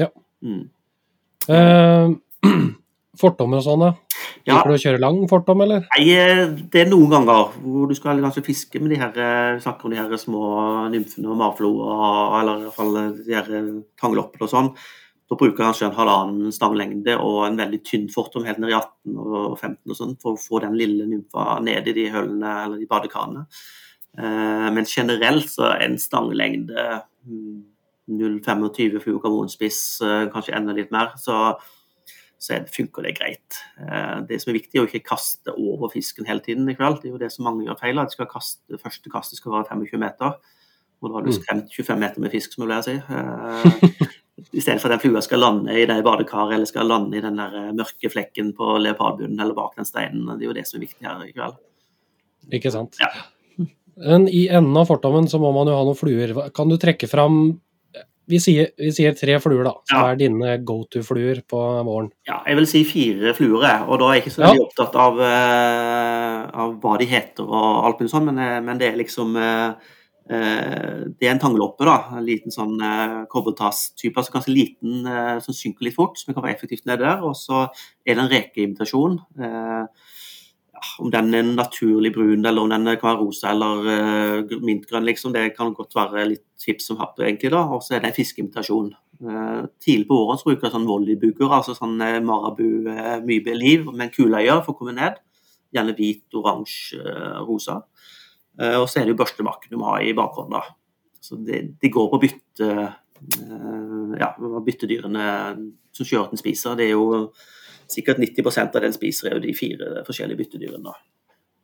Ja. 0.00 0.08
Mm. 0.42 0.70
Eh, 1.48 2.08
fortommer 3.20 3.60
og 3.60 3.64
sånn, 3.68 3.84
da? 3.84 3.92
Ja. 4.46 4.56
Liker 4.56 4.70
du 4.72 4.76
å 4.76 4.82
kjøre 4.82 5.02
lang 5.02 5.20
fortom, 5.30 5.62
eller? 5.64 5.84
Nei, 5.94 6.04
eh, 6.14 6.46
det 6.72 6.84
er 6.84 6.88
noen 6.90 7.12
ganger 7.12 7.52
hvor 7.60 7.90
du 7.90 7.96
skal 7.98 8.22
kanskje 8.22 8.44
fiske 8.46 8.80
med 8.82 8.94
de 8.94 9.00
her 9.00 9.16
eh, 9.16 9.56
vi 9.56 9.64
snakker 9.64 9.88
om 9.88 9.94
de 9.94 10.00
her 10.00 10.16
små 10.20 10.42
nymfene 10.92 11.30
og 11.30 11.38
marflo, 11.40 11.74
eller 12.40 12.62
i 12.62 12.66
hvert 12.68 12.78
fall 12.78 12.98
eh, 13.00 13.12
de 13.26 13.36
her 13.36 13.52
eh, 13.58 13.70
tangloppene 14.00 14.46
og 14.46 14.52
sånn. 14.54 14.72
Da 15.30 15.36
bruker 15.38 15.62
jeg 15.62 15.68
kanskje 15.68 15.86
en 15.86 15.94
halvannen 15.94 16.54
stanglengde 16.54 17.14
og 17.22 17.44
en 17.46 17.60
veldig 17.60 17.78
tynn 17.86 18.08
fortom 18.10 18.48
helt 18.48 18.58
ned 18.58 18.72
i 18.72 18.74
18 18.74 19.18
og 19.20 19.52
15 19.60 19.92
og 19.92 19.98
sånn, 19.98 20.16
for 20.22 20.34
å 20.34 20.42
få 20.42 20.62
den 20.64 20.74
lille 20.78 21.06
nymfa 21.06 21.60
ned 21.62 21.86
i 21.86 21.94
de 21.94 22.08
hullene 22.10 22.54
eller 22.64 22.80
de 22.80 22.88
badekarene. 22.90 23.44
Eh, 24.18 24.70
Men 24.74 24.88
generelt 24.90 25.46
så 25.52 25.68
er 25.70 25.84
en 25.86 25.98
stanglengde 26.02 26.86
mm, 27.26 27.60
0,25 28.10 28.98
fluokarbonspiss, 29.04 30.00
eh, 30.02 30.24
kanskje 30.34 30.56
enda 30.58 30.74
litt 30.74 30.90
mer, 30.90 31.14
så, 31.16 31.54
så 32.40 32.54
er 32.56 32.64
funker 32.72 33.04
det 33.04 33.18
greit. 33.18 33.58
Eh, 33.78 34.20
Det 34.24 34.40
som 34.40 34.50
er 34.54 34.58
viktig, 34.58 34.74
er 34.78 34.86
å 34.86 34.88
ikke 34.88 35.04
kaste 35.10 35.52
over 35.52 35.90
fisken 35.92 36.24
hele 36.26 36.40
tiden 36.40 36.68
i 36.70 36.74
kveld. 36.74 37.02
Det 37.02 37.10
er 37.10 37.12
jo 37.12 37.20
det 37.20 37.32
som 37.34 37.44
mange 37.44 37.66
gjør 37.66 37.78
feil. 37.78 37.98
at 38.00 38.16
kaste, 38.16 38.78
Første 38.80 39.10
kastet 39.12 39.36
skal 39.36 39.52
være 39.52 39.68
25 39.68 40.00
meter. 40.00 40.34
Og 41.02 41.10
da 41.10 41.14
har 41.16 41.22
du 41.22 41.30
Mm. 41.30 41.38
skremt 41.40 41.70
25 41.72 41.98
meter 41.98 42.20
med 42.20 42.30
fisk, 42.30 42.52
som 42.54 42.66
jeg 42.66 42.68
pleier 42.68 42.82
å 42.82 42.88
si. 42.88 42.96
Eh, 42.96 44.06
I 44.54 44.60
stedet 44.60 44.80
for 44.80 44.88
at 44.90 45.00
den 45.02 45.10
flua 45.12 45.20
skal 45.22 45.38
lande 45.40 45.68
i 45.68 45.84
det 45.84 46.02
badekaret 46.02 46.54
eller 46.54 46.64
skal 46.66 46.86
lande 46.88 47.16
i 47.16 47.20
den 47.20 47.36
der 47.36 47.52
eh, 47.54 47.72
mørke 47.76 48.08
flekken 48.10 48.54
på 48.56 48.78
leopardbunnen 48.80 49.38
eller 49.40 49.54
bak 49.54 49.76
den 49.76 49.84
steinen. 49.84 50.24
Det 50.38 50.44
er 50.46 50.48
jo 50.48 50.56
det 50.56 50.66
som 50.66 50.80
er 50.80 50.86
viktig 50.86 51.04
her 51.06 51.24
i 51.28 51.32
kveld. 51.32 51.56
Ikke 52.50 52.72
sant? 52.72 52.96
Ja. 53.00 53.10
Men 54.00 54.28
i 54.28 54.46
enden 54.48 54.76
av 54.80 54.88
fortommen 54.88 55.28
så 55.28 55.38
må 55.38 55.52
man 55.52 55.66
jo 55.68 55.74
ha 55.76 55.84
noen 55.84 55.98
fluer. 55.98 56.32
Kan 56.56 56.70
du 56.70 56.78
trekke 56.80 57.06
fram 57.06 57.60
Vi 58.30 58.38
sier, 58.38 58.68
vi 58.78 58.90
sier 58.94 59.14
tre 59.18 59.34
fluer, 59.42 59.64
da, 59.66 59.72
som 59.90 60.00
Ja. 60.04 60.10
er 60.12 60.16
dine 60.20 60.52
go 60.64 60.84
to-fluer 60.84 61.40
på 61.50 61.60
våren. 61.88 62.10
Ja, 62.28 62.42
jeg 62.46 62.56
vil 62.60 62.66
si 62.70 62.84
fire 62.86 63.32
fluer, 63.34 63.82
og 63.88 63.98
da 63.98 64.10
er 64.10 64.14
jeg 64.20 64.24
ikke 64.24 64.34
så 64.36 64.42
Ja. 64.44 64.50
veldig 64.52 64.66
opptatt 64.68 64.94
av, 64.96 65.18
uh, 65.18 66.50
av 66.62 66.76
hva 66.80 66.98
de 66.98 67.06
heter 67.06 67.42
og 67.42 67.84
alt 67.86 67.98
mulig 68.00 68.10
sånn, 68.12 68.24
men, 68.30 68.38
eh, 68.38 68.60
men 68.60 68.78
det 68.78 68.92
er 68.92 68.96
liksom 68.98 69.34
uh, 69.36 69.74
uh, 70.30 71.04
Det 71.18 71.26
er 71.26 71.32
en 71.32 71.40
tangloppe, 71.40 71.84
da. 71.84 71.96
En 72.16 72.24
liten 72.24 72.52
sånn 72.54 72.78
kobbertass-type. 73.28 74.14
altså 74.16 74.32
Ganske 74.32 74.54
liten, 74.54 75.02
som 75.42 75.52
synker 75.54 75.82
litt 75.88 75.94
fort, 75.96 76.16
som 76.18 76.32
kan 76.34 76.44
være 76.44 76.54
effektivt 76.54 76.86
nede 76.86 77.00
der. 77.02 77.20
Og 77.24 77.34
så 77.34 77.64
er 78.06 78.14
det 78.14 78.18
en 78.18 78.30
rekeimitasjon. 78.30 79.18
eh, 79.40 79.86
ja, 79.86 79.86
om 81.02 81.10
den 81.12 81.34
er 81.34 81.46
naturlig 81.48 82.12
brun, 82.14 82.44
eller 82.44 82.62
om 82.62 82.70
den 82.72 82.88
kan 82.96 83.10
være 83.10 83.20
rosa 83.20 83.52
eller 83.52 83.86
uh, 83.86 84.56
mintgrønn, 84.64 85.06
liksom. 85.08 85.34
Det 85.36 85.50
kan 85.56 85.74
godt 85.76 85.96
være 85.96 86.26
litt 86.32 86.66
hipp 86.66 86.82
som 86.84 87.00
happ, 87.00 87.18
Og 87.20 87.82
så 87.82 87.96
er 87.96 88.00
det 88.00 88.10
en 88.10 88.18
fiskeimitasjon. 88.18 88.92
Uh, 89.20 89.66
tidlig 89.80 90.08
på 90.08 90.16
året 90.16 90.44
bruker 90.44 90.68
jeg 90.68 90.74
sånn 90.76 90.88
volleybugger, 90.88 91.52
altså 91.52 91.74
sånn 91.76 92.00
eh, 92.00 92.22
marabu 92.24 92.64
mybeliv 93.24 93.26
mye 93.26 93.58
liv, 93.58 93.90
med 93.92 94.14
kuleøyer 94.14 94.62
for 94.64 94.72
å 94.72 94.78
komme 94.78 94.96
ned. 94.96 95.20
Gjerne 95.70 95.94
hvit, 95.94 96.26
oransje, 96.34 96.98
eh, 96.98 97.38
rosa. 97.46 97.82
Eh, 98.60 98.76
og 98.76 98.88
så 98.88 99.00
er 99.00 99.06
det 99.06 99.14
jo 99.14 99.20
børstemakken 99.20 99.72
du 99.72 99.78
må 99.80 99.92
ha 99.92 100.00
i 100.02 100.16
bakhånden. 100.16 100.72
Så 101.20 101.38
de, 101.44 101.62
de 101.80 101.92
går 101.92 102.08
på 102.10 102.20
bytte 102.24 102.68
eh, 102.70 104.16
ja, 104.20 104.32
byttedyrene 104.66 105.24
som 105.94 106.06
sjøørreten 106.06 106.40
spiser. 106.40 106.76
Det 106.78 106.88
er 106.88 106.96
jo 106.96 107.30
sikkert 107.92 108.20
90% 108.22 108.76
av 108.76 108.84
den 108.84 108.94
spiser, 108.96 109.30
er 109.30 109.38
jo 109.38 109.44
de 109.44 109.54
fire 109.56 110.04
forskjellige 110.06 110.40
byttedyrene. 110.42 110.94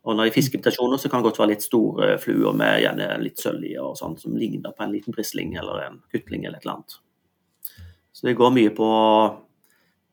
Og 0.07 0.15
når 0.15 0.29
er 0.29 0.37
fiskeinvitasjoner, 0.37 1.01
så 1.03 1.11
kan 1.11 1.23
det 1.23 1.31
godt 1.33 1.41
være 1.41 1.53
litt 1.55 1.65
store 1.67 2.13
fluer 2.23 2.55
med 2.55 2.79
gjerne 2.85 3.09
litt 3.19 3.43
sølv 3.43 3.67
og 3.83 3.97
sånn, 3.99 4.15
som 4.21 4.37
ligner 4.39 4.75
på 4.75 4.85
en 4.85 4.95
liten 4.95 5.15
brisling 5.15 5.57
eller 5.59 5.83
en 5.83 5.99
kutling 6.15 6.45
eller 6.45 6.61
et 6.61 6.67
eller 6.67 6.77
annet. 6.77 6.99
Så 8.15 8.29
det 8.29 8.37
går 8.39 8.55
mye 8.55 8.71
på, 8.73 8.91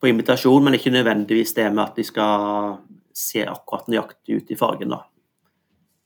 på 0.02 0.10
invitasjon, 0.10 0.65
men 0.65 0.80
ikke 0.80 0.91
nødvendigvis 0.95 1.54
det 1.60 1.69
med 1.69 1.86
at 1.86 1.99
de 1.99 2.08
skal 2.08 2.80
se 3.13 3.45
akkurat 3.45 3.91
nøyaktig 3.93 4.41
ut 4.41 4.52
i 4.52 4.58
fargen. 4.58 4.95
da. 4.95 5.04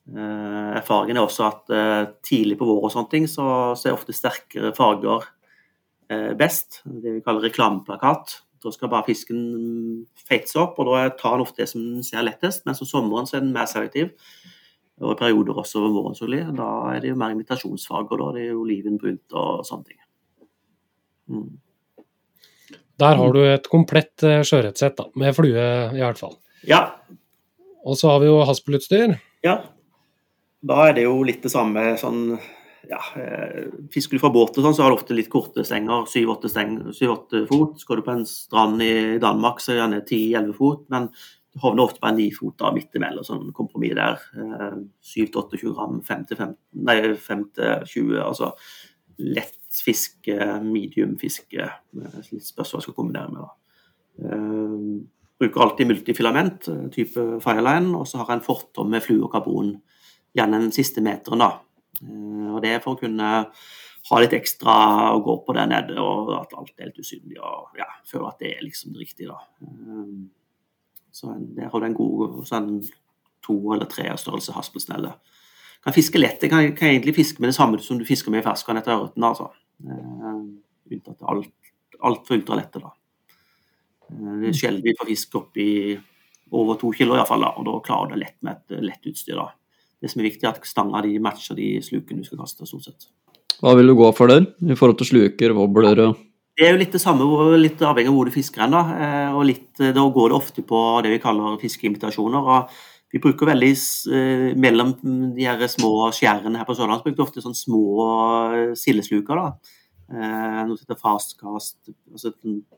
Eh, 0.07 0.75
erfaringen 0.79 1.17
er 1.17 1.25
også 1.25 1.47
at 1.47 1.73
eh, 1.73 2.03
tidlig 2.23 2.59
på 2.59 2.67
vår 2.67 2.85
og 2.87 2.93
sånne 2.93 3.11
ting, 3.11 3.25
så, 3.31 3.47
så 3.75 3.89
er 3.89 3.95
ofte 3.97 4.15
sterkere 4.15 4.73
farger 4.75 5.25
eh, 6.11 6.31
best. 6.39 6.81
Det 6.85 7.17
vi 7.17 7.23
kaller 7.25 7.47
reklameplakat. 7.47 8.37
Da 8.67 8.73
skal 8.75 8.91
bare 8.91 9.07
fisken 9.07 9.39
feites 10.27 10.57
opp, 10.59 10.75
og 10.81 10.89
da 10.89 11.05
tar 11.15 11.37
den 11.37 11.45
ofte 11.45 11.63
det 11.63 11.69
som 11.71 11.85
ser 12.03 12.25
lettest. 12.27 12.65
Mens 12.67 12.81
om 12.83 12.89
sommeren 12.89 13.29
så 13.29 13.37
er 13.37 13.45
den 13.45 13.53
mer 13.55 13.69
selektiv, 13.71 14.11
og 14.99 15.13
i 15.13 15.19
perioder 15.21 15.61
også 15.61 15.79
over 15.79 15.93
våren. 15.95 16.17
selvfølgelig. 16.17 16.57
Da 16.57 16.71
er 16.91 16.99
det 17.03 17.13
jo 17.13 17.19
mer 17.21 17.35
invitasjonsfag, 17.35 18.11
og 18.11 18.19
da, 18.19 18.27
er 18.27 18.35
Det 18.35 18.49
jo 18.49 18.51
jo 18.51 18.65
olivenbrunt 18.65 19.37
og 19.39 19.63
sånne 19.69 19.87
ting. 19.87 20.01
Mm. 21.31 21.47
Der 22.97 23.15
har 23.21 23.33
du 23.33 23.39
et 23.45 23.69
komplett 23.69 24.25
eh, 24.25 24.41
sjøørretsett, 24.41 24.99
med 25.15 25.35
flue 25.37 25.65
i 25.93 26.01
hvert 26.01 26.19
fall. 26.19 26.35
Ja, 26.67 26.97
Og 27.85 27.95
så 27.95 28.09
har 28.09 28.19
vi 28.19 28.27
jo 28.27 28.41
haspelutstyr. 28.43 29.13
Ja. 29.45 29.61
Da 30.67 30.87
er 30.89 30.95
det 30.97 31.03
jo 31.05 31.21
litt 31.23 31.43
det 31.45 31.53
samme 31.53 31.93
sånn 32.01 32.39
ja, 32.89 32.99
eh, 33.19 33.67
Fisker 33.91 34.17
du 34.17 34.21
fra 34.23 34.29
båt, 34.31 34.57
og 34.57 34.63
sånn, 34.63 34.75
så 34.77 34.83
har 34.85 34.91
du 34.93 34.97
ofte 34.97 35.15
litt 35.15 35.29
korte 35.29 35.63
stenger, 35.67 36.05
7-8 36.07 36.49
steng- 36.51 36.93
7-8 36.95 37.45
fot. 37.49 37.79
Skal 37.81 37.97
du 37.99 38.01
på 38.05 38.13
en 38.15 38.25
strand 38.25 38.81
i 38.81 39.17
Danmark, 39.19 39.59
så 39.59 39.73
er 39.73 39.75
det 39.75 39.81
gjerne 39.83 40.05
10-11 40.07 40.53
fot. 40.55 40.85
Men 40.89 41.09
du 41.53 41.59
havner 41.63 41.83
ofte 41.83 41.99
på 41.99 42.07
en 42.07 42.15
9 42.17 42.31
fot 42.37 42.57
da, 42.57 42.71
midt 42.71 42.95
imellom, 42.95 43.25
sånn 43.27 43.51
kompromiss 43.53 43.95
der. 43.95 44.19
Eh, 44.37 44.79
7-28 45.03 45.73
gram, 45.75 46.01
5-15, 46.01 46.55
nei 46.87 46.97
5-20, 47.15 48.17
altså 48.23 48.53
lett 49.19 49.53
fiske, 49.83 50.37
medium 50.63 51.17
fiske. 51.17 51.59
eh, 51.59 52.17
Litt 52.31 52.43
spørsmål 52.45 52.79
jeg 52.81 52.87
skal 52.87 52.93
kombinere 52.93 53.31
med. 53.31 53.41
da. 53.41 53.51
Eh, 54.23 55.05
bruker 55.39 55.61
alltid 55.61 55.87
multifilament, 55.87 56.67
eh, 56.69 56.87
type 56.89 57.41
fireline, 57.41 57.93
og 57.95 58.07
så 58.07 58.17
har 58.17 58.27
jeg 58.27 58.37
en 58.39 58.47
fortom 58.47 58.89
med 58.89 59.03
flue 59.03 59.23
og 59.23 59.31
karbon 59.31 59.81
gjerne 60.35 60.61
den 60.61 60.71
siste 60.71 61.01
meteren. 61.01 61.39
da. 61.39 61.59
Eh, 62.03 62.53
Og 62.55 62.61
Det 62.61 62.69
er 62.75 62.79
for 62.83 62.95
å 62.95 62.99
kunne 62.99 63.29
ha 64.09 64.19
litt 64.21 64.33
ekstra 64.33 64.75
å 65.13 65.21
gå 65.23 65.35
på 65.45 65.53
der 65.57 65.67
nede, 65.67 65.97
og 65.99 66.31
at 66.41 66.53
alt 66.57 66.71
er 66.77 66.83
helt 66.89 66.99
usynlig. 66.99 67.37
og 67.41 67.75
ja, 67.77 67.85
Føle 68.05 68.27
at 68.29 68.39
det 68.39 68.53
er 68.57 68.63
liksom 68.63 68.93
det 68.93 69.01
riktige. 69.05 69.27
da. 69.27 69.39
Eh, 69.61 70.27
Så 71.11 71.33
Der 71.55 71.69
har 71.69 71.79
du 71.79 71.85
en 71.85 71.93
god 71.95 72.45
sånn 72.45 72.87
to 73.41 73.73
eller 73.73 73.85
tre 73.85 74.03
størrelse 74.17 74.53
haspelsnelle. 74.53 75.13
Kan 75.83 75.93
fiske 75.93 76.19
lett. 76.19 76.41
Jeg 76.41 76.49
kan, 76.49 76.75
kan 76.75 76.89
egentlig 76.89 77.15
fiske 77.15 77.39
med 77.39 77.49
det 77.49 77.55
samme 77.55 77.79
som 77.81 77.97
du 77.97 78.05
fisker 78.05 78.29
med 78.31 78.43
i 78.43 78.47
ferskvann 78.49 78.77
etter 78.77 78.91
ørreten. 78.97 79.23
altså. 79.23 79.49
Eh, 79.83 80.43
Unntatt 80.91 81.21
alt, 82.01 82.25
for 82.27 82.35
ultralette. 82.37 82.79
da. 82.79 82.91
Det 84.09 84.47
er 84.49 84.53
sjelden 84.53 84.83
vi 84.83 84.93
får 84.95 85.05
fisk 85.09 85.35
opp 85.35 85.57
i 85.57 85.99
over 86.51 86.75
to 86.79 86.91
kilo, 86.93 87.13
i 87.13 87.17
hvert 87.17 87.27
fall, 87.27 87.41
da, 87.41 87.49
og 87.57 87.65
da 87.65 87.79
klarer 87.83 88.07
du 88.07 88.15
det 88.15 88.19
lett 88.23 88.37
med 88.41 88.55
et 88.71 88.83
lett 88.83 89.03
utstyr. 89.11 89.35
da. 89.35 89.49
Det 90.01 90.11
som 90.11 90.21
er 90.21 90.29
viktig, 90.29 90.45
er 90.45 90.53
at 90.53 90.67
stanga 90.69 91.01
de 91.05 91.15
matcher 91.23 91.57
de 91.57 91.77
slukene 91.81 92.21
du 92.21 92.27
skal 92.27 92.41
kaste. 92.43 92.67
stort 92.69 92.85
sett. 92.85 93.07
Hva 93.57 93.73
vil 93.77 93.89
du 93.89 93.95
gå 93.97 94.09
for 94.13 94.29
der, 94.29 94.45
i 94.61 94.77
forhold 94.77 94.99
til 94.99 95.11
sluker, 95.13 95.55
wobbler 95.57 96.03
og 96.05 96.19
Det 96.57 96.65
er 96.65 96.73
jo 96.73 96.81
litt 96.81 96.93
det 96.93 97.01
samme, 97.01 97.25
litt 97.57 97.81
avhengig 97.81 98.09
av 98.09 98.15
hvor 98.17 98.29
du 98.29 98.33
fisker 98.33 98.63
hen. 98.65 98.75
Da 98.75 98.83
eh, 98.97 99.33
og 99.33 99.45
litt, 99.45 99.71
Da 99.77 100.05
går 100.13 100.29
det 100.29 100.37
ofte 100.37 100.65
på 100.65 100.83
det 101.05 101.15
vi 101.15 101.21
kaller 101.21 101.57
fiskeimitasjoner. 101.61 102.51
og 102.53 102.69
Vi 103.13 103.21
bruker 103.21 103.49
veldig 103.49 103.73
eh, 104.13 104.53
mellom 104.57 104.93
de 105.35 105.45
her 105.45 105.67
små 105.69 106.11
skjærene 106.13 106.57
her 106.57 106.65
på 106.65 106.77
vi 107.05 107.17
ofte 107.21 107.41
sånne 107.41 107.57
små 107.57 107.83
eh, 108.53 108.73
sildesluker. 108.73 109.35
da. 109.35 109.75
Eh, 110.07 110.59
noe 110.63 110.77
som 110.77 110.85
heter 110.85 110.99
fastcast, 111.01 111.89
altså 112.13 112.31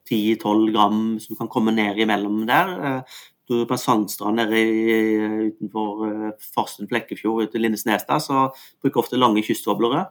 10-12 0.09 0.71
gram, 0.73 1.01
som 1.21 1.35
du 1.35 1.37
kan 1.37 1.51
komme 1.51 1.73
ned 1.75 1.99
imellom 2.01 2.41
der. 2.49 2.71
Eh, 2.79 3.19
er 3.57 3.67
på 3.69 3.77
sandstrand 3.79 4.39
nede 4.39 4.61
i, 4.61 5.49
utenfor 5.49 6.05
eh, 6.07 6.47
Farsten 6.55 6.89
Flekkefjord 6.89 7.47
ute 7.47 7.59
i 7.59 7.63
Lindesnes 7.63 8.05
der, 8.07 8.21
så 8.23 8.49
bruker 8.81 8.99
jeg 8.99 9.03
ofte 9.03 9.19
lange 9.21 9.43
kystwoblere. 9.45 10.05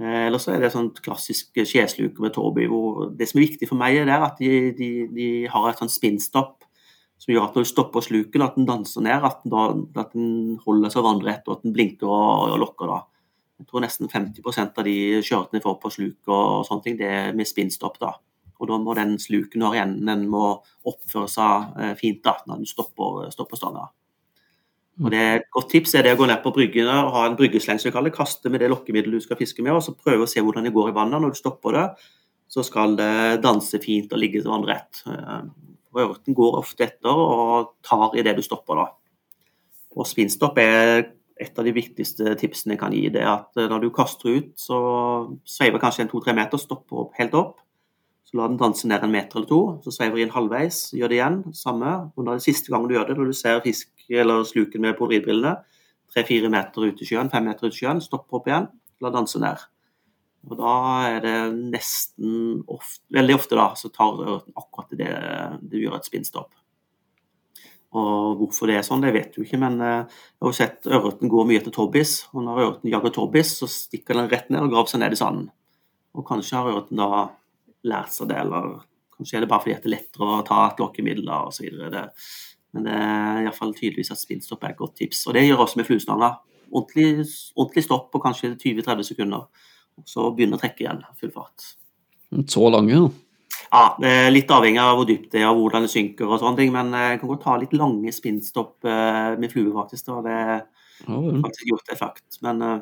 Eh, 0.00 0.26
Eller 0.26 0.42
så 0.42 0.54
er 0.54 0.62
det 0.62 0.72
sånn 0.74 0.92
klassisk 1.04 1.58
skjesluker 1.58 2.24
med 2.24 2.34
Torby. 2.36 2.68
Det 3.18 3.28
som 3.28 3.40
er 3.40 3.46
viktig 3.48 3.68
for 3.70 3.80
meg, 3.80 3.98
er 4.00 4.14
at 4.16 4.40
de, 4.40 4.72
de, 4.78 4.90
de 5.14 5.28
har 5.52 5.68
et 5.70 5.82
sånn 5.82 5.92
spinnstopp 5.92 6.58
som 7.18 7.34
gjør 7.34 7.48
at 7.48 7.56
når 7.56 7.64
du 7.66 7.68
stopper 7.72 8.04
sluken, 8.04 8.44
at 8.44 8.56
den 8.56 8.66
danser 8.68 9.02
ned, 9.02 9.24
at 9.26 9.40
den, 9.42 9.52
da, 9.52 10.02
at 10.04 10.12
den 10.14 10.58
holder 10.62 10.92
seg 10.94 11.02
vannrett 11.02 11.48
og 11.48 11.56
at 11.56 11.64
den 11.66 11.74
blinker 11.74 12.06
og, 12.06 12.52
og 12.54 12.60
lokker. 12.62 12.92
da. 12.92 13.00
Jeg 13.58 13.66
tror 13.66 13.82
nesten 13.82 14.10
50% 14.12 14.78
av 14.78 14.86
de 14.86 14.96
skjørtene 15.26 15.62
får 15.64 15.78
på 15.82 15.90
sluk 15.90 16.30
og 16.30 16.62
sånne 16.68 16.84
ting, 16.84 16.98
det 17.00 17.08
er 17.10 17.32
med 17.34 17.50
spinnstopp. 17.50 17.98
da. 17.98 18.14
Og 18.58 18.70
da 18.70 18.78
må 18.82 18.94
den 18.98 19.16
sluken 19.22 19.62
du 19.62 19.68
har 19.68 19.76
igjen, 19.78 19.94
den 20.06 20.26
må 20.30 20.58
oppføre 20.88 21.30
seg 21.30 21.78
eh, 21.78 21.94
fint 21.98 22.20
da, 22.26 22.38
når 22.48 22.64
du 22.64 22.70
stopper, 22.70 23.28
stopper 23.34 23.60
stanga. 23.60 23.86
Og 24.98 25.12
det 25.14 25.22
Et 25.22 25.50
godt 25.54 25.70
tips 25.70 25.94
er 25.94 26.02
det 26.02 26.16
å 26.16 26.18
gå 26.18 26.26
ned 26.26 26.40
på 26.42 26.50
bryggene 26.54 26.94
og 27.04 27.12
ha 27.14 27.26
en 27.28 27.36
bryggesleng 27.38 27.78
som 27.78 27.86
vi 27.88 27.94
kaller 27.94 28.10
det, 28.10 28.18
kaste 28.18 28.50
med 28.50 28.60
det 28.60 28.70
lokkemiddelet 28.72 29.22
du 29.22 29.26
skal 29.28 29.38
fiske 29.38 29.62
med, 29.62 29.76
og 29.76 29.84
så 29.84 29.94
prøve 29.94 30.26
å 30.26 30.30
se 30.30 30.42
hvordan 30.42 30.66
det 30.66 30.74
går 30.74 30.90
i 30.90 30.96
vannet. 30.96 31.22
Når 31.22 31.36
du 31.36 31.38
stopper 31.38 31.76
det, 31.76 31.86
så 32.50 32.64
skal 32.66 32.96
det 32.98 33.42
danse 33.44 33.78
fint 33.82 34.10
og 34.10 34.18
ligge 34.18 34.42
til 34.42 34.50
vannrett. 34.50 35.04
Eh, 35.06 35.44
og 35.94 36.02
Ørten 36.02 36.36
går 36.36 36.58
ofte 36.58 36.88
etter 36.88 37.14
og 37.14 37.76
tar 37.86 38.16
i 38.18 38.24
det 38.26 38.34
du 38.38 38.42
stopper. 38.42 38.82
da. 38.82 38.88
Og 39.96 40.06
Spinnstopp 40.06 40.58
er 40.58 41.12
et 41.38 41.58
av 41.58 41.66
de 41.66 41.72
viktigste 41.74 42.34
tipsene 42.40 42.74
jeg 42.74 42.82
kan 42.82 42.94
gi. 42.94 43.06
det 43.14 43.22
er 43.22 43.30
at 43.36 43.56
eh, 43.56 43.68
Når 43.70 43.86
du 43.86 43.90
kaster 43.94 44.34
ut, 44.34 44.52
så 44.58 44.78
sveiver 45.46 45.78
kanskje 45.78 46.06
en 46.06 46.10
to-tre 46.10 46.34
meter, 46.34 46.58
stopper 46.58 47.04
opp, 47.04 47.14
helt 47.18 47.34
opp. 47.38 47.60
Så 48.28 48.36
la 48.36 48.44
den 48.50 48.58
danse 48.60 48.84
ned 48.84 49.04
en 49.04 49.12
meter 49.14 49.40
eller 49.40 49.48
to, 49.48 49.60
så 49.80 49.92
sveiver 49.94 50.20
inn 50.20 50.34
halvveis, 50.34 50.90
gjør 50.92 51.08
det 51.08 51.16
igjen, 51.16 51.38
samme. 51.56 51.94
Og 52.12 52.26
det 52.26 52.34
er 52.34 52.44
siste 52.44 52.74
gangen 52.74 52.90
du 52.90 52.92
gjør 52.92 53.08
det, 53.08 53.16
når 53.16 53.30
du 53.30 53.38
ser 53.38 53.62
fisk 53.64 54.04
eller 54.12 54.44
sluken 54.48 54.84
med 54.84 54.98
polaridbrillene, 54.98 55.54
tre-fire 56.12 56.50
meter 56.52 56.90
ut 56.90 57.00
i 57.00 57.08
sjøen, 57.08 57.32
fem 57.32 57.48
meter 57.48 57.68
ut 57.68 57.76
i 57.76 57.80
sjøen, 57.80 58.04
stopp 58.04 58.28
opp 58.36 58.48
igjen, 58.50 58.68
la 59.00 59.12
danse 59.14 59.40
ned. 59.40 59.64
Og 60.48 60.60
da 60.60 60.74
er 61.08 61.18
det 61.24 61.34
nesten 61.72 62.60
ofte, 62.68 63.02
veldig 63.16 63.36
ofte 63.36 63.58
da, 63.58 63.66
så 63.80 63.90
tar 63.92 64.20
ørreten 64.20 64.60
akkurat 64.60 64.94
det 65.00 65.10
du 65.72 65.80
gjør 65.80 65.98
et 65.98 66.08
spinnstopp. 66.08 66.52
Og 67.96 68.36
hvorfor 68.42 68.68
det 68.68 68.76
er 68.78 68.84
sånn, 68.84 69.02
det 69.04 69.14
vet 69.16 69.32
du 69.32 69.42
ikke, 69.42 69.58
men 69.60 69.80
eh, 69.80 70.04
jeg 70.04 70.44
har 70.44 70.52
jo 70.52 70.56
sett 70.56 70.88
ørreten 70.88 71.32
gå 71.32 71.44
mye 71.48 71.62
etter 71.62 71.72
tobbis. 71.72 72.18
Og 72.34 72.44
når 72.44 72.60
ørreten 72.64 72.92
jager 72.92 73.14
tobbis, 73.16 73.54
så 73.62 73.68
stikker 73.72 74.18
den 74.18 74.28
rett 74.28 74.52
ned 74.52 74.66
og 74.66 74.74
graver 74.74 74.92
seg 74.92 75.00
ned 75.00 75.16
i 75.16 75.20
sanden. 75.20 75.46
Og 76.12 76.26
kanskje 76.28 76.58
har 76.58 76.68
ørreten 76.68 77.00
da 77.00 77.22
lært 77.86 78.14
seg 78.14 78.30
det, 78.30 78.40
eller 78.42 78.80
kanskje 79.14 79.38
er 79.38 79.44
det 79.44 79.50
bare 79.50 79.64
fordi 79.64 79.76
det 79.76 79.90
er 79.90 79.94
lettere 79.96 80.28
å 80.28 80.42
ta 80.46 80.60
et 80.66 80.82
lokkemiddel 80.82 81.30
osv. 81.34 81.68
Men 82.76 82.84
det 82.84 82.98
er 82.98 83.42
iallfall 83.44 83.72
tydeligvis 83.76 84.12
at 84.14 84.20
spinnstopp 84.20 84.64
er 84.64 84.74
et 84.74 84.80
godt 84.80 84.98
tips. 85.00 85.24
Og 85.28 85.36
det 85.36 85.46
gjør 85.46 85.64
også 85.64 85.80
med 85.80 85.88
fluestanga. 85.88 86.34
Ordentlig, 86.68 87.24
ordentlig 87.56 87.84
stopp 87.86 88.10
på 88.12 88.20
kanskje 88.22 88.52
20-30 88.56 89.08
sekunder. 89.12 89.46
Og 89.98 90.10
så 90.10 90.28
begynne 90.34 90.58
å 90.58 90.60
trekke 90.60 90.84
igjen 90.84 91.00
full 91.18 91.32
fart. 91.34 91.72
Så 92.50 92.68
lange, 92.70 92.92
ja. 92.92 93.08
Ja, 93.68 93.96
det 94.00 94.12
Litt 94.32 94.52
avhengig 94.52 94.80
av 94.80 94.94
hvor 94.96 95.08
dypt 95.08 95.32
det 95.34 95.42
er 95.42 95.50
og 95.50 95.62
hvordan 95.62 95.84
det 95.84 95.92
synker, 95.92 96.28
og 96.28 96.40
sånne 96.40 96.60
ting, 96.60 96.70
men 96.72 96.92
jeg 96.96 97.18
kan 97.20 97.30
godt 97.32 97.42
ta 97.44 97.56
litt 97.60 97.74
lange 97.76 98.12
spinnstopp 98.14 98.86
eh, 98.88 99.34
med 99.40 99.52
flue, 99.52 99.72
faktisk. 99.76 100.08
Da. 100.08 100.22
Det 100.24 101.08
har 101.08 101.42
faktisk 101.44 101.72
gjort 101.72 101.92
effekt. 101.92 102.38
Men 102.44 102.62
eh, 102.64 102.78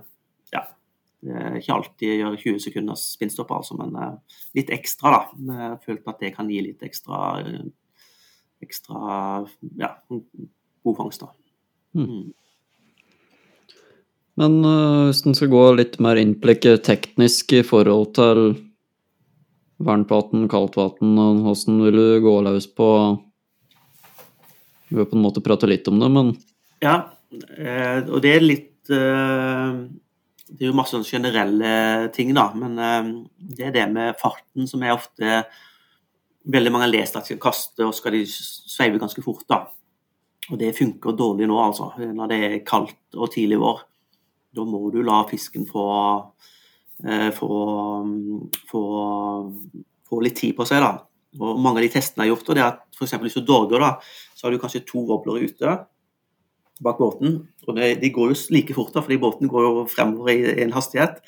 ja, 0.54 0.62
det 0.66 1.15
er 1.15 1.15
ikke 1.26 1.74
alltid 1.74 2.14
gjør 2.20 2.38
20 2.42 2.62
sekunders 2.64 3.04
spinnstopp, 3.16 3.52
altså, 3.56 3.76
men 3.78 3.94
eh, 4.00 4.38
litt 4.58 4.72
ekstra, 4.74 5.12
da. 5.16 5.20
Jeg 5.46 5.98
har 5.98 6.12
at 6.12 6.24
det 6.24 6.32
kan 6.36 6.50
gi 6.50 6.62
litt 6.64 6.82
ekstra 6.86 7.20
eh, 7.42 7.62
ekstra 8.64 9.44
ja, 9.76 9.92
god 10.08 10.96
fangst, 10.96 11.24
da. 11.24 11.32
Mm. 11.96 12.06
Mm. 12.10 12.26
Men 14.36 14.56
hvis 15.08 15.22
en 15.24 15.36
skal 15.36 15.48
gå 15.48 15.60
litt 15.78 15.94
mer 16.04 16.18
innblikket 16.20 16.82
teknisk 16.84 17.54
i 17.56 17.62
forhold 17.64 18.10
til 18.18 18.40
varmtvann, 19.82 20.48
kaldtvann, 20.48 21.16
hvordan 21.44 21.80
vil 21.84 22.00
du 22.00 22.20
gå 22.24 22.34
løs 22.46 22.68
på 22.74 22.88
Vi 24.88 24.96
vil 24.96 25.08
på 25.08 25.16
en 25.16 25.24
måte 25.24 25.42
prate 25.42 25.66
litt 25.66 25.88
om 25.88 26.00
det, 26.00 26.08
men 26.08 26.34
Ja, 26.80 27.10
eh, 27.32 28.04
og 28.06 28.20
det 28.22 28.34
er 28.36 28.44
litt 28.44 28.90
eh, 28.90 29.80
Det 30.46 30.62
er 30.62 30.70
jo 30.70 30.78
masse 30.78 30.98
generelle 31.08 31.70
ting, 32.14 32.30
da, 32.36 32.50
men 32.54 32.78
eh, 32.78 33.08
det 33.56 33.68
er 33.68 33.74
det 33.74 33.86
med 33.92 34.18
farten 34.20 34.68
som 34.70 34.84
er 34.84 34.96
ofte 34.96 35.40
Veldig 36.46 36.70
mange 36.70 36.86
har 36.86 36.92
lest 36.92 37.16
at 37.18 37.26
de 37.26 37.32
skal 37.32 37.40
kaste, 37.42 37.82
og 37.82 37.94
skal 37.96 38.14
de 38.14 38.20
sveive 38.30 39.00
ganske 39.02 39.18
fort, 39.18 39.42
da. 39.50 39.64
Og 40.52 40.60
det 40.60 40.76
funker 40.76 41.16
dårlig 41.18 41.48
nå, 41.50 41.56
altså, 41.58 41.88
når 41.98 42.30
det 42.30 42.36
er 42.46 42.52
kaldt 42.62 43.16
og 43.18 43.32
tidlig 43.34 43.58
vår. 43.58 43.80
Da 44.54 44.62
må 44.62 44.84
du 44.94 45.00
la 45.02 45.24
fisken 45.26 45.66
få 45.66 45.86
eh, 47.02 47.32
få, 47.34 47.50
få, 48.70 48.84
få 50.06 50.20
litt 50.22 50.38
tid 50.38 50.54
på 50.54 50.68
seg, 50.70 50.86
da. 50.86 50.92
Og 51.36 51.58
mange 51.60 51.82
av 51.82 51.88
de 51.88 51.92
testene 51.96 52.24
jeg 52.24 52.30
har 52.30 52.36
gjort, 52.36 52.48
og 52.48 52.56
det 52.56 52.62
er 52.62 52.70
at 52.70 52.96
f.eks. 52.96 53.18
hvis 53.26 53.38
du 53.40 53.44
dorger, 53.44 53.82
da, 53.82 53.90
så 54.36 54.46
har 54.46 54.54
du 54.54 54.62
kanskje 54.62 54.84
to 54.86 55.02
wobbler 55.08 55.42
ute. 55.44 55.76
Bak 56.84 56.98
båten. 57.00 57.40
Og 57.66 57.76
det, 57.78 57.96
de 58.02 58.12
går 58.12 58.32
jo 58.32 58.38
like 58.54 58.76
fort, 58.76 58.92
da, 58.94 59.02
fordi 59.04 59.18
båten 59.22 59.50
går 59.50 59.66
jo 59.66 59.84
fremover 59.90 60.32
i, 60.34 60.38
i 60.56 60.64
en 60.64 60.74
hastighet. 60.76 61.20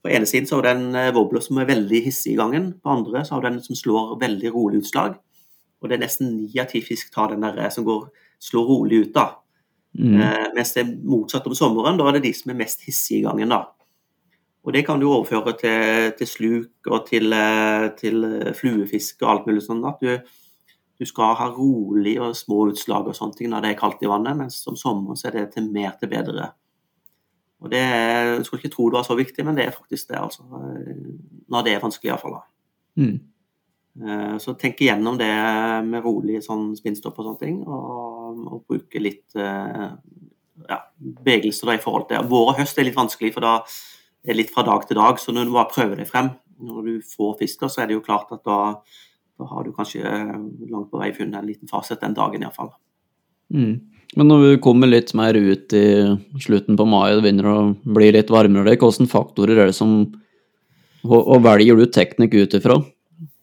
På 0.00 0.08
ene 0.12 0.28
siden 0.28 0.48
så 0.48 0.58
har 0.58 0.64
du 0.64 0.70
en 0.70 0.94
eh, 0.96 1.12
wobbler 1.16 1.44
som 1.44 1.58
er 1.60 1.68
veldig 1.68 2.04
hissig 2.06 2.34
i 2.34 2.38
gangen. 2.38 2.72
På 2.80 2.94
andre 2.94 3.24
så 3.24 3.36
har 3.36 3.44
du 3.44 3.50
en 3.50 3.60
som 3.64 3.76
slår 3.76 4.16
veldig 4.20 4.52
rolig 4.54 4.80
utslag. 4.84 5.18
Og 5.80 5.88
det 5.88 5.96
er 5.96 6.04
nesten 6.04 6.32
ni 6.36 6.60
av 6.60 6.70
ti 6.70 6.80
fisk 6.84 7.12
tar 7.14 7.34
den 7.34 7.44
der 7.44 7.58
eh, 7.60 7.72
som 7.72 7.84
går, 7.88 8.08
slår 8.40 8.68
rolig 8.68 9.04
ut, 9.04 9.12
da. 9.16 9.26
Mm. 9.98 10.16
Eh, 10.22 10.46
mens 10.56 10.72
det 10.76 10.84
er 10.84 10.94
motsatt 11.04 11.48
om 11.50 11.56
sommeren. 11.56 12.00
Da 12.00 12.08
er 12.08 12.18
det 12.18 12.28
de 12.28 12.34
som 12.36 12.52
er 12.52 12.60
mest 12.62 12.84
hissige 12.86 13.20
i 13.20 13.26
gangen, 13.28 13.52
da. 13.52 13.64
Og 14.60 14.76
det 14.76 14.84
kan 14.84 15.00
du 15.00 15.08
overføre 15.08 15.56
til, 15.56 16.10
til 16.18 16.28
sluk 16.28 16.90
og 16.92 17.06
til, 17.08 17.32
eh, 17.32 17.88
til 17.96 18.24
fluefiske 18.56 19.24
og 19.24 19.32
alt 19.34 19.48
mulig 19.48 19.64
sånn. 19.64 19.84
At 19.88 20.04
du, 20.04 20.39
du 21.00 21.06
skal 21.08 21.36
ha 21.38 21.46
rolig 21.54 22.18
og 22.20 22.36
små 22.36 22.66
utslag 22.68 23.08
og 23.08 23.16
sånne 23.16 23.38
ting 23.38 23.48
når 23.52 23.64
det 23.64 23.70
er 23.72 23.80
kaldt 23.80 24.02
i 24.04 24.10
vannet, 24.10 24.36
mens 24.36 24.58
om 24.68 24.76
sommeren 24.76 25.16
så 25.16 25.30
er 25.30 25.38
det 25.38 25.46
til 25.54 25.70
mer 25.72 25.94
til 25.96 26.10
bedre. 26.12 26.50
Og 27.60 27.72
det 27.72 27.80
er, 27.80 28.34
Jeg 28.34 28.44
skulle 28.44 28.60
ikke 28.60 28.74
tro 28.74 28.88
det 28.90 28.98
var 28.98 29.08
så 29.08 29.16
viktig, 29.16 29.44
men 29.44 29.56
det 29.56 29.66
er 29.66 29.76
faktisk 29.76 30.08
det, 30.08 30.20
altså. 30.20 30.44
Når 31.48 31.64
det 31.64 31.74
er 31.74 31.82
vanskelig, 31.82 32.10
iallfall. 32.10 32.38
Mm. 33.00 33.18
Eh, 34.04 34.36
Så 34.38 34.54
tenk 34.60 34.80
igjennom 34.80 35.18
det 35.20 35.32
med 35.88 36.04
rolig 36.04 36.42
sånn 36.44 36.70
spinnstopp 36.76 37.18
og 37.18 37.30
sånne 37.30 37.42
ting, 37.44 37.58
og, 37.64 38.44
og 38.46 38.64
bruke 38.68 39.02
litt 39.02 39.36
eh, 39.36 39.88
ja, 40.68 40.80
bevegelse 41.00 41.68
da 41.68 41.76
i 41.76 41.82
forhold 41.82 42.08
til 42.08 42.28
Vår 42.28 42.54
og 42.54 42.60
høst 42.60 42.78
er 42.78 42.88
litt 42.88 42.98
vanskelig, 42.98 43.34
for 43.36 43.44
da 43.44 43.58
er 43.60 44.32
det 44.32 44.40
litt 44.42 44.54
fra 44.54 44.64
dag 44.68 44.84
til 44.88 45.00
dag. 45.00 45.20
Så 45.20 45.32
når 45.32 45.48
du 45.48 45.56
bare 45.56 45.72
prøver 45.72 46.00
deg 46.00 46.08
frem, 46.08 46.34
når 46.60 46.88
du 46.88 47.12
får 47.16 47.38
fisker, 47.40 47.72
så 47.72 47.82
er 47.82 47.88
det 47.88 47.96
jo 47.96 48.04
klart 48.04 48.32
at 48.36 48.44
da, 48.44 48.60
da 49.40 49.48
har 49.50 49.64
du 49.66 49.72
kanskje 49.76 50.04
langt 50.04 50.90
på 50.92 51.00
vei 51.00 51.10
funnet 51.16 51.40
en 51.40 51.48
liten 51.48 51.70
fasit 51.70 52.02
den 52.04 52.16
dagen 52.16 52.44
iallfall. 52.44 52.72
Mm. 53.54 53.80
Men 54.18 54.26
når 54.26 54.42
vi 54.42 54.62
kommer 54.62 54.90
litt 54.90 55.12
mer 55.18 55.36
ut 55.38 55.74
i 55.76 55.86
slutten 56.42 56.78
på 56.78 56.86
mai, 56.88 57.12
det 57.14 57.24
begynner 57.24 57.50
å 57.50 57.58
bli 57.96 58.10
litt 58.16 58.30
varmere, 58.32 58.74
hvilke 58.74 59.10
faktorer 59.10 59.58
er 59.58 59.70
det 59.70 59.76
som 59.78 60.02
og, 61.06 61.20
og 61.20 61.44
velger 61.44 61.78
du 61.78 61.86
teknikk 61.88 62.34
ut 62.36 62.56
ifra? 62.58 62.76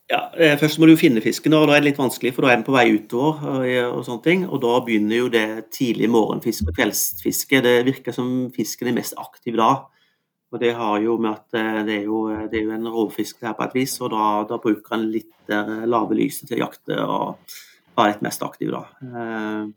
Ja, 0.08 0.22
eh, 0.40 0.56
Først 0.60 0.80
må 0.80 0.88
du 0.88 0.96
finne 1.00 1.24
fisken, 1.24 1.56
og 1.58 1.68
da 1.68 1.76
er 1.76 1.82
det 1.82 1.92
litt 1.92 2.00
vanskelig, 2.00 2.32
for 2.36 2.46
da 2.46 2.52
er 2.52 2.60
den 2.60 2.68
på 2.68 2.76
vei 2.76 2.86
utover. 2.94 3.42
Og, 3.58 3.98
og 3.98 4.06
sånne 4.08 4.24
ting, 4.24 4.46
og 4.48 4.62
da 4.64 4.78
begynner 4.86 5.24
jo 5.24 5.32
det 5.34 5.48
tidlig 5.76 6.10
morgenfiske 6.14 6.70
og 6.70 6.78
kveldsfiske. 6.78 7.64
Det 7.66 7.76
virker 7.90 8.16
som 8.16 8.48
fisken 8.56 8.92
er 8.92 8.96
mest 9.00 9.18
aktiv 9.20 9.58
da. 9.60 9.72
Og 10.58 10.62
Det 10.64 10.72
har 10.74 11.02
jo 11.04 11.20
med 11.22 11.36
at 11.36 11.54
eh, 11.60 11.84
det 11.86 11.96
er 12.00 12.06
jo, 12.10 12.24
det 12.50 12.58
er 12.58 12.64
jo 12.66 12.74
en 12.74 12.90
rovfisk 12.90 13.44
her 13.46 13.54
på 13.54 13.68
et 13.68 13.76
vis, 13.78 13.92
og 14.02 14.10
da, 14.10 14.22
da 14.50 14.58
bruker 14.58 14.96
en 14.96 15.04
litt 15.14 15.52
eh, 15.54 15.84
lave 15.86 16.18
lyset 16.18 16.50
til 16.50 16.58
å 16.58 16.64
jakte 16.64 16.98
og 17.04 17.52
være 17.94 18.16
litt 18.16 18.24
mest 18.26 18.42
aktiv 18.42 18.72
da. 18.74 18.82
Eh, 19.06 19.68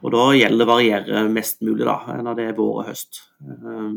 og 0.00 0.14
da 0.14 0.22
gjelder 0.32 0.62
det 0.62 0.64
å 0.64 0.70
variere 0.70 1.26
mest 1.28 1.60
mulig 1.60 1.84
da, 1.84 1.98
når 2.24 2.38
det 2.38 2.46
er 2.48 2.56
vår 2.56 2.72
og 2.78 2.88
høst. 2.88 3.20
Eh, 3.44 3.92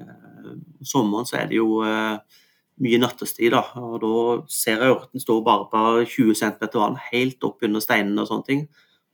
eh, 0.00 0.48
sommeren 0.88 1.28
så 1.28 1.42
er 1.42 1.52
det 1.52 1.60
jo 1.60 1.82
eh, 1.84 2.40
mye 2.88 3.02
nattestid, 3.04 3.52
da, 3.52 3.66
og 3.84 4.00
da 4.00 4.14
ser 4.48 4.80
jeg 4.80 4.96
ørten 4.96 5.20
stå 5.20 5.36
bare 5.44 5.68
på 5.68 5.84
20 6.16 6.40
cm 6.40 6.64
vann 6.78 6.96
helt 7.10 7.44
opp 7.44 7.60
under 7.68 7.84
steinene 7.84 8.24
og 8.24 8.32
sånne 8.32 8.48
ting. 8.48 8.66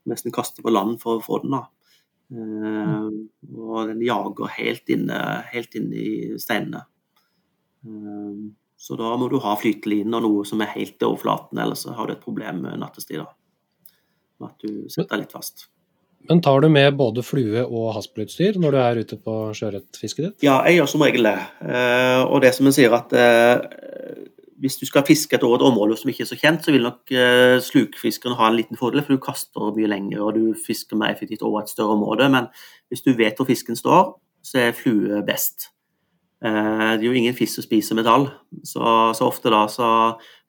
Nesten 0.07 0.31
kaste 0.31 0.63
på 0.63 0.71
land 0.71 1.01
for 1.03 1.19
å 1.19 1.25
få 1.27 1.43
den. 1.43 1.59
da. 1.59 1.65
Eh, 2.31 3.09
og 3.51 3.91
den 3.91 4.01
jager 4.05 4.53
helt 4.55 4.91
inne, 4.93 5.19
helt 5.51 5.75
inne 5.75 5.99
i 5.99 6.39
steinene. 6.41 6.85
Eh, 7.85 8.41
så 8.81 8.97
da 8.97 9.11
må 9.19 9.27
du 9.29 9.37
ha 9.43 9.57
flyteline 9.59 10.17
og 10.17 10.25
noe 10.25 10.47
som 10.47 10.63
er 10.63 10.71
helt 10.73 10.97
til 10.97 11.11
overflaten, 11.11 11.59
ellers 11.61 11.83
så 11.85 11.93
har 11.97 12.07
du 12.07 12.15
et 12.15 12.23
problem 12.23 12.63
med 12.65 12.79
nattestid. 12.81 13.21
da. 13.21 13.27
Med 14.41 14.55
at 14.55 14.65
du 14.65 14.89
setter 14.89 15.21
litt 15.21 15.35
fast. 15.35 15.67
Men 16.29 16.41
tar 16.41 16.61
du 16.61 16.69
med 16.69 16.95
både 16.97 17.23
flue 17.25 17.63
og 17.65 17.93
haspelutstyr 17.95 18.59
når 18.61 18.73
du 18.73 18.79
er 18.81 18.99
ute 19.01 19.17
på 19.17 19.35
sjøørretfisket 19.57 20.25
ditt? 20.25 20.43
Ja, 20.45 20.59
jeg 20.69 20.79
gjør 20.79 20.89
som 20.93 21.05
regel 21.05 21.29
det. 21.29 21.37
Eh, 21.65 22.21
og 22.25 22.43
det 22.45 22.53
som 22.57 22.69
jeg 22.69 22.77
sier 22.77 22.95
at 22.97 23.13
eh, 23.17 23.63
hvis 24.61 24.77
du 24.77 24.85
skal 24.85 25.05
fiske 25.07 25.39
over 25.41 25.57
et 25.57 25.65
område 25.65 25.97
som 25.97 26.09
ikke 26.11 26.21
er 26.25 26.29
så 26.29 26.37
kjent, 26.37 26.61
så 26.61 26.73
vil 26.73 26.85
nok 26.85 27.11
eh, 27.17 27.57
slukfiskeren 27.65 28.37
ha 28.37 28.49
en 28.51 28.57
liten 28.59 28.77
fordel, 28.77 29.01
for 29.01 29.17
du 29.17 29.23
kaster 29.23 29.73
mye 29.73 29.89
lenger 29.89 30.21
og 30.21 30.37
du 30.37 30.43
fisker 30.67 30.99
mer 30.99 31.15
effektivt 31.15 31.41
over 31.41 31.63
et 31.63 31.71
større 31.71 31.97
område. 31.97 32.29
Men 32.29 32.49
hvis 32.91 33.01
du 33.01 33.15
vet 33.17 33.39
hvor 33.39 33.49
fisken 33.49 33.79
står, 33.79 34.13
så 34.45 34.67
er 34.67 34.77
flue 34.77 35.23
best. 35.25 35.71
Eh, 36.45 36.91
det 36.93 37.01
er 37.01 37.09
jo 37.09 37.17
ingen 37.17 37.37
fisk 37.37 37.57
som 37.57 37.65
spiser 37.65 37.97
metall, 37.97 38.27
så, 38.65 39.11
så 39.17 39.27
ofte 39.29 39.49
da 39.53 39.65
så, 39.69 39.89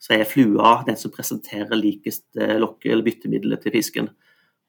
så, 0.00 0.14
er 0.18 0.28
flua 0.28 0.78
den 0.86 1.00
som 1.00 1.12
presenterer 1.12 1.76
likest 1.76 2.26
eh, 2.40 2.58
lokke- 2.60 2.92
eller 2.92 3.08
byttemiddelet 3.08 3.64
til 3.64 3.76
fisken. 3.80 4.12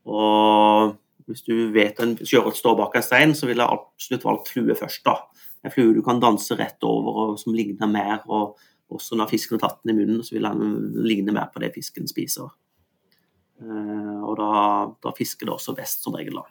Og 0.08 0.96
hvis 1.28 1.44
du 1.48 1.56
vet 1.76 2.00
en 2.04 2.18
sjøørret 2.20 2.60
står 2.60 2.80
bak 2.80 2.96
en 2.96 3.06
stein, 3.06 3.36
så 3.36 3.48
ville 3.48 3.64
jeg 3.64 3.80
absolutt 3.80 4.28
valgt 4.28 4.52
flue 4.56 4.76
først. 4.76 5.04
da. 5.08 5.20
En 5.64 5.72
flue 5.72 5.96
du 5.96 6.04
kan 6.04 6.20
danse 6.20 6.56
rett 6.60 6.84
over, 6.84 7.20
og 7.24 7.39
som 7.39 7.56
ligner 7.56 7.88
mer. 7.88 8.24
og 8.28 8.60
Også 8.94 9.18
når 9.18 9.30
fisken 9.32 9.58
har 9.60 9.68
tatt 9.70 9.80
den 9.84 9.96
i 9.96 10.00
munnen, 10.06 10.24
så 10.24 10.36
vil 10.36 10.44
den 10.48 11.04
ligne 11.08 11.34
mer 11.36 11.50
på 11.54 11.60
det 11.64 11.74
fisken 11.76 12.08
spiser. 12.08 12.52
Eh, 13.62 14.20
og 14.24 14.38
da, 14.39 14.52
da 15.04 15.14
fisker 15.18 15.48
det 15.50 15.56
også 15.56 15.76
best, 15.78 16.04
som 16.06 16.16
regel. 16.18 16.39
da. 16.41 16.46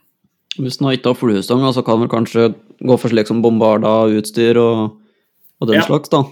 Hvis 0.61 0.79
den 0.81 0.91
ikke 0.93 1.13
har 1.13 1.19
fluestang, 1.19 1.65
så 1.73 1.83
kan 1.85 1.99
man 2.03 2.11
kanskje 2.13 2.51
gå 2.83 2.99
for 3.01 3.09
slik 3.13 3.27
som 3.31 3.43
bombarda-utstyr 3.45 4.59
og, 4.61 4.99
og 5.61 5.69
den 5.71 5.79
Ja. 5.81 5.87
slags, 5.87 6.11
da. 6.13 6.23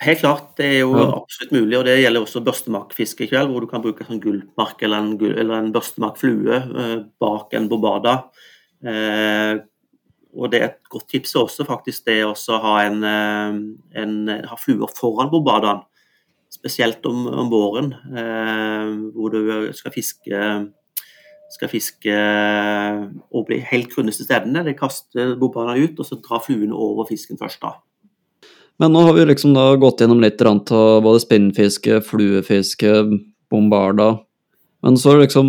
Helt 0.00 0.20
klart, 0.22 0.56
det 0.56 0.64
er 0.66 0.78
jo 0.80 0.92
Ja. 0.96 1.06
absolutt 1.18 1.52
mulig, 1.52 1.78
og 1.78 1.84
det 1.84 1.98
gjelder 2.02 2.22
også 2.22 2.42
børstemarkfiske 2.44 3.24
i 3.24 3.26
kveld, 3.28 3.50
hvor 3.50 3.60
du 3.60 3.66
kan 3.66 3.82
bruke 3.82 4.06
sånn 4.06 4.20
gullmark 4.22 4.82
eller 4.82 4.96
en, 4.98 5.16
eller 5.20 5.54
en 5.58 5.72
børstemarkflue 5.72 6.54
eh, 6.54 7.04
bak 7.20 7.54
en 7.54 7.68
bombada. 7.68 8.24
Eh, 8.84 9.58
og 10.38 10.52
det 10.52 10.60
er 10.60 10.68
et 10.68 10.90
godt 10.92 11.08
tips 11.10 11.34
også 11.40 11.66
faktisk 11.66 12.06
det 12.06 12.20
å 12.26 12.32
ha, 12.62 12.74
en, 12.86 12.98
eh, 13.04 14.02
en, 14.02 14.18
ha 14.48 14.58
fluer 14.60 14.90
foran 14.94 15.30
bombardene. 15.32 15.84
Spesielt 16.48 17.04
om, 17.04 17.26
om 17.28 17.50
våren, 17.52 17.90
eh, 18.08 18.92
hvor 19.12 19.34
du 19.34 19.72
skal 19.76 19.92
fiske 19.92 20.38
skal 21.48 21.70
fiske 21.72 22.14
og 23.32 23.46
bli 23.48 23.58
helt 23.64 23.92
grunneste 23.92 24.26
stedene. 24.26 24.64
De 24.66 24.74
kaster 24.76 25.34
bombardene 25.40 25.88
ut, 25.88 26.00
og 26.00 26.06
så 26.06 26.18
drar 26.20 26.42
fluene 26.44 26.76
over 26.76 27.08
fisken 27.08 27.40
først. 27.40 27.62
da. 27.64 27.72
Men 28.78 28.92
nå 28.94 29.02
har 29.06 29.16
vi 29.16 29.24
liksom 29.26 29.56
da 29.56 29.72
gått 29.80 30.02
gjennom 30.04 30.20
litt 30.22 30.42
av 30.44 31.02
både 31.02 31.22
spinnfiske, 31.24 32.02
fluefiske, 32.06 32.92
bombarda. 33.50 34.20
Men 34.86 34.98
så 35.00 35.12
er 35.12 35.18
det 35.18 35.28
liksom 35.28 35.48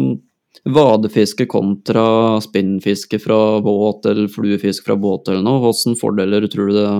vadefiske 0.73 1.45
kontra 1.49 2.39
spinnfiske 2.43 3.19
fra 3.23 3.59
båt 3.63 4.07
eller 4.09 4.29
fluefiske 4.31 4.87
fra 4.87 4.97
båt 4.99 5.31
eller 5.31 5.45
noe. 5.45 5.61
Hvilke 5.63 5.95
fordeler 5.99 6.47
tror 6.51 6.69
du 6.69 6.77
det 6.77 6.91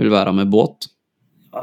vil 0.00 0.12
være 0.12 0.34
med 0.36 0.52
båt? 0.52 0.90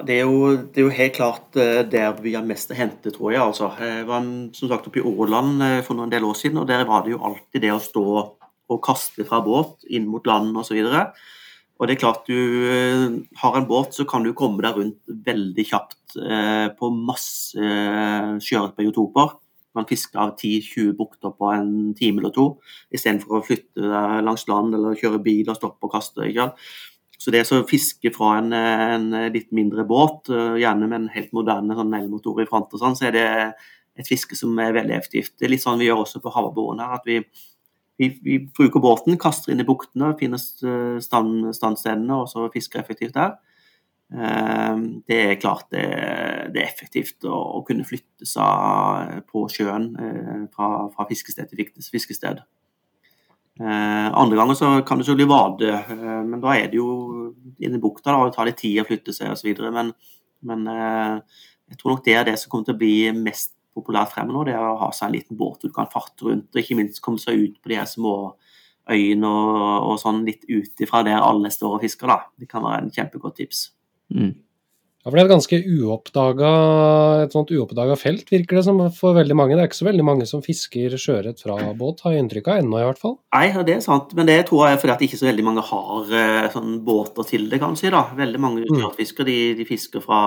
Det, 0.07 0.21
er 0.21 0.23
jo, 0.23 0.53
det 0.71 0.79
er 0.79 0.85
jo 0.85 0.93
helt 0.95 1.15
klart 1.17 1.57
eh, 1.59 1.81
der 1.83 2.13
vi 2.23 2.31
har 2.37 2.45
mest 2.47 2.71
å 2.71 2.77
hente, 2.77 3.11
tror 3.11 3.33
jeg. 3.33 3.41
Altså. 3.43 3.73
Jeg 3.81 4.05
var 4.07 4.23
som 4.55 4.71
sagt 4.71 4.87
oppe 4.87 5.01
i 5.01 5.03
Åland 5.03 5.65
eh, 5.65 5.81
for 5.83 5.99
noen 5.99 6.13
del 6.13 6.23
år 6.27 6.37
siden, 6.39 6.61
og 6.61 6.69
der 6.69 6.85
var 6.87 7.03
det 7.03 7.11
jo 7.15 7.19
alltid 7.27 7.65
det 7.65 7.73
å 7.75 7.81
stå 7.83 8.05
og 8.71 8.79
kaste 8.85 9.25
fra 9.27 9.41
båt 9.43 9.83
inn 9.91 10.07
mot 10.07 10.23
land 10.29 10.55
osv. 10.55 10.79
Og 11.81 11.89
det 11.89 11.95
er 11.95 12.01
klart 12.03 12.27
du 12.29 12.37
eh, 12.69 13.07
har 13.41 13.57
en 13.57 13.67
båt, 13.67 13.95
så 13.97 14.05
kan 14.07 14.23
du 14.23 14.35
komme 14.37 14.61
deg 14.63 14.77
rundt 14.77 15.15
veldig 15.27 15.65
kjapt 15.65 16.15
eh, 16.21 16.67
på 16.77 16.91
masse 16.93 17.57
eh, 17.57 18.37
sjøørretbiotoper. 19.71 19.77
Man 19.77 19.87
fisker 19.87 20.35
10-20 20.35 20.95
bukter 20.97 21.31
på 21.31 21.51
en 21.53 21.93
time 21.95 22.19
eller 22.19 22.31
to, 22.31 22.59
istedenfor 22.91 23.39
å 23.39 23.45
flytte 23.45 23.81
langs 24.21 24.47
land 24.47 24.75
eller 24.75 24.97
kjøre 24.99 25.21
bil 25.23 25.49
og 25.49 25.55
stoppe 25.55 25.87
og 25.87 25.93
kaste. 25.93 26.27
Ikke? 26.27 26.49
sant? 26.49 26.57
Så 27.21 27.29
det 27.29 27.45
å 27.53 27.61
fiske 27.69 28.11
fra 28.15 28.39
en, 28.39 28.51
en 28.51 29.11
litt 29.31 29.51
mindre 29.53 29.85
båt, 29.85 30.31
eh, 30.33 30.57
gjerne 30.57 30.87
med 30.87 31.03
en 31.03 31.11
helt 31.13 31.31
moderne 31.31 31.75
sånn 31.77 31.93
elmotor 31.93 32.41
i 32.41 32.47
front, 32.49 32.73
og 32.73 32.81
sånn, 32.81 32.95
så 32.97 33.11
er 33.11 33.13
det 33.13 33.27
et 33.99 34.07
fiske 34.07 34.35
som 34.35 34.57
er 34.59 34.73
veldig 34.73 34.95
effektivt. 34.95 35.35
Det 35.37 35.45
er 35.45 35.53
litt 35.53 35.61
sånn 35.61 35.77
vi 35.77 35.85
gjør 35.85 36.01
også 36.01 36.21
på 36.23 36.33
havboen 36.33 36.81
her. 36.81 36.95
at 36.97 37.05
vi, 37.05 37.19
vi, 38.01 38.09
vi 38.25 38.39
bruker 38.49 38.81
båten, 38.81 39.19
kaster 39.21 39.53
inn 39.53 39.61
i 39.61 39.67
buktene, 39.67 40.15
finner 40.17 40.41
stand, 40.41 41.51
standstedene 41.53 42.23
og 42.23 42.31
så 42.31 42.47
fisker 42.49 42.81
effektivt 42.81 43.13
der. 43.19 43.37
Eh, 44.11 44.77
Det 45.07 45.19
er 45.19 45.39
klart 45.39 45.69
det, 45.71 45.83
det 46.53 46.61
er 46.61 46.67
effektivt 46.67 47.27
å, 47.27 47.35
å 47.59 47.61
kunne 47.67 47.87
flytte 47.87 48.27
seg 48.27 49.21
på 49.31 49.45
sjøen 49.51 49.91
eh, 49.95 50.41
fra, 50.55 50.87
fra 50.91 51.07
fiskested 51.09 51.51
til 51.51 51.69
fiskested. 51.93 52.41
Eh, 53.61 54.09
andre 54.11 54.39
ganger 54.39 54.57
så 54.57 54.73
kan 54.87 54.99
du 54.99 55.05
selvfølgelig 55.05 55.31
vade, 55.31 55.71
men 56.27 56.43
da 56.43 56.55
er 56.57 56.69
det 56.71 56.79
jo 56.79 57.31
inne 57.61 57.79
i 57.79 57.83
bukta. 57.83 58.11
da, 58.11 58.27
Det 58.27 58.35
tar 58.35 58.49
litt 58.49 58.61
tid 58.63 58.81
å 58.81 58.87
flytte 58.89 59.15
seg 59.15 59.31
osv. 59.31 59.51
Men, 59.71 59.93
men 60.47 60.67
jeg 60.71 61.79
tror 61.79 61.95
nok 61.95 62.05
det 62.05 62.15
er 62.17 62.27
det 62.27 62.37
som 62.41 62.51
kommer 62.51 62.67
til 62.67 62.75
å 62.75 62.81
bli 62.81 62.95
mest 63.15 63.53
populært 63.75 64.11
fremme 64.11 64.33
nå. 64.35 64.43
Det 64.47 64.55
er 64.55 64.65
å 64.65 64.79
ha 64.81 64.89
seg 64.95 65.07
en 65.07 65.15
liten 65.15 65.39
båt 65.39 65.63
du 65.63 65.71
kan 65.71 65.87
farte 65.91 66.27
rundt, 66.27 66.49
og 66.51 66.59
ikke 66.59 66.79
minst 66.79 67.03
komme 67.03 67.21
seg 67.21 67.39
ut 67.39 67.61
på 67.61 67.71
de 67.71 67.79
her 67.79 67.87
små 67.87 68.15
øyene 68.91 69.29
og, 69.29 69.91
og 69.91 69.99
sånn 70.01 70.25
litt 70.27 70.43
ut 70.49 70.83
ifra 70.83 71.03
der 71.07 71.21
alle 71.21 71.51
står 71.53 71.77
og 71.77 71.85
fisker. 71.85 72.11
da. 72.11 72.25
Det 72.35 72.49
kan 72.51 72.65
være 72.65 72.83
en 72.83 72.91
kjempegodt 72.91 73.39
tips. 73.39 73.69
Mm. 74.13 74.31
Ja, 75.01 75.09
for 75.09 75.17
det 75.17 75.21
er 75.23 75.25
et 75.25 75.33
ganske 75.33 75.57
uoppdaga, 75.81 76.49
et 77.23 77.33
sånt 77.33 77.49
uoppdaga 77.49 77.95
felt, 77.97 78.27
virker 78.29 78.59
det 78.59 78.65
som 78.67 78.77
for 78.93 79.15
veldig 79.17 79.33
mange. 79.33 79.55
Det 79.57 79.63
er 79.63 79.69
ikke 79.71 79.79
så 79.79 79.87
veldig 79.87 80.05
mange 80.05 80.27
som 80.29 80.43
fisker 80.45 80.93
sjøørret 80.93 81.41
fra 81.41 81.55
båt, 81.73 82.03
har 82.05 82.13
jeg 82.13 82.21
inntrykk 82.21 82.51
av, 82.51 82.59
ennå 82.61 82.77
i 82.77 82.85
hvert 82.85 83.01
fall. 83.01 83.15
Nei, 83.33 83.47
det 83.65 83.79
er 83.79 83.81
sant, 83.81 84.13
men 84.13 84.29
det 84.29 84.37
tror 84.51 84.67
jeg 84.67 84.77
er 84.77 84.83
fordi 84.83 84.93
at 84.93 85.03
ikke 85.07 85.17
så 85.23 85.25
veldig 85.31 85.47
mange 85.47 85.65
har 85.71 86.13
eh, 86.21 86.47
sånn 86.53 86.77
båter 86.85 87.25
til 87.31 87.49
det, 87.49 87.57
kan 87.57 87.73
man 87.73 87.81
si. 87.81 87.89
da. 87.89 88.03
Veldig 88.13 88.41
mange 88.45 88.61
Mm. 88.61 89.25
de, 89.25 89.37
de 89.57 89.65
fisker 89.65 90.03
fra, 90.05 90.21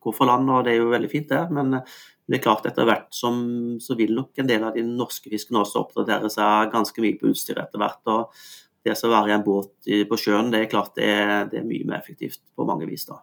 går 0.00 0.14
fra 0.16 0.26
land, 0.32 0.48
og 0.48 0.64
det 0.64 0.72
er 0.72 0.80
jo 0.80 0.88
veldig 0.96 1.10
fint, 1.12 1.28
det. 1.28 1.50
Men 1.52 1.74
eh, 1.74 1.96
det 2.26 2.38
er 2.38 2.42
klart 2.42 2.64
etter 2.66 2.88
hvert 2.88 3.12
som 3.14 3.76
så 3.78 3.94
vil 3.98 4.14
nok 4.16 4.32
en 4.40 4.48
del 4.48 4.64
av 4.64 4.72
de 4.74 4.82
norske 4.82 5.28
fiskene 5.30 5.60
også 5.60 5.84
oppdatere 5.84 6.30
seg 6.32 6.72
ganske 6.72 7.04
mye 7.04 7.18
på 7.20 7.28
utstyret 7.30 7.68
etter 7.68 7.78
hvert. 7.78 8.00
og 8.06 8.32
det 8.86 8.96
som 8.98 9.10
å 9.10 9.16
være 9.16 9.32
i 9.32 9.36
en 9.36 9.46
båt 9.46 9.90
på 10.10 10.18
sjøen, 10.20 10.50
det 10.54 10.64
er 10.64 10.70
klart 10.72 10.94
det 10.98 11.08
er, 11.10 11.48
det 11.50 11.60
er 11.60 11.66
mye 11.68 11.86
mer 11.88 12.00
effektivt 12.00 12.40
på 12.56 12.66
mange 12.68 12.88
vis. 12.88 13.06
da. 13.10 13.20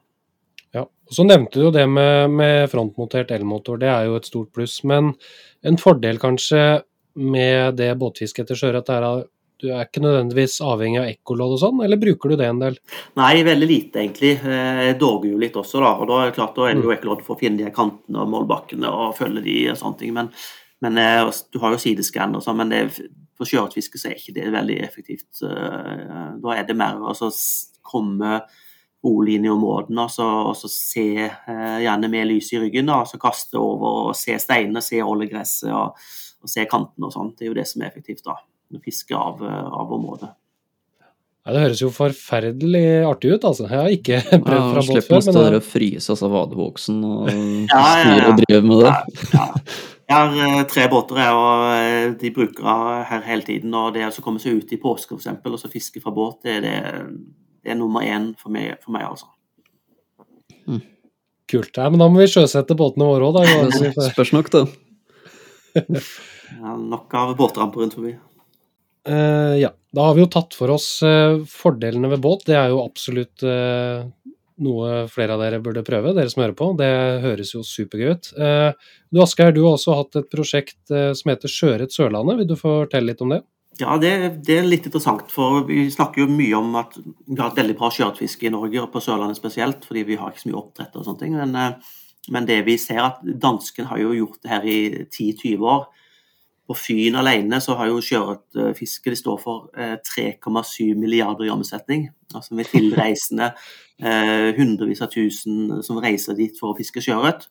Ja, 0.73 0.87
og 0.87 1.13
Så 1.13 1.25
nevnte 1.27 1.59
du 1.59 1.67
jo 1.67 1.73
det 1.73 1.85
med, 1.89 2.31
med 2.33 2.69
frontmontert 2.71 3.31
elmotor, 3.35 3.77
det 3.81 3.91
er 3.91 4.07
jo 4.09 4.17
et 4.17 4.29
stort 4.29 4.49
pluss. 4.55 4.79
Men 4.89 5.13
en 5.63 5.77
fordel 5.77 6.17
kanskje 6.21 6.81
med 7.13 7.77
det 7.77 7.91
båtfisket 8.01 8.47
etter 8.47 8.57
sjøørret 8.57 8.89
er 8.89 9.05
at 9.05 9.29
du 9.63 9.69
er 9.71 9.85
ikke 9.85 10.01
nødvendigvis 10.03 10.57
avhengig 10.65 10.99
av 10.99 11.05
ekkolodd 11.07 11.53
og 11.55 11.59
sånn, 11.61 11.77
eller 11.85 11.99
bruker 12.01 12.33
du 12.33 12.39
det 12.41 12.49
en 12.49 12.59
del? 12.59 12.75
Nei, 13.15 13.43
veldig 13.47 13.69
lite 13.69 14.01
egentlig. 14.01 14.33
Eh, 14.43 14.81
Jeg 14.89 14.97
dorger 14.99 15.29
jo 15.31 15.39
litt 15.39 15.55
også, 15.55 15.79
da. 15.79 15.93
Og 16.01 16.09
da 16.09 16.17
er 16.19 16.31
det 16.31 16.35
klart, 16.35 16.57
da 16.57 16.67
er 16.67 16.75
det 16.75 16.83
jo 16.83 16.91
ekkolodd 16.91 17.23
for 17.23 17.37
å 17.37 17.39
finne 17.39 17.61
de 17.61 17.71
kantene 17.71 18.25
og 18.25 18.33
målbakkene 18.33 18.91
og 18.91 19.15
følge 19.15 19.45
de 19.45 19.55
og 19.71 19.79
sånne 19.79 20.01
ting. 20.01 20.11
Men, 20.17 20.33
men 20.83 20.97
eh, 20.99 21.29
du 21.53 21.59
har 21.63 21.73
jo 21.75 21.79
sideskann 21.81 22.35
og 22.37 22.43
sånn, 22.45 22.59
men 22.59 22.73
det, 22.73 22.81
for 23.39 23.49
sjøørretfiske 23.49 24.01
så 24.01 24.11
er 24.11 24.19
ikke 24.19 24.35
det 24.35 24.49
veldig 24.53 24.77
effektivt. 24.85 25.41
Eh, 25.47 26.35
Da 26.43 26.57
er 26.57 26.67
det 26.67 26.75
mer 26.79 26.99
å 27.01 27.15
så 27.17 27.31
komme 27.87 28.41
rolig 29.03 29.33
inn 29.35 29.45
i 29.47 29.51
områdene 29.51 30.05
og 30.05 30.11
så, 30.13 30.25
og 30.51 30.53
så 30.55 30.69
se, 30.71 31.05
eh, 31.27 31.79
gjerne 31.83 32.07
med 32.11 32.29
lys 32.29 32.53
i 32.55 32.61
ryggen, 32.61 32.87
da, 32.87 33.01
og 33.03 33.09
så 33.11 33.19
kaste 33.19 33.59
over 33.59 34.11
og 34.11 34.15
se 34.15 34.37
steinene, 34.39 34.79
se 34.83 35.01
ålegresset 35.03 35.71
og, 35.75 35.97
og 36.43 36.51
se 36.51 36.63
kantene 36.71 37.09
og 37.09 37.15
sånn. 37.15 37.33
Det 37.35 37.47
er 37.47 37.51
jo 37.51 37.57
det 37.57 37.67
som 37.67 37.83
er 37.83 37.91
effektivt, 37.91 38.23
da. 38.27 38.37
Å 38.73 38.79
fiske 38.85 39.13
av, 39.17 39.43
eh, 39.43 39.67
av 39.83 39.91
området. 39.97 40.31
Ja, 41.43 41.51
det 41.51 41.59
høres 41.65 41.81
jo 41.83 41.89
forferdelig 41.91 42.85
artig 43.03 43.33
ut, 43.35 43.43
altså. 43.49 43.65
Jeg 43.67 43.81
har 43.81 43.91
ikke 43.91 44.21
prøvd 44.47 44.55
Ja, 44.55 44.69
fra 44.71 44.79
båt 44.79 44.87
før, 44.87 45.01
Slipp 45.01 45.17
å 45.17 45.19
stå 45.25 45.33
der 45.41 45.57
å 45.59 45.63
fryse 45.67 46.13
altså 46.15 46.29
vadebuksen 46.31 47.01
og 47.03 47.27
Ja, 47.27 47.41
ja, 47.67 47.81
styre 47.97 48.21
ja. 48.21 48.29
og 48.31 48.39
drive 48.39 48.61
med 48.69 48.85
det. 48.85 48.93
Ja, 48.93 49.43
Ja. 49.43 49.49
Jeg 50.09 50.19
har 50.19 50.39
eh, 50.45 50.63
tre 50.67 50.87
båter, 50.91 51.19
jeg, 51.23 51.35
og 51.39 51.67
eh, 51.71 52.07
de 52.19 52.31
bruker 52.35 52.65
jeg 52.67 53.05
her 53.09 53.21
hele 53.27 53.47
tiden. 53.47 53.75
og 53.79 53.93
Det 53.95 54.03
å 54.09 54.25
komme 54.25 54.41
seg 54.43 54.59
ut 54.59 54.73
i 54.75 54.81
påske 54.81 55.13
for 55.13 55.21
eksempel, 55.21 55.55
og 55.55 55.61
så 55.61 55.71
fiske 55.71 56.03
fra 56.03 56.11
båt, 56.15 56.41
det 56.43 56.57
er, 56.57 56.65
det, 56.65 56.75
det 57.63 57.73
er 57.73 57.79
nummer 57.79 58.03
én 58.03 58.33
for 58.39 58.53
meg, 58.53 58.75
for 58.83 58.95
meg 58.95 59.07
altså. 59.07 59.31
kult. 61.49 61.71
Ja, 61.77 61.87
men 61.89 62.03
da 62.03 62.09
må 62.11 62.19
vi 62.19 62.29
sjøsette 62.31 62.77
båtene 62.79 63.07
våre 63.07 63.29
òg, 63.29 63.39
da. 63.39 63.47
Johannes. 63.47 64.11
Spørs 64.11 64.35
nok, 64.35 64.51
da. 64.53 64.65
Nok 66.93 67.15
av 67.17 67.33
båtramper 67.39 67.81
rundt 67.81 67.95
forbi. 67.97 68.13
Uh, 69.03 69.59
ja, 69.59 69.73
da 69.91 70.05
har 70.07 70.15
vi 70.15 70.23
jo 70.23 70.29
tatt 70.31 70.55
for 70.55 70.71
oss 70.71 70.87
uh, 71.03 71.41
fordelene 71.49 72.11
ved 72.13 72.21
båt. 72.23 72.45
Det 72.47 72.55
er 72.55 72.71
jo 72.71 72.83
absolutt 72.85 73.43
eh, 73.43 74.05
noe 74.63 75.05
flere 75.11 75.35
av 75.35 75.43
dere 75.43 75.61
burde 75.63 75.83
prøve, 75.85 76.13
dere 76.15 76.31
som 76.31 76.43
hører 76.43 76.55
på. 76.57 76.69
Det 76.79 76.91
høres 77.23 77.53
jo 77.55 77.63
supergøy 77.67 78.13
ut. 78.13 78.29
Eh, 78.37 78.91
du 79.13 79.21
Asgeir, 79.23 79.53
du 79.55 79.63
har 79.65 79.75
også 79.77 79.97
hatt 79.99 80.19
et 80.21 80.29
prosjekt 80.31 80.93
eh, 80.93 81.11
som 81.17 81.33
heter 81.33 81.51
Sjøørret 81.51 81.95
Sørlandet. 81.95 82.39
Vil 82.41 82.49
du 82.53 82.55
fortelle 82.59 83.11
litt 83.11 83.23
om 83.25 83.35
det? 83.35 83.43
Ja, 83.79 83.95
det, 83.97 84.11
det 84.45 84.59
er 84.59 84.67
litt 84.67 84.85
interessant, 84.85 85.31
for 85.33 85.63
vi 85.65 85.87
snakker 85.91 86.23
jo 86.23 86.29
mye 86.29 86.59
om 86.59 86.75
at 86.77 86.93
vi 86.99 87.39
har 87.39 87.49
et 87.49 87.57
veldig 87.57 87.75
bra 87.79 87.89
sjøørretfiske 87.93 88.45
i 88.45 88.53
Norge, 88.53 88.83
og 88.83 88.91
på 88.93 89.01
Sørlandet 89.01 89.39
spesielt, 89.39 89.87
fordi 89.89 90.05
vi 90.11 90.17
har 90.19 90.29
ikke 90.29 90.43
så 90.43 90.51
mye 90.51 90.59
oppdrett 90.61 90.99
og 90.99 91.07
sånne 91.07 91.23
ting. 91.23 91.37
Men, 91.39 91.55
eh, 91.57 91.93
men 92.33 92.47
det 92.49 92.59
vi 92.67 92.77
ser 92.81 93.01
at 93.01 93.23
dansken 93.23 93.89
har 93.89 93.99
jo 94.01 94.13
gjort 94.17 94.41
det 94.43 94.53
her 94.53 94.67
i 94.69 94.79
10-20 95.09 95.65
år. 95.73 95.87
På 96.63 96.75
Fyn 96.79 97.17
alene 97.19 97.59
så 97.63 97.75
har 97.75 97.89
jo 97.89 98.03
sjøørretfisket 98.03 99.11
de 99.11 99.19
står 99.19 99.39
for 99.41 99.65
eh, 99.75 99.97
3,7 99.99 100.93
milliarder 100.95 101.49
i 101.49 101.51
omsetning. 101.51 102.07
Altså 102.33 102.55
med 102.55 102.69
tilreisende 102.71 103.51
eh, 104.03 104.53
hundrevis 104.55 105.03
av 105.03 105.11
tusen 105.11 105.81
som 105.83 105.99
reiser 106.03 106.39
dit 106.39 106.55
for 106.59 106.71
å 106.71 106.77
fiske 106.77 107.03
sjøørret. 107.03 107.49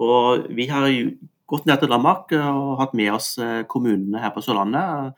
Og 0.00 0.50
vi 0.52 0.68
har 0.68 0.88
jo 0.88 1.14
gått 1.52 1.66
ned 1.68 1.82
til 1.82 1.92
Danmark 1.92 2.32
eh, 2.36 2.50
og 2.50 2.78
hatt 2.80 2.94
med 2.98 3.12
oss 3.14 3.34
eh, 3.40 3.62
kommunene 3.68 4.20
her 4.22 4.34
på 4.34 4.44
Sørlandet. 4.44 5.16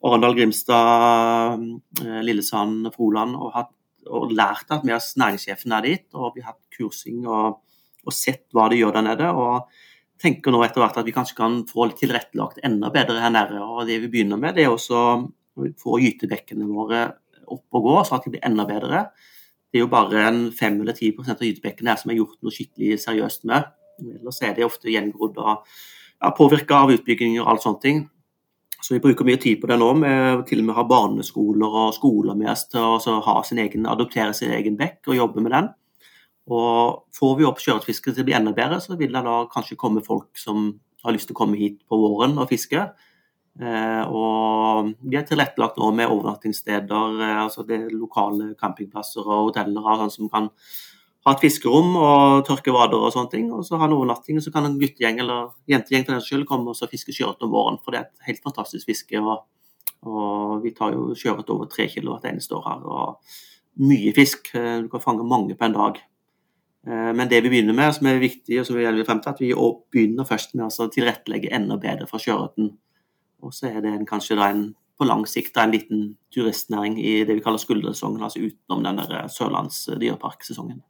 Arendal, 0.00 0.36
Grimstad, 0.38 1.60
eh, 2.00 2.20
Lillesand, 2.24 2.88
Froland, 2.94 3.36
og, 3.36 3.52
hatt, 3.56 3.72
og 4.08 4.32
lært 4.32 4.72
at 4.72 4.84
vi 4.86 4.94
har 4.94 5.04
næringssjefen 5.22 5.76
er 5.76 5.86
dit. 5.86 6.06
Og 6.16 6.36
vi 6.36 6.44
har 6.44 6.54
hatt 6.54 6.76
kursing 6.76 7.26
og, 7.28 7.60
og 8.06 8.16
sett 8.16 8.46
hva 8.56 8.68
de 8.72 8.80
gjør 8.80 8.96
der 8.98 9.08
nede. 9.10 9.30
og 9.32 9.68
tenker 10.20 10.52
nå 10.52 10.60
etter 10.64 10.82
hvert 10.82 11.00
at 11.00 11.08
vi 11.08 11.14
kanskje 11.16 11.38
kan 11.38 11.58
få 11.68 11.88
litt 11.88 12.00
tilrettelagt 12.02 12.60
enda 12.66 12.90
bedre 12.92 13.20
her 13.22 13.32
nede. 13.32 13.60
og 13.64 13.86
Det 13.88 13.98
vi 14.02 14.12
begynner 14.12 14.40
med, 14.40 14.54
det 14.56 14.66
er 14.66 14.72
også 14.74 15.00
å 15.00 15.66
få 15.80 15.98
gytebekkene 16.02 16.68
våre 16.68 17.06
opp 17.50 17.78
og 17.78 17.86
gå, 17.86 17.96
så 18.06 18.16
at 18.16 18.26
de 18.26 18.34
blir 18.34 18.46
enda 18.46 18.66
bedre. 18.68 19.08
Det 19.70 19.78
er 19.78 19.84
jo 19.84 19.90
bare 19.90 20.22
en 20.28 20.40
5 20.52 20.80
eller 20.82 20.96
10 20.96 21.34
av 21.34 21.44
gytebekkene 21.46 21.92
her 21.92 22.00
som 22.00 22.12
er 22.12 22.20
gjort 22.20 22.38
noe 22.42 22.54
skikkelig 22.54 23.00
seriøst 23.04 23.46
med. 23.50 23.68
Ellers 24.00 24.40
er 24.42 24.54
de 24.56 24.66
ofte 24.66 24.90
gjengrodd 24.90 25.38
og 25.38 25.52
ja, 25.52 26.32
påvirka 26.36 26.84
av 26.84 26.94
utbygginger 26.94 27.42
og 27.44 27.52
alt 27.52 27.66
sånne 27.66 27.84
ting. 27.84 28.00
Så 28.80 28.94
vi 28.94 29.02
bruker 29.04 29.26
mye 29.28 29.40
tid 29.40 29.60
på 29.60 29.68
det 29.68 29.76
nå, 29.76 29.90
Vi 30.00 30.46
til 30.48 30.62
og 30.62 30.66
med 30.66 30.74
å 30.74 30.78
ha 30.78 30.86
barneskoler 30.88 31.76
og 31.82 31.94
skoler 31.94 32.34
med 32.38 32.48
oss 32.50 32.64
til 32.72 32.80
å 32.80 33.20
ha 33.26 33.36
sin 33.44 33.60
egen, 33.60 33.86
adoptere 33.86 34.32
sin 34.34 34.54
egen 34.56 34.78
bekk 34.80 35.12
og 35.12 35.18
jobbe 35.20 35.44
med 35.44 35.52
den. 35.52 35.68
Og 36.50 37.06
Får 37.14 37.36
vi 37.38 37.46
opp 37.46 37.60
sjøørretfisket 37.62 38.16
til 38.16 38.24
å 38.24 38.28
bli 38.28 38.34
enda 38.38 38.52
bedre, 38.56 38.80
så 38.82 38.96
vil 38.98 39.12
det 39.14 39.22
da 39.26 39.44
kanskje 39.52 39.78
komme 39.78 40.02
folk 40.02 40.38
som 40.40 40.72
har 41.04 41.14
lyst 41.14 41.30
til 41.30 41.36
å 41.36 41.40
komme 41.42 41.58
hit 41.60 41.80
på 41.88 41.98
våren 42.00 42.38
og 42.40 42.50
fiske. 42.50 42.88
Eh, 43.60 44.04
og 44.08 44.94
Vi 45.00 45.18
er 45.18 45.26
tilrettelagt 45.28 45.78
nå 45.78 45.90
med 45.94 46.10
overnattingssteder, 46.10 47.20
eh, 47.20 47.42
altså 47.44 47.66
det 47.66 47.76
er 47.76 47.96
lokale 47.96 48.54
campingplasser 48.60 49.26
og 49.26 49.50
hoteller 49.50 50.00
sånn 50.00 50.14
som 50.14 50.30
kan 50.32 50.50
ha 51.26 51.34
et 51.34 51.42
fiskerom 51.42 51.96
og 52.00 52.46
tørke 52.48 52.72
vader 52.72 53.02
og 53.02 53.12
sånne 53.12 53.30
ting. 53.30 53.52
Og 53.52 53.64
så 53.66 53.78
ha 53.78 53.86
en 53.86 53.96
overnatting, 53.96 54.38
og 54.40 54.46
så 54.46 54.52
kan 54.54 54.66
en 54.66 54.78
guttegjeng 54.80 55.20
eller 55.20 55.52
jentegjeng 55.68 56.06
for 56.06 56.16
den 56.16 56.24
skyld 56.24 56.46
komme 56.48 56.72
og 56.72 56.90
fiske 56.90 57.12
sjøørret 57.12 57.44
om 57.44 57.52
våren. 57.52 57.80
For 57.84 57.92
det 57.92 58.00
er 58.00 58.08
et 58.08 58.30
helt 58.30 58.42
fantastisk 58.46 58.88
fiske. 58.88 59.20
og, 59.20 59.44
og 60.06 60.62
Vi 60.64 60.72
tar 60.76 60.96
jo 60.96 61.12
sjøørret 61.14 61.50
over 61.52 61.68
tre 61.68 61.88
kilo 61.92 62.16
hvert 62.16 62.30
eneste 62.32 62.56
år 62.56 62.68
her. 62.70 62.86
og 62.86 63.18
Mye 63.80 64.14
fisk. 64.16 64.54
Eh, 64.54 64.80
Du 64.82 64.88
kan 64.88 65.00
fange 65.00 65.26
mange 65.26 65.54
på 65.54 65.64
en 65.64 65.76
dag. 65.76 66.00
Eh, 66.86 67.12
Men 67.14 67.28
det 67.28 67.42
vi 67.44 67.52
begynner 67.52 67.76
med, 67.76 67.94
som 67.94 68.06
er 68.06 68.22
viktig, 68.22 68.60
og 68.60 68.66
som 68.66 68.76
vi 68.76 68.86
vil 68.86 69.04
frem 69.04 69.20
til, 69.20 69.30
at 69.30 69.40
vi 69.40 69.54
begynner 69.92 70.28
først 70.28 70.54
med 70.54 70.68
altså 70.68 70.86
å 70.86 70.92
tilrettelegge 70.92 71.52
enda 71.52 71.76
bedre 71.80 72.08
for 72.10 72.22
sjøørreten. 72.22 72.70
Og 73.42 73.56
så 73.56 73.70
er 73.70 73.80
det 73.84 73.92
en, 73.92 74.06
kanskje 74.08 74.36
da 74.36 74.50
en, 74.52 74.70
på 75.00 75.08
lang 75.08 75.24
sikt 75.28 75.56
en 75.56 75.72
liten 75.72 76.14
turistnæring 76.34 76.98
i 77.00 77.24
det 77.24 77.38
vi 77.38 77.44
kaller 77.44 77.60
skuldersesongen, 77.60 78.22
altså 78.22 78.42
utenom 78.44 78.84
den 78.84 79.00
der 79.00 79.28
Sørlands 79.32 79.86
dyreparksesongen. 79.88 80.82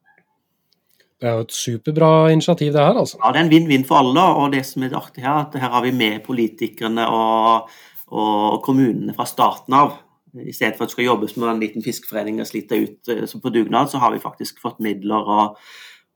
Det 1.20 1.28
er 1.28 1.36
jo 1.36 1.44
et 1.44 1.52
superbra 1.52 2.30
initiativ, 2.32 2.72
det 2.72 2.80
her, 2.80 2.96
altså. 2.96 3.18
Ja, 3.20 3.30
det 3.30 3.42
er 3.42 3.44
en 3.44 3.52
vinn-vinn 3.52 3.84
for 3.84 4.00
alle, 4.00 4.22
og 4.40 4.54
det 4.54 4.64
som 4.64 4.86
er 4.86 4.96
artig 4.96 5.22
her, 5.22 5.42
at 5.44 5.58
her 5.60 5.74
har 5.74 5.82
vi 5.84 5.92
med 5.92 6.22
politikerne 6.24 7.04
og, 7.12 7.68
og 8.08 8.62
kommunene 8.64 9.12
fra 9.14 9.26
starten 9.28 9.76
av. 9.76 9.98
I 10.38 10.52
stedet 10.54 10.76
for 10.76 10.84
at 10.84 10.90
det 10.90 10.96
skal 10.96 11.08
jobbes 11.08 11.36
med 11.36 11.48
en 11.50 11.62
liten 11.62 11.84
fiskeforening 11.84 12.40
og 12.42 12.48
slite 12.48 12.78
ut 12.78 13.10
eh, 13.12 13.24
så 13.26 13.40
på 13.42 13.52
dugnad, 13.54 13.90
så 13.90 14.02
har 14.02 14.14
vi 14.14 14.22
faktisk 14.22 14.60
fått 14.62 14.82
midler 14.84 15.30
og, 15.36 15.60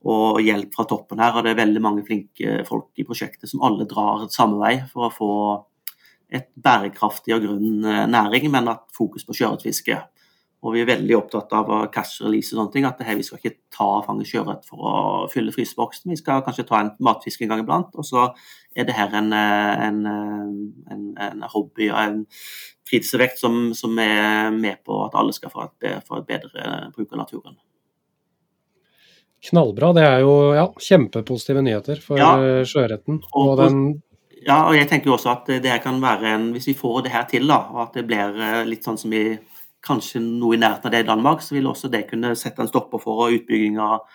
og 0.07 0.41
hjelp 0.43 0.75
fra 0.75 0.87
toppen 0.89 1.23
her. 1.23 1.35
Og 1.35 1.45
det 1.45 1.53
er 1.53 1.61
veldig 1.63 1.83
mange 1.83 2.05
flinke 2.07 2.61
folk 2.69 2.91
i 3.01 3.07
prosjektet 3.07 3.51
som 3.51 3.63
alle 3.65 3.87
drar 3.89 4.27
samme 4.33 4.61
vei 4.61 4.77
for 4.91 5.09
å 5.09 5.13
få 5.13 5.31
et 6.35 6.49
bærekraftig 6.55 7.35
og 7.35 7.45
grunn 7.45 7.85
eh, 7.85 8.05
næring, 8.09 8.49
men 8.53 8.71
at 8.71 8.85
fokus 8.95 9.27
på 9.27 9.35
sjøørretfiske. 9.37 9.99
Og 10.65 10.73
vi 10.73 10.81
er 10.81 10.87
veldig 10.89 11.15
opptatt 11.19 11.51
av 11.53 11.67
cash 11.93 12.23
release 12.25 12.53
og 12.55 12.59
sånne 12.63 12.73
ting. 12.73 12.85
At 12.89 12.97
det 12.97 13.05
her, 13.05 13.15
vi 13.19 13.25
skal 13.27 13.37
ikke 13.37 13.57
ta 13.75 13.85
og 13.99 14.05
fange 14.07 14.25
sjøørret 14.25 14.65
for 14.65 14.81
å 14.81 14.93
fylle 15.29 15.53
fryseboksen. 15.53 16.09
Vi 16.09 16.17
skal 16.17 16.41
kanskje 16.45 16.65
ta 16.65 16.79
en 16.81 16.89
matfisk 17.05 17.43
en 17.45 17.51
gang 17.53 17.61
iblant. 17.61 17.91
Og 17.93 18.07
så 18.07 18.23
er 18.75 18.87
det 18.89 18.95
her 18.97 19.13
en, 19.19 19.29
en, 19.35 19.99
en, 20.91 21.03
en 21.27 21.45
hobby 21.53 21.91
og 21.91 21.99
en 22.01 22.17
fritidsvekt 22.89 23.37
som, 23.41 23.73
som 23.77 23.93
er 24.01 24.49
med 24.53 24.81
på 24.85 24.97
at 25.05 25.15
alle 25.21 25.33
skal 25.37 25.53
få 25.53 25.67
et, 25.69 26.01
få 26.07 26.19
et 26.23 26.27
bedre 26.33 26.73
bruk 26.97 27.13
av 27.13 27.21
naturen. 27.23 27.55
Knallbra. 29.45 29.91
Det 29.93 30.03
er 30.05 30.19
jo 30.25 30.33
ja, 30.57 30.65
kjempepositive 30.81 31.61
nyheter 31.65 32.01
for 32.01 32.17
Ja. 32.17 32.31
eh, 32.41 32.63
sjøørreten. 32.65 33.21
Og- 33.33 33.51
Og 33.53 33.57
den 33.61 34.01
Ja, 34.45 34.67
og 34.69 34.75
jeg 34.75 34.87
tenker 34.89 35.07
jo 35.09 35.13
også 35.17 35.31
at 35.31 35.45
det 35.47 35.65
her 35.65 35.79
kan 35.79 35.99
være 36.01 36.23
en 36.35 36.51
Hvis 36.53 36.67
vi 36.67 36.73
får 36.73 37.03
det 37.03 37.11
her 37.11 37.23
til, 37.25 37.47
da, 37.47 37.57
og 37.71 37.81
at 37.87 37.93
det 37.93 38.05
blir 38.07 38.35
eh, 38.39 38.63
litt 38.65 38.83
sånn 38.83 38.97
som 38.97 39.11
i 39.13 39.39
kanskje 39.85 40.21
noe 40.23 40.57
i 40.57 40.61
nærheten 40.61 40.89
av 40.89 40.95
det 40.95 41.03
i 41.05 41.09
Danmark, 41.09 41.43
så 41.45 41.55
vil 41.55 41.69
også 41.69 41.91
det 41.93 42.07
kunne 42.09 42.33
sette 42.39 42.63
en 42.63 42.71
stopper 42.71 43.01
for 43.01 43.29
utbygging 43.33 43.79
av 43.81 44.07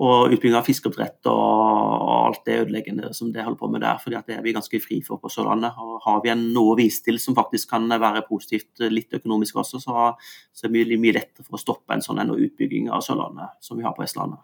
og 0.00 0.32
utbygging 0.32 0.56
av 0.56 0.64
fiskeoppdrett 0.64 1.28
og, 1.28 2.04
alt 2.30 2.44
det 2.46 2.56
ødeleggende 2.62 3.10
som 3.16 3.32
det 3.34 3.42
holder 3.44 3.58
på 3.60 3.68
med 3.72 3.82
der. 3.84 3.98
fordi 4.00 4.16
at 4.16 4.28
det 4.28 4.36
er 4.38 4.44
vi 4.44 4.54
ganske 4.56 4.80
fri 4.80 5.00
for 5.04 5.20
på 5.20 5.28
Sørlandet. 5.28 5.76
og 5.76 6.00
Har 6.04 6.22
vi 6.24 6.30
en 6.32 6.46
noe 6.54 6.72
å 6.72 6.78
vise 6.78 7.02
til 7.04 7.18
som 7.20 7.36
faktisk 7.36 7.68
kan 7.74 7.88
være 7.88 8.24
positivt 8.28 8.80
eh, 8.80 8.92
litt 8.92 9.12
økonomisk 9.12 9.56
også, 9.60 9.80
så, 9.82 10.06
så 10.52 10.66
er 10.66 10.72
det 10.72 11.00
mye, 11.00 11.12
lettere 11.12 11.44
for 11.44 11.58
å 11.58 11.60
stoppe 11.60 11.92
en 11.92 12.04
sånn 12.04 12.22
en 12.22 12.32
utbygging 12.32 12.88
av 12.88 13.04
Sørlandet 13.04 13.58
som 13.60 13.76
vi 13.76 13.84
har 13.84 13.96
på 13.96 14.04
Vestlandet. 14.04 14.40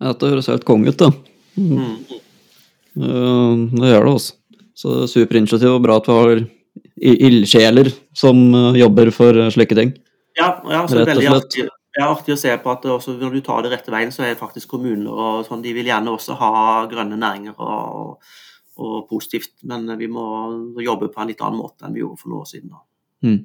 Dette 0.00 0.32
høres 0.32 0.50
helt 0.50 0.66
konge 0.66 0.90
ut, 0.90 0.98
da. 0.98 1.12
Mm. 1.60 1.94
Eh, 2.10 3.54
det 3.76 3.92
gjør 3.92 4.08
det, 4.08 4.14
altså. 4.16 4.34
Så 4.80 4.96
er 4.96 5.10
superinitiativ 5.12 5.76
og 5.76 5.84
bra 5.84 6.00
at 6.00 6.08
vi 6.08 6.16
har 6.16 6.38
ildsjeler 7.00 7.90
som 8.16 8.40
eh, 8.54 8.80
jobber 8.80 9.10
for 9.14 9.36
eh, 9.36 9.50
slike 9.52 9.76
ting. 9.78 9.94
Ja, 10.38 10.54
ja 10.64 10.82
så 10.88 11.00
Rett 11.00 11.08
og 11.08 11.12
veldig 11.14 11.30
artig, 11.32 11.64
artig, 11.66 11.68
er 11.96 12.06
artig 12.06 12.34
å 12.36 12.40
se 12.40 12.56
på 12.62 12.72
at 12.72 12.86
når 12.86 13.34
du 13.34 13.40
tar 13.44 13.64
det 13.64 13.72
rette 13.74 13.92
veien, 13.92 14.12
så 14.14 14.26
er 14.26 14.38
faktisk 14.40 14.76
kommuner 14.76 15.10
og 15.10 15.46
sånn, 15.48 15.64
de 15.64 15.74
vil 15.76 15.88
gjerne 15.90 16.12
også 16.12 16.36
ha 16.40 16.52
grønne 16.90 17.18
næringer 17.20 17.56
og, 17.56 18.20
og 18.80 18.98
positivt, 19.10 19.54
men 19.68 19.88
vi 20.00 20.10
må 20.12 20.26
jobbe 20.84 21.10
på 21.10 21.22
en 21.22 21.32
litt 21.32 21.42
annen 21.42 21.60
måte 21.62 21.86
enn 21.86 21.96
vi 21.96 22.04
gjorde 22.04 22.22
for 22.22 22.32
noen 22.32 22.44
år 22.44 22.52
siden. 22.52 22.76
Mm. 23.26 23.40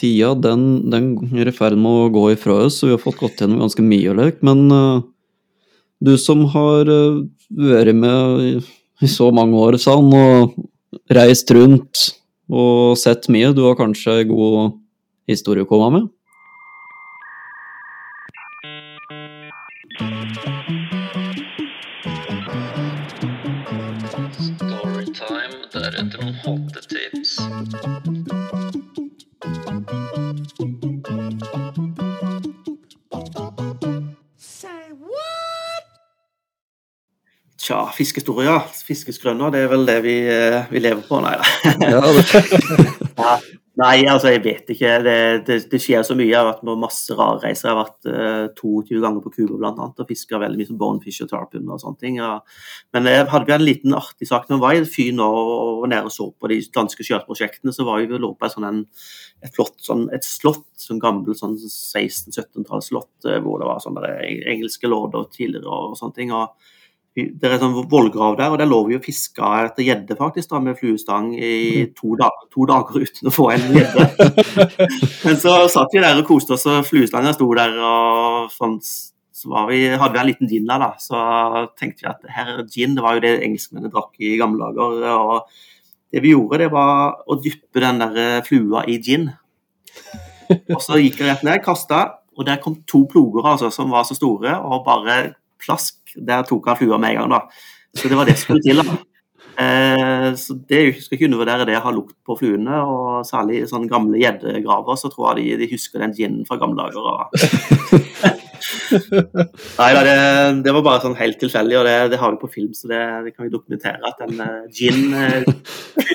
Tida 0.00 0.34
den, 0.38 0.66
den 0.92 1.08
er 1.36 1.50
i 1.50 1.54
ferd 1.54 1.78
med 1.80 2.04
å 2.06 2.12
gå 2.14 2.28
ifra 2.34 2.60
oss, 2.66 2.80
så 2.80 2.90
vi 2.90 2.94
har 2.94 3.02
fått 3.02 3.18
gått 3.20 3.42
gjennom 3.42 3.64
ganske 3.64 3.82
mye 3.84 4.14
lek. 4.16 4.38
Men 4.46 4.62
uh, 4.70 5.02
du 6.00 6.14
som 6.20 6.44
har 6.54 6.88
uh, 6.88 7.24
vært 7.50 7.96
med 7.98 8.44
i, 8.46 8.52
i 9.02 9.10
så 9.10 9.28
mange 9.34 9.58
år, 9.58 9.76
Sand, 9.82 10.14
og 10.14 10.54
reist 11.12 11.50
rundt 11.56 12.06
og 12.50 12.98
sett 12.98 13.28
mye, 13.32 13.52
du 13.54 13.62
har 13.66 13.78
kanskje 13.78 14.24
god 14.28 14.74
historie 15.30 15.64
å 15.64 15.70
komme 15.70 15.90
med? 15.94 16.08
Fiskehistorier, 38.00 38.66
fiskeskrønner, 38.88 39.52
det 39.54 39.64
er 39.64 39.72
vel 39.72 39.86
det 39.88 40.00
vi, 40.06 40.18
eh, 40.32 40.60
vi 40.72 40.82
lever 40.82 41.06
på, 41.06 41.22
nei 41.24 41.36
da. 41.40 41.46
Ja. 43.20 43.34
Nei, 43.80 44.02
altså 44.10 44.32
jeg 44.32 44.42
vet 44.44 44.70
ikke. 44.74 44.90
Det, 45.04 45.16
det, 45.46 45.56
det 45.70 45.78
skjer 45.80 46.02
så 46.04 46.16
mye. 46.18 46.28
Jeg 46.28 46.36
har 46.36 46.48
vært 46.48 46.64
på 46.66 46.74
masse 46.80 47.14
rare 47.16 47.38
reiser. 47.44 47.68
Jeg 47.68 47.76
har 47.76 47.78
vært 47.78 48.08
uh, 48.10 48.48
22 48.58 48.98
ganger 49.00 49.22
på 49.24 49.32
Cuba 49.36 49.70
annet, 49.70 50.02
og 50.02 50.10
fiska 50.10 50.40
veldig 50.42 50.58
mye 50.58 50.68
som 50.68 50.80
bonefish 50.80 51.24
og 51.24 51.30
tarpon 51.30 51.70
og 51.70 51.80
sånne 51.80 52.00
ting. 52.02 52.18
Ja. 52.20 52.32
Men 52.92 53.08
jeg 53.08 53.28
hadde 53.30 53.48
vi 53.48 53.54
en 53.54 53.64
liten 53.64 53.96
artig 53.96 54.28
sak 54.28 54.50
når 54.50 54.58
vi 54.58 54.64
var 54.66 54.80
i 54.80 54.82
Fyn 54.90 55.22
og, 55.24 55.38
og 55.54 55.80
var 55.84 55.92
nede 55.94 56.10
og 56.10 56.14
så 56.16 56.26
på 56.34 56.50
de 56.52 56.58
danske 56.76 57.06
sjøprosjektene. 57.06 57.72
Så 57.76 57.86
var 57.88 58.02
vi 58.02 58.20
lå 58.20 58.32
på 58.36 58.50
sånn 58.52 58.68
en, 58.68 58.82
et 59.46 59.54
flott 59.56 59.78
sånn, 59.86 60.08
et 60.16 60.28
slott, 60.28 60.66
sånn 60.80 61.00
gammelt 61.00 61.40
sånn 61.40 61.56
1600-1700-tallsslott 61.56 63.30
eh, 63.30 63.40
hvor 63.44 63.62
det 63.62 63.70
var 63.70 63.80
sånne 63.80 64.12
engelske 64.50 64.90
lorder 64.90 65.30
tidligere 65.32 65.70
og 65.70 65.96
sånne 66.00 66.18
ting. 66.18 66.34
og 66.36 66.52
det 67.18 67.42
er 67.42 67.56
en 67.56 67.62
sånn 67.64 67.88
vollgrav 67.90 68.36
der, 68.38 68.52
og 68.52 68.60
der 68.60 68.68
lå 68.70 68.78
vi 68.86 68.96
og 68.96 69.04
fiska 69.04 69.48
etter 69.64 69.82
gjedde 69.82 70.16
faktisk 70.18 70.52
da, 70.52 70.60
med 70.62 70.78
fluestang 70.78 71.32
i 71.34 71.88
to, 71.96 72.14
da 72.18 72.28
to 72.52 72.66
dager 72.70 73.02
uten 73.02 73.30
å 73.30 73.34
få 73.34 73.48
en 73.54 73.64
gjedde. 73.74 74.06
Men 75.26 75.40
så 75.42 75.56
satt 75.72 75.96
vi 75.96 76.04
der 76.04 76.20
og 76.20 76.28
koste 76.28 76.54
oss, 76.54 76.68
og 76.70 76.86
fluestanga 76.86 77.34
sto 77.34 77.48
der, 77.58 77.74
og 77.82 78.54
sånn, 78.54 78.78
så 79.40 79.50
var 79.50 79.66
vi, 79.72 79.82
hadde 79.90 80.14
vi 80.14 80.22
en 80.22 80.30
liten 80.30 80.52
gin 80.52 80.70
der, 80.70 80.84
da. 80.84 80.92
Så 81.02 81.18
tenkte 81.80 82.06
vi 82.06 82.12
at 82.12 82.30
her 82.36 82.54
er 82.54 82.70
gin, 82.70 82.94
det 82.94 83.04
var 83.04 83.18
jo 83.18 83.24
det 83.26 83.34
engelskmennene 83.40 83.92
drakk 83.92 84.14
i 84.22 84.36
gamle 84.38 84.70
dager. 84.76 85.10
og 85.16 85.50
det 86.10 86.22
vi 86.24 86.32
gjorde, 86.34 86.62
det 86.64 86.70
var 86.72 87.20
å 87.26 87.36
dyppe 87.38 87.82
den 87.82 88.00
der 88.02 88.16
eh, 88.18 88.40
flua 88.46 88.82
i 88.90 88.98
gin. 89.02 89.28
Og 90.74 90.80
så 90.82 90.98
gikk 90.98 91.20
jeg 91.20 91.30
rett 91.30 91.44
ned, 91.46 91.62
kasta, 91.62 92.00
og 92.34 92.46
der 92.48 92.58
kom 92.62 92.80
to 92.88 93.04
ploger 93.10 93.46
altså, 93.46 93.70
som 93.74 93.92
var 93.94 94.06
så 94.08 94.16
store, 94.18 94.56
og 94.58 94.82
bare 94.86 95.20
plask. 95.62 96.00
Der 96.16 96.46
tok 96.48 96.68
han 96.70 96.80
flua 96.80 96.98
med 97.00 97.14
en 97.14 97.22
gang, 97.22 97.36
da. 97.36 97.40
Så 97.96 98.10
det 98.10 98.18
var 98.18 98.28
det 98.28 98.36
som 98.38 98.50
skulle 98.50 98.64
til. 98.66 98.82
da. 98.82 98.98
Eh, 99.60 100.28
så 100.40 100.54
det 100.70 100.78
jeg 100.80 101.00
skal 101.04 101.18
ikke 101.18 101.26
undervurdere 101.28 101.66
det 101.68 101.76
å 101.76 101.84
ha 101.84 101.92
lukt 101.94 102.16
på 102.26 102.36
fluene, 102.38 102.76
og 102.86 103.26
særlig 103.28 103.60
i 103.60 103.68
sånne 103.68 103.90
gamle 103.90 104.20
gjeddegraver, 104.20 104.96
så 104.96 105.10
tror 105.12 105.34
jeg 105.34 105.58
de, 105.58 105.64
de 105.64 105.72
husker 105.74 106.00
den 106.04 106.14
ginen 106.16 106.46
fra 106.48 106.60
gamle 106.60 106.80
dager. 106.80 107.02
Og... 107.04 107.18
Nei 109.80 109.90
da, 109.96 110.00
det, 110.06 110.16
det 110.64 110.74
var 110.76 110.84
bare 110.86 111.02
sånn 111.04 111.18
helt 111.18 111.38
tilfeldig, 111.42 111.76
og 111.80 111.86
det, 111.88 111.96
det 112.14 112.20
har 112.22 112.34
vi 112.34 112.40
på 112.40 112.52
film, 112.52 112.72
så 112.76 112.90
det, 112.90 113.00
det 113.26 113.34
kan 113.34 113.46
vi 113.46 113.52
dokumentere. 113.52 114.00
At 114.06 114.22
en 114.26 114.40
uh, 114.40 114.64
gin 114.74 115.14
uh, 115.14 115.44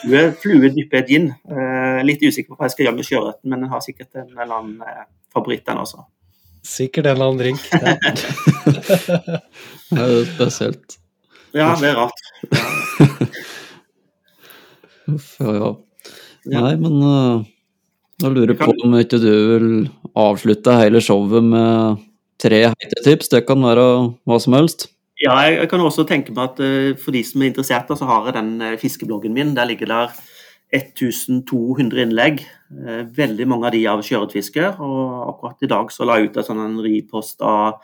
Flue, 0.05 0.25
flue 0.41 0.69
dypper 0.73 1.05
gin. 1.09 1.31
Uh, 1.49 2.01
litt 2.05 2.21
usikker 2.21 2.53
på 2.53 2.59
hva 2.59 2.69
jeg 2.69 2.75
skal 2.75 2.89
gjøre 2.89 2.99
med 2.99 3.07
sjøørreten, 3.07 3.49
men 3.51 3.65
den 3.65 3.71
har 3.71 3.81
sikkert 3.83 4.21
en 4.21 4.29
eller 4.33 4.57
annen 4.59 4.83
eh, 4.85 5.07
favoritt, 5.33 5.65
den 5.65 5.81
også. 5.81 6.05
Sikkert 6.65 7.05
en 7.05 7.15
eller 7.15 7.25
annen 7.29 7.41
drink. 7.43 7.61
Ja. 7.71 7.79
det 9.91 10.01
er 10.01 10.13
jo 10.15 10.21
spesielt. 10.33 10.97
Ja, 11.55 11.69
det 11.79 11.91
er 11.91 11.99
rart. 11.99 12.19
Uff, 15.13 15.35
ja, 15.39 15.53
ja. 15.53 15.69
Nei, 16.49 16.73
men 16.81 16.97
uh, 17.01 17.45
da 18.21 18.31
lurer 18.31 18.53
jeg 18.53 18.59
på 18.59 18.73
om 18.85 18.97
ikke 18.97 19.21
du 19.21 19.29
vil 19.29 19.69
avslutte 20.17 20.75
hele 20.79 21.01
showet 21.03 21.45
med 21.45 22.01
tre 22.41 22.65
heite 22.67 23.05
tips. 23.05 23.31
Det 23.33 23.45
kan 23.47 23.63
være 23.65 23.85
hva 24.25 24.41
som 24.41 24.57
helst. 24.57 24.89
Ja, 25.21 25.37
jeg, 25.45 25.61
jeg 25.61 25.69
kan 25.71 25.85
også 25.85 26.03
tenke 26.09 26.33
meg 26.35 26.49
at 26.51 26.63
uh, 26.65 26.91
for 27.01 27.15
de 27.15 27.23
som 27.25 27.41
er 27.43 27.53
interessert, 27.53 27.93
så 27.93 28.09
har 28.09 28.29
jeg 28.29 28.37
den 28.41 28.51
uh, 28.65 28.79
fiskebloggen 28.81 29.37
min. 29.37 29.53
Der 29.57 29.69
ligger 29.69 29.93
der 29.93 30.17
1200 30.73 32.01
innlegg. 32.05 32.41
Eh, 32.73 33.03
veldig 33.15 33.47
mange 33.47 33.69
av 33.69 33.75
de 33.75 33.83
av 33.87 34.01
sjøørretfiske. 34.05 34.71
Og 34.81 35.29
akkurat 35.29 35.65
i 35.65 35.69
dag 35.71 35.91
så 35.93 36.07
la 36.07 36.17
jeg 36.19 36.31
ut 36.31 36.39
en 36.41 36.49
sånn 36.49 36.79
ripost 36.83 37.41
av 37.45 37.81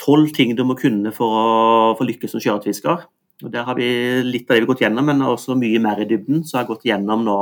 tolv 0.00 0.32
ting 0.34 0.54
du 0.56 0.64
må 0.64 0.76
kunne 0.78 1.12
for 1.14 1.36
å 1.36 1.96
for 1.98 2.08
lykkes 2.08 2.34
som 2.34 2.42
sjøørretfisker. 2.42 3.04
Og 3.42 3.50
Der 3.50 3.64
har 3.66 3.74
vi 3.74 4.22
litt 4.22 4.48
av 4.48 4.54
det 4.54 4.62
vi 4.62 4.66
har 4.66 4.70
gått 4.70 4.84
gjennom, 4.84 5.04
men 5.04 5.20
også 5.26 5.58
mye 5.58 5.80
mer 5.82 6.00
i 6.00 6.06
dybden. 6.06 6.44
Så 6.44 6.56
jeg 6.56 6.62
har 6.62 6.70
gått 6.70 6.86
gjennom 6.86 7.24
nå 7.26 7.38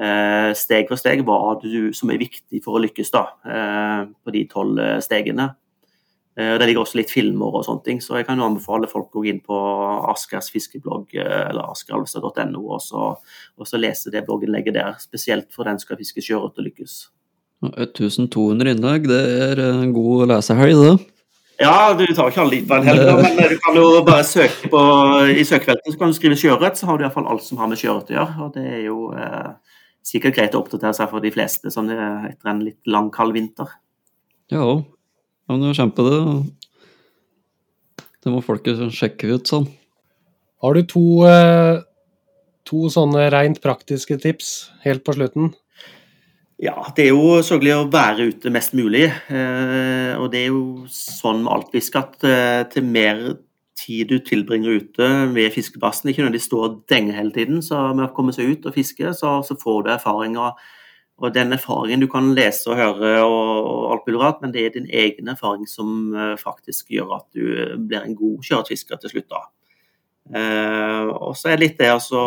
eh, 0.00 0.52
steg 0.56 0.88
for 0.88 0.96
steg 0.96 1.24
hva 1.26 1.60
du, 1.60 1.92
som 1.92 2.10
er 2.10 2.22
viktig 2.22 2.62
for 2.64 2.78
å 2.78 2.82
lykkes 2.82 3.12
da, 3.12 3.26
eh, 3.44 4.06
på 4.24 4.32
de 4.32 4.46
tolv 4.48 4.80
stegene. 5.04 5.52
Eh, 6.36 6.56
Det 6.58 6.66
ligger 6.66 6.80
også 6.86 6.96
litt 6.96 7.10
filmer 7.12 7.54
og 7.58 7.64
sånne 7.66 7.84
ting, 7.84 7.98
så 8.00 8.16
jeg 8.16 8.26
kan 8.26 8.38
jo 8.40 8.46
anbefale 8.48 8.88
folk 8.88 9.10
å 9.12 9.20
gå 9.20 9.28
inn 9.28 9.40
på 9.44 9.56
Askers 10.08 10.48
fiskeblogg 10.50 11.12
eh, 11.14 11.48
eller 11.50 11.66
askeralvestad.no 11.74 12.62
og, 12.72 12.80
så- 12.80 13.16
og 13.58 13.66
så 13.68 13.76
lese 13.80 14.10
det 14.10 14.24
blogginnlegget 14.26 14.74
der, 14.74 14.94
spesielt 14.98 15.52
for 15.52 15.64
den 15.64 15.78
som 15.78 15.86
skal 15.90 15.98
fiske 16.00 16.22
sjøørret 16.24 16.56
og 16.56 16.64
lykkes. 16.64 16.94
1200 17.62 18.72
innlegg, 18.74 19.04
det 19.06 19.22
er 19.52 19.60
en 19.70 19.92
god 19.94 20.28
lesehelg, 20.32 20.78
det. 20.82 21.06
Ja, 21.62 21.92
du 21.94 22.06
tar 22.16 22.30
ikke 22.32 22.40
alle 22.42 22.56
dit 22.56 22.66
på 22.66 22.74
en 22.74 22.82
helg, 22.88 23.04
men 23.22 23.36
du 23.52 23.58
kan 23.62 23.76
jo 23.76 23.84
bare 24.02 24.24
søke 24.26 24.70
på 24.72 24.80
i 25.30 25.44
søkefeltet 25.46 25.92
så 25.92 25.98
kan 26.00 26.10
du 26.10 26.16
skrive 26.16 26.38
sjøørret, 26.40 26.74
så 26.80 26.88
har 26.88 26.98
du 26.98 27.04
iallfall 27.04 27.28
alt 27.30 27.44
som 27.46 27.60
har 27.60 27.68
med 27.70 27.78
sjøørret 27.78 28.10
å 28.10 28.16
gjøre. 28.16 28.34
Og 28.46 28.54
det 28.56 28.64
er 28.66 28.80
jo 28.88 28.96
eh, 29.14 29.52
sikkert 30.02 30.34
greit 30.40 30.56
å 30.58 30.62
oppdatere 30.64 30.94
seg 30.96 31.12
for 31.12 31.22
de 31.22 31.30
fleste 31.30 31.70
sånn 31.70 31.92
eh, 31.94 32.32
etter 32.32 32.50
en 32.50 32.64
litt 32.66 32.80
lang, 32.90 33.12
kald 33.14 33.36
vinter. 33.36 33.70
Ja, 34.50 34.64
ja 35.46 35.54
men 35.54 35.62
det 35.62 35.70
var 35.70 35.80
kjempe 35.80 36.06
det. 36.06 36.18
Det 38.22 38.32
må 38.32 38.42
folk 38.44 38.68
jo 38.70 38.90
sjekke 38.94 39.32
ut, 39.34 39.50
sånn. 39.50 39.66
Har 40.62 40.78
du 40.78 40.84
to, 40.86 41.04
eh, 41.26 41.82
to 42.68 42.86
sånne 42.92 43.26
rent 43.34 43.58
praktiske 43.64 44.18
tips 44.22 44.70
helt 44.84 45.02
på 45.04 45.16
slutten? 45.16 45.50
Ja, 46.62 46.76
det 46.94 47.08
er 47.08 47.16
jo 47.16 47.40
selvfølgelig 47.42 47.74
å 47.74 47.90
være 47.90 48.26
ute 48.30 48.52
mest 48.54 48.76
mulig. 48.78 49.08
Eh, 49.10 50.12
og 50.14 50.30
det 50.30 50.44
er 50.44 50.52
jo 50.52 50.84
sånn 50.86 51.42
med 51.42 51.50
alt 51.50 51.72
fisk 51.74 51.96
at 51.98 52.22
eh, 52.22 52.62
til 52.70 52.86
mer 52.86 53.24
tid 53.74 54.12
du 54.12 54.20
tilbringer 54.22 54.78
ute 54.78 55.08
ved 55.34 55.50
fiskebassen, 55.56 56.12
ikke 56.12 56.22
når 56.22 56.36
de 56.36 56.42
står 56.44 56.68
og 56.68 56.76
denger 56.92 57.18
hele 57.18 57.34
tiden, 57.34 57.58
så 57.66 57.88
med 57.90 58.06
å 58.06 58.14
komme 58.14 58.34
seg 58.36 58.52
ut 58.52 58.68
og 58.70 58.76
fiske, 58.76 59.10
så, 59.18 59.40
så 59.42 59.58
får 59.58 59.82
du 59.82 59.90
erfaring. 59.96 60.38
Og, 61.20 61.34
den 61.34 61.52
erfaringen 61.52 62.00
du 62.00 62.08
kan 62.10 62.32
lese 62.34 62.70
og 62.72 62.78
høre 62.80 63.10
og, 63.22 63.92
alt 63.92 64.06
mulig 64.08 64.20
rart, 64.22 64.40
men 64.42 64.54
det 64.54 64.64
er 64.64 64.72
din 64.74 64.88
egen 64.90 65.28
erfaring 65.28 65.68
som 65.70 66.14
eh, 66.14 66.36
faktisk 66.40 66.90
gjør 66.90 67.18
at 67.18 67.26
du 67.36 67.44
eh, 67.52 67.76
blir 67.76 68.02
en 68.02 68.16
god 68.18 68.40
sjøørretfisker 68.46 68.98
til 69.02 69.12
slutt. 69.12 69.28
da. 69.30 69.42
Eh, 70.32 71.12
og 71.12 71.36
så 71.38 71.52
er 71.52 71.60
det 71.60 71.66
litt 71.66 71.78
det 71.78 71.92
altså 71.92 72.22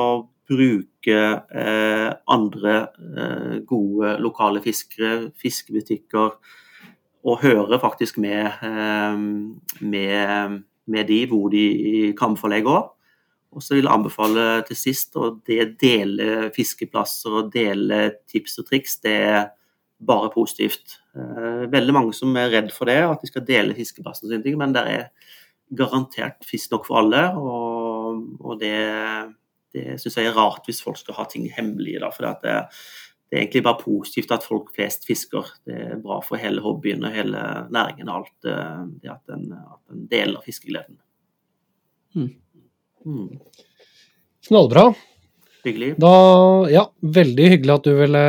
bruke 0.45 1.19
eh, 1.55 2.11
andre 2.27 2.75
eh, 3.17 3.57
gode 3.67 4.15
lokale 4.21 4.61
fiskere, 4.61 5.31
fiskebutikker, 5.41 6.37
og 7.25 7.41
høre 7.41 7.79
faktisk 7.81 8.19
med, 8.21 8.45
eh, 8.61 9.17
med, 9.81 10.59
med 10.85 11.07
de 11.09 11.23
hvor 11.31 11.49
de 11.49 12.13
kan 12.17 12.37
få 12.37 12.53
legge 12.53 12.69
av. 12.69 12.94
Og 13.55 13.63
så 13.63 13.77
vil 13.77 13.85
jeg 13.87 13.95
anbefale 13.95 14.45
til 14.67 14.77
sist 14.77 15.15
å 15.15 15.29
dele 15.45 16.49
fiskeplasser 16.55 17.39
og 17.39 17.53
dele 17.53 18.09
tips 18.27 18.59
og 18.59 18.67
triks. 18.67 18.97
Det 19.03 19.15
er 19.29 19.45
bare 20.05 20.31
positivt. 20.33 20.99
Eh, 21.15 21.63
veldig 21.71 21.95
mange 21.95 22.15
som 22.17 22.35
er 22.35 22.51
redd 22.51 22.73
for 22.75 22.91
det, 22.91 22.99
at 23.07 23.23
de 23.23 23.31
skal 23.31 23.47
dele 23.47 23.77
fiskeplassen 23.77 24.33
og 24.35 24.43
ting, 24.43 24.59
men 24.59 24.75
det 24.75 24.83
er 24.91 25.07
garantert 25.75 26.43
fisk 26.45 26.75
nok 26.75 26.85
for 26.89 26.99
alle. 26.99 27.23
Og, 27.39 28.21
og 28.43 28.59
det, 28.59 28.75
det 29.75 29.97
syns 30.01 30.19
jeg 30.19 30.29
er 30.29 30.37
rart 30.37 30.67
hvis 30.67 30.83
folk 30.83 30.99
skal 30.99 31.19
ha 31.21 31.27
ting 31.31 31.47
hemmelige. 31.55 32.03
Da, 32.03 32.11
for 32.13 32.27
det, 32.27 32.55
det 33.31 33.39
er 33.39 33.45
egentlig 33.45 33.65
bare 33.65 33.81
positivt 33.81 34.35
at 34.35 34.45
folk 34.45 34.73
flest 34.75 35.07
fisker. 35.07 35.55
Det 35.67 35.79
er 35.87 36.01
bra 36.03 36.19
for 36.25 36.41
hele 36.41 36.63
hobbyen 36.65 37.07
og 37.07 37.15
hele 37.15 37.47
næringen 37.73 38.11
og 38.11 38.21
alt 38.21 38.51
eh, 38.51 38.81
det 39.01 39.15
at 39.15 39.37
en, 39.37 39.51
at 39.55 39.95
en 39.95 40.07
deler 40.11 40.43
fiskegleden. 40.43 40.99
Mm. 42.15 42.33
Mm. 43.05 43.29
Knallbra. 44.47 44.89
Hyggelig. 45.65 45.95
Da, 46.01 46.13
ja, 46.69 46.83
veldig 47.01 47.47
hyggelig 47.55 47.73
at 47.79 47.87
du 47.87 47.95
ville 47.97 48.25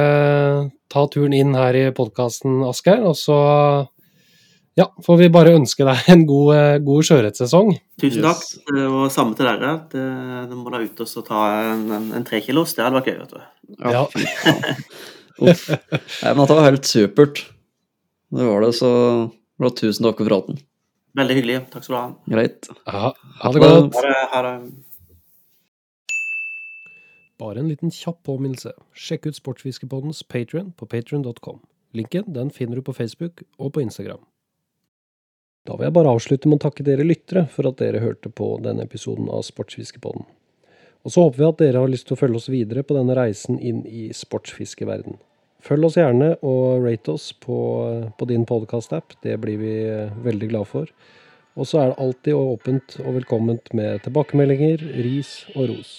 ta 0.93 1.03
turen 1.13 1.35
inn 1.37 1.53
her 1.57 1.77
i 1.77 1.85
podkasten, 1.97 2.63
Asgeir. 2.65 3.03
Og 3.05 3.17
så 3.21 3.37
ja, 4.77 4.87
får 5.05 5.19
vi 5.21 5.29
bare 5.33 5.55
ønske 5.57 5.85
deg 5.89 6.09
en 6.13 6.25
god, 6.29 6.53
eh, 6.57 6.79
god 6.85 7.09
sjøørretsesong. 7.09 7.75
Tusen 8.01 8.25
takk, 8.25 8.45
Yes. 8.45 8.87
og 8.87 9.11
samme 9.13 9.37
til 9.37 9.49
dere. 9.49 9.75
Det, 9.93 10.05
det 10.51 10.57
må 10.57 10.73
da 10.73 10.81
ut 10.85 11.01
og 11.05 11.27
ta 11.29 11.43
en, 11.73 11.85
en, 11.97 12.09
en 12.19 12.25
tre. 12.29 12.41
Det 12.45 12.57
hadde 12.57 12.97
vært 12.99 13.11
gøy, 13.13 13.19
vet 13.23 13.37
du. 13.37 13.45
Ja. 13.81 14.05
ja. 14.05 14.05
Uff. 15.37 15.67
Nei, 15.69 16.31
men 16.33 16.41
dette 16.43 16.57
var 16.57 16.69
helt 16.71 16.89
supert. 16.89 17.43
Det 18.37 18.45
var 18.49 18.65
det, 18.65 18.73
så 18.77 18.91
det 19.33 19.65
var 19.65 19.77
tusen 19.77 20.09
takk 20.09 20.21
for 20.21 20.29
praten. 20.29 20.61
Veldig 21.17 21.37
hyggelig. 21.39 21.61
Takk 21.73 21.87
skal 21.87 21.95
du 21.95 22.01
ha. 22.01 22.35
Greit. 22.35 22.69
Ja, 22.85 23.13
ha 23.41 23.53
det 23.53 23.63
godt. 23.63 23.97
Ha 23.97 24.03
det. 24.05 24.17
Ha 24.35 24.43
det. 24.47 24.57
Bare 27.41 27.61
en 27.61 27.69
liten 27.69 27.93
kjapp 27.93 28.23
påminnelse. 28.25 28.73
Sjekk 28.97 29.29
ut 29.31 29.37
Sportsfiskepoddens 29.37 30.23
Patrion 30.29 30.73
på 30.77 30.89
patrion.com. 30.89 31.61
Linken 31.97 32.25
den 32.33 32.51
finner 32.51 32.77
du 32.77 32.85
på 32.85 32.95
Facebook 32.97 33.43
og 33.57 33.73
på 33.77 33.85
Instagram. 33.85 34.21
Da 35.67 35.77
vil 35.77 35.89
jeg 35.89 35.97
bare 35.97 36.13
avslutte 36.15 36.49
med 36.49 36.61
å 36.61 36.65
takke 36.69 36.85
dere 36.87 37.05
lyttere 37.05 37.47
for 37.51 37.69
at 37.69 37.81
dere 37.81 38.01
hørte 38.05 38.31
på 38.31 38.53
denne 38.65 38.85
episoden 38.87 39.29
av 39.33 39.43
Sportsfiskepodden. 39.45 40.27
Og 41.07 41.13
så 41.13 41.23
håper 41.23 41.39
vi 41.39 41.49
at 41.49 41.61
dere 41.63 41.83
har 41.83 41.91
lyst 41.91 42.09
til 42.09 42.17
å 42.17 42.21
følge 42.21 42.41
oss 42.41 42.51
videre 42.51 42.85
på 42.87 42.97
denne 42.97 43.17
reisen 43.19 43.59
inn 43.59 43.85
i 43.87 44.09
sportsfiskeverden. 44.15 45.19
Følg 45.67 45.89
oss 45.89 45.97
gjerne 45.99 46.37
og 46.47 46.85
rate 46.85 47.17
oss 47.17 47.33
på, 47.43 47.57
på 48.15 48.29
din 48.31 48.45
podkast-app. 48.47 49.17
Det 49.25 49.35
blir 49.43 49.59
vi 49.59 49.77
veldig 50.23 50.51
glad 50.53 50.69
for. 50.71 50.91
Og 51.57 51.67
så 51.67 51.81
er 51.81 51.91
det 51.91 52.03
alltid 52.05 52.37
åpent 52.39 52.99
og 53.03 53.17
velkomment 53.17 53.73
med 53.75 54.05
tilbakemeldinger, 54.05 54.85
ris 55.03 55.41
og 55.57 55.73
ros. 55.73 55.97